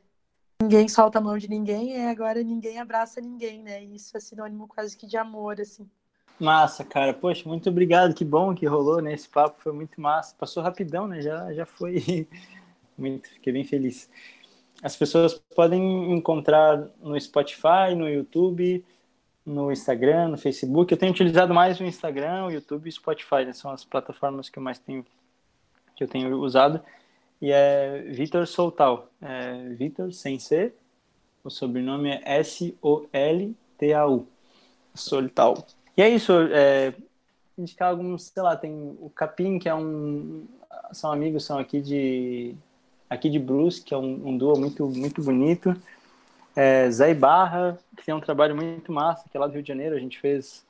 Ninguém 0.62 0.88
solta 0.88 1.20
a 1.20 1.22
mão 1.22 1.38
de 1.38 1.50
ninguém 1.50 1.98
e 1.98 2.02
agora 2.08 2.42
ninguém 2.42 2.80
abraça 2.80 3.20
ninguém, 3.20 3.62
né? 3.62 3.84
Isso 3.84 4.16
é 4.16 4.20
sinônimo 4.22 4.68
quase 4.68 4.96
que 4.96 5.06
de 5.06 5.18
amor, 5.18 5.60
assim. 5.60 5.90
Massa, 6.40 6.84
cara. 6.84 7.14
Poxa, 7.14 7.48
muito 7.48 7.70
obrigado. 7.70 8.14
Que 8.14 8.26
bom 8.26 8.54
que 8.54 8.66
rolou, 8.66 9.02
né? 9.02 9.14
Esse 9.14 9.30
papo 9.30 9.62
foi 9.62 9.72
muito 9.72 10.00
massa. 10.02 10.36
Passou 10.38 10.62
rapidão, 10.62 11.08
né? 11.08 11.22
Já, 11.22 11.54
já 11.54 11.66
foi. 11.66 12.28
muito, 12.98 13.30
fiquei 13.30 13.54
bem 13.54 13.64
feliz. 13.64 14.10
As 14.84 14.96
pessoas 14.96 15.34
podem 15.56 16.14
encontrar 16.14 16.90
no 17.00 17.20
Spotify, 17.20 17.96
no 17.96 18.10
YouTube, 18.10 18.84
no 19.46 19.72
Instagram, 19.72 20.30
no 20.30 20.38
Facebook. 20.38 20.92
Eu 20.92 20.98
tenho 20.98 21.12
utilizado 21.12 21.54
mais 21.54 21.80
o 21.80 21.84
Instagram, 21.84 22.46
o 22.46 22.52
YouTube 22.52 22.86
e 22.86 22.90
o 22.90 22.92
Spotify, 22.92 23.46
né? 23.46 23.54
São 23.54 23.72
as 23.72 23.86
plataformas 23.86 24.50
que 24.50 24.60
eu 24.60 24.64
mais 24.64 24.80
tenho 24.80 25.06
que 25.96 26.04
eu 26.04 26.08
tenho 26.08 26.38
usado. 26.42 26.82
E 27.42 27.52
é 27.52 28.02
Vitor 28.10 28.46
Soltal. 28.48 29.10
É 29.22 29.70
Vitor 29.70 30.12
sem 30.12 30.40
C. 30.40 30.74
O 31.44 31.50
sobrenome 31.50 32.10
é 32.10 32.40
S-O-L-T-A-U. 32.40 34.28
Soltal. 34.94 35.66
E 35.98 36.02
é 36.02 36.10
isso. 36.10 36.34
É, 36.52 36.94
indicar 37.58 37.90
alguns, 37.90 38.24
sei 38.24 38.44
lá, 38.44 38.56
tem 38.56 38.72
o 39.00 39.10
Capim, 39.10 39.60
que 39.60 39.70
é 39.70 39.76
um. 39.76 40.46
São 40.92 41.12
amigos, 41.12 41.46
são 41.46 41.58
aqui 41.58 41.82
de 41.82 42.56
aqui 43.10 43.30
de 43.30 43.40
Bruce, 43.40 43.82
que 43.82 43.94
é 43.94 43.98
um, 43.98 44.30
um 44.30 44.38
duo 44.38 44.58
muito, 44.60 44.88
muito 44.88 45.22
bonito. 45.22 45.76
É, 46.56 46.90
Zé 46.90 47.14
Barra, 47.14 47.78
que 47.98 48.06
tem 48.06 48.14
um 48.14 48.20
trabalho 48.20 48.56
muito 48.56 48.92
massa, 48.92 49.26
que 49.30 49.36
é 49.36 49.40
lá 49.40 49.48
do 49.48 49.54
Rio 49.54 49.62
de 49.62 49.68
Janeiro, 49.68 49.96
a 49.96 50.00
gente 50.00 50.20
fez 50.20 50.66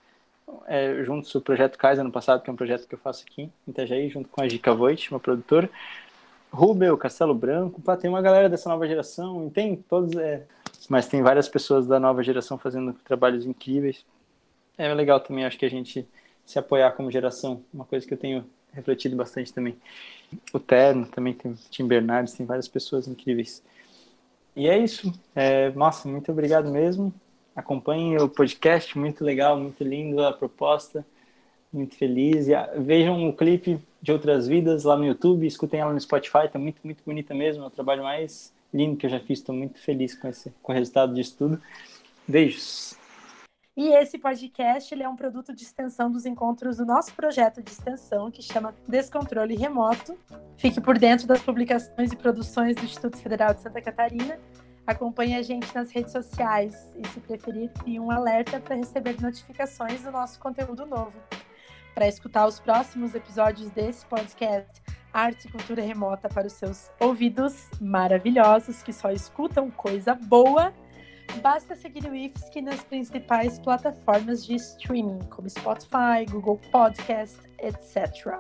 é, 0.68 1.04
juntos 1.04 1.34
o 1.36 1.41
Projeto 1.41 1.78
Kaiser 1.78 2.04
ano 2.04 2.12
passado, 2.12 2.41
que 2.41 2.49
é 2.49 2.54
um 2.54 2.56
projeto 2.56 2.88
que 2.88 2.95
eu 2.95 2.99
faço 2.99 3.24
aqui 3.30 3.43
em 3.43 3.72
Itajaí, 3.72 4.10
junto 4.10 4.30
com 4.30 4.41
a 4.41 4.47
Gica 4.47 4.74
Voit, 4.74 5.12
uma 5.12 5.20
produtora. 5.20 5.70
Rubel, 6.52 6.97
Castelo 6.97 7.36
Branco, 7.36 7.82
pá, 7.82 7.97
tem 7.97 8.10
uma 8.10 8.22
galera 8.22 8.49
dessa 8.49 8.70
nova 8.70 8.88
geração, 8.88 9.49
tem 9.49 9.76
todos, 9.76 10.16
é, 10.16 10.43
mas 10.89 11.08
tem 11.08 11.22
várias 11.22 11.49
pessoas 11.49 11.86
da 11.86 11.99
nova 11.99 12.24
geração 12.24 12.58
fazendo 12.58 12.93
trabalhos 13.04 13.45
incríveis. 13.45 14.06
É 14.78 14.93
legal 14.93 15.19
também, 15.19 15.45
acho 15.45 15.57
que 15.57 15.65
a 15.65 15.69
gente 15.69 16.07
se 16.45 16.59
apoiar 16.59 16.91
como 16.91 17.11
geração, 17.11 17.63
uma 17.73 17.86
coisa 17.86 18.05
que 18.05 18.13
eu 18.13 18.17
tenho 18.17 18.45
refletido 18.71 19.15
bastante 19.15 19.53
também. 19.53 19.76
O 20.53 20.59
Terno 20.59 21.07
também 21.07 21.34
tem 21.34 21.53
Tim 21.69 21.88
Bernardes, 21.88 22.34
tem 22.34 22.45
várias 22.45 22.67
pessoas 22.67 23.07
incríveis. 23.07 23.63
E 24.55 24.67
é 24.67 24.78
isso. 24.78 25.13
É, 25.36 25.71
nossa, 25.71 26.07
muito 26.07 26.32
obrigado 26.32 26.69
mesmo. 26.69 27.13
Acompanhem 27.55 28.17
o 28.17 28.28
podcast, 28.28 28.97
muito 28.97 29.23
legal, 29.23 29.57
muito 29.57 29.84
lindo 29.84 30.23
a 30.23 30.34
proposta, 30.34 31.05
muito 31.71 31.95
feliz. 31.95 32.47
E 32.47 32.53
vejam 32.80 33.28
o 33.28 33.34
clipe 33.34 33.80
de 34.01 34.11
outras 34.11 34.47
vidas 34.47 34.84
lá 34.84 34.95
no 34.95 35.05
YouTube, 35.05 35.47
escutem 35.47 35.80
ela 35.80 35.93
no 35.93 35.99
Spotify, 35.99 36.49
tá 36.51 36.59
muito, 36.59 36.80
muito 36.84 37.01
bonita 37.05 37.34
mesmo. 37.34 37.63
É 37.63 37.67
o 37.67 37.71
trabalho 37.71 38.03
mais 38.03 38.53
lindo 38.73 38.97
que 38.97 39.05
eu 39.05 39.09
já 39.09 39.19
fiz, 39.19 39.39
estou 39.39 39.55
muito 39.55 39.80
feliz 39.80 40.15
com, 40.15 40.28
esse, 40.28 40.53
com 40.61 40.71
o 40.71 40.76
resultado 40.76 41.13
disso 41.13 41.36
tudo. 41.38 41.61
Beijos! 42.28 43.05
E 43.78 43.89
esse 43.89 44.17
podcast 44.17 44.93
ele 44.93 45.03
é 45.03 45.09
um 45.09 45.17
produto 45.17 45.53
de 45.53 45.63
extensão 45.63 46.09
dos 46.09 46.26
encontros 46.26 46.78
do 46.78 46.86
nosso 46.86 47.13
projeto 47.13 47.61
de 47.61 47.69
extensão, 47.69 48.32
que 48.32 48.41
chama 48.41 48.73
Descontrole 48.88 49.53
Remoto. 49.53 50.17
Fique 50.55 50.80
por 50.80 50.97
dentro 50.97 51.28
das 51.28 51.41
publicações 51.41 52.09
e 52.13 52.15
produções 52.15 52.78
do 52.78 52.86
Instituto 52.86 53.17
Federal 53.17 53.53
de 53.53 53.61
Santa 53.61 53.82
Catarina. 53.82 54.39
Acompanhe 54.88 55.36
a 55.36 55.41
gente 55.41 55.76
nas 55.76 55.91
redes 55.91 56.13
sociais 56.13 56.95
e, 56.95 57.05
se 57.09 57.19
preferir, 57.19 57.69
crie 57.73 57.99
um 57.99 58.09
alerta 58.09 58.61
para 58.61 58.76
receber 58.78 59.21
notificações 59.21 60.03
do 60.03 60.11
nosso 60.11 60.39
conteúdo 60.39 60.86
novo. 60.86 61.19
Para 61.93 62.07
escutar 62.07 62.47
os 62.47 62.61
próximos 62.61 63.13
episódios 63.13 63.69
desse 63.71 64.05
podcast, 64.05 64.82
Arte 65.11 65.47
e 65.47 65.51
Cultura 65.51 65.82
Remota 65.82 66.30
para 66.30 66.47
os 66.47 66.53
seus 66.53 66.89
ouvidos 66.97 67.69
maravilhosos 67.82 68.82
que 68.82 68.93
só 68.93 69.11
escutam 69.11 69.69
coisa 69.69 70.13
boa 70.13 70.73
Basta 71.41 71.76
seguir 71.76 72.05
o 72.05 72.15
IFSC 72.15 72.61
nas 72.61 72.84
principais 72.84 73.59
plataformas 73.59 74.45
de 74.45 74.55
streaming, 74.55 75.19
como 75.30 75.49
Spotify, 75.49 76.26
Google 76.30 76.59
Podcast, 76.71 77.38
etc. 77.59 78.38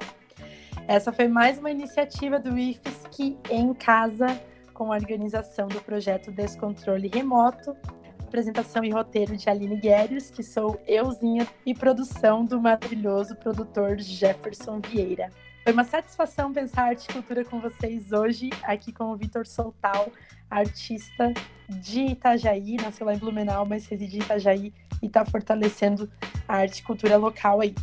Essa 0.87 1.11
foi 1.11 1.27
mais 1.27 1.57
uma 1.57 1.71
iniciativa 1.71 2.39
do 2.39 2.57
IFSC 2.57 3.37
em 3.49 3.73
casa, 3.73 4.27
com 4.73 4.91
a 4.91 4.95
organização 4.95 5.67
do 5.67 5.81
projeto 5.81 6.31
Descontrole 6.31 7.07
Remoto, 7.07 7.75
apresentação 8.19 8.83
e 8.83 8.89
roteiro 8.89 9.37
de 9.37 9.49
Aline 9.49 9.77
Guérios, 9.77 10.29
que 10.29 10.43
sou 10.43 10.79
euzinha, 10.85 11.47
e 11.65 11.73
produção 11.73 12.43
do 12.43 12.61
maravilhoso 12.61 13.35
produtor 13.35 13.97
Jefferson 13.97 14.79
Vieira. 14.79 15.31
Foi 15.63 15.73
uma 15.73 15.83
satisfação 15.83 16.53
pensar 16.53 16.89
arte 16.89 17.09
e 17.09 17.13
cultura 17.13 17.43
com 17.43 17.59
vocês 17.59 18.11
hoje, 18.11 18.49
aqui 18.63 18.91
com 18.91 19.05
o 19.05 19.15
Vitor 19.15 19.47
Soltal, 19.47 20.11
artista 20.49 21.33
de 21.69 22.01
Itajaí, 22.01 22.77
nasceu 22.77 23.05
lá 23.05 23.13
em 23.13 23.17
Blumenau, 23.17 23.65
mas 23.65 23.87
reside 23.87 24.17
em 24.17 24.21
Itajaí 24.21 24.73
e 25.01 25.05
está 25.07 25.25
fortalecendo 25.25 26.09
a 26.47 26.57
arte 26.57 26.79
e 26.79 26.83
cultura 26.83 27.17
local 27.17 27.61
aí. 27.61 27.73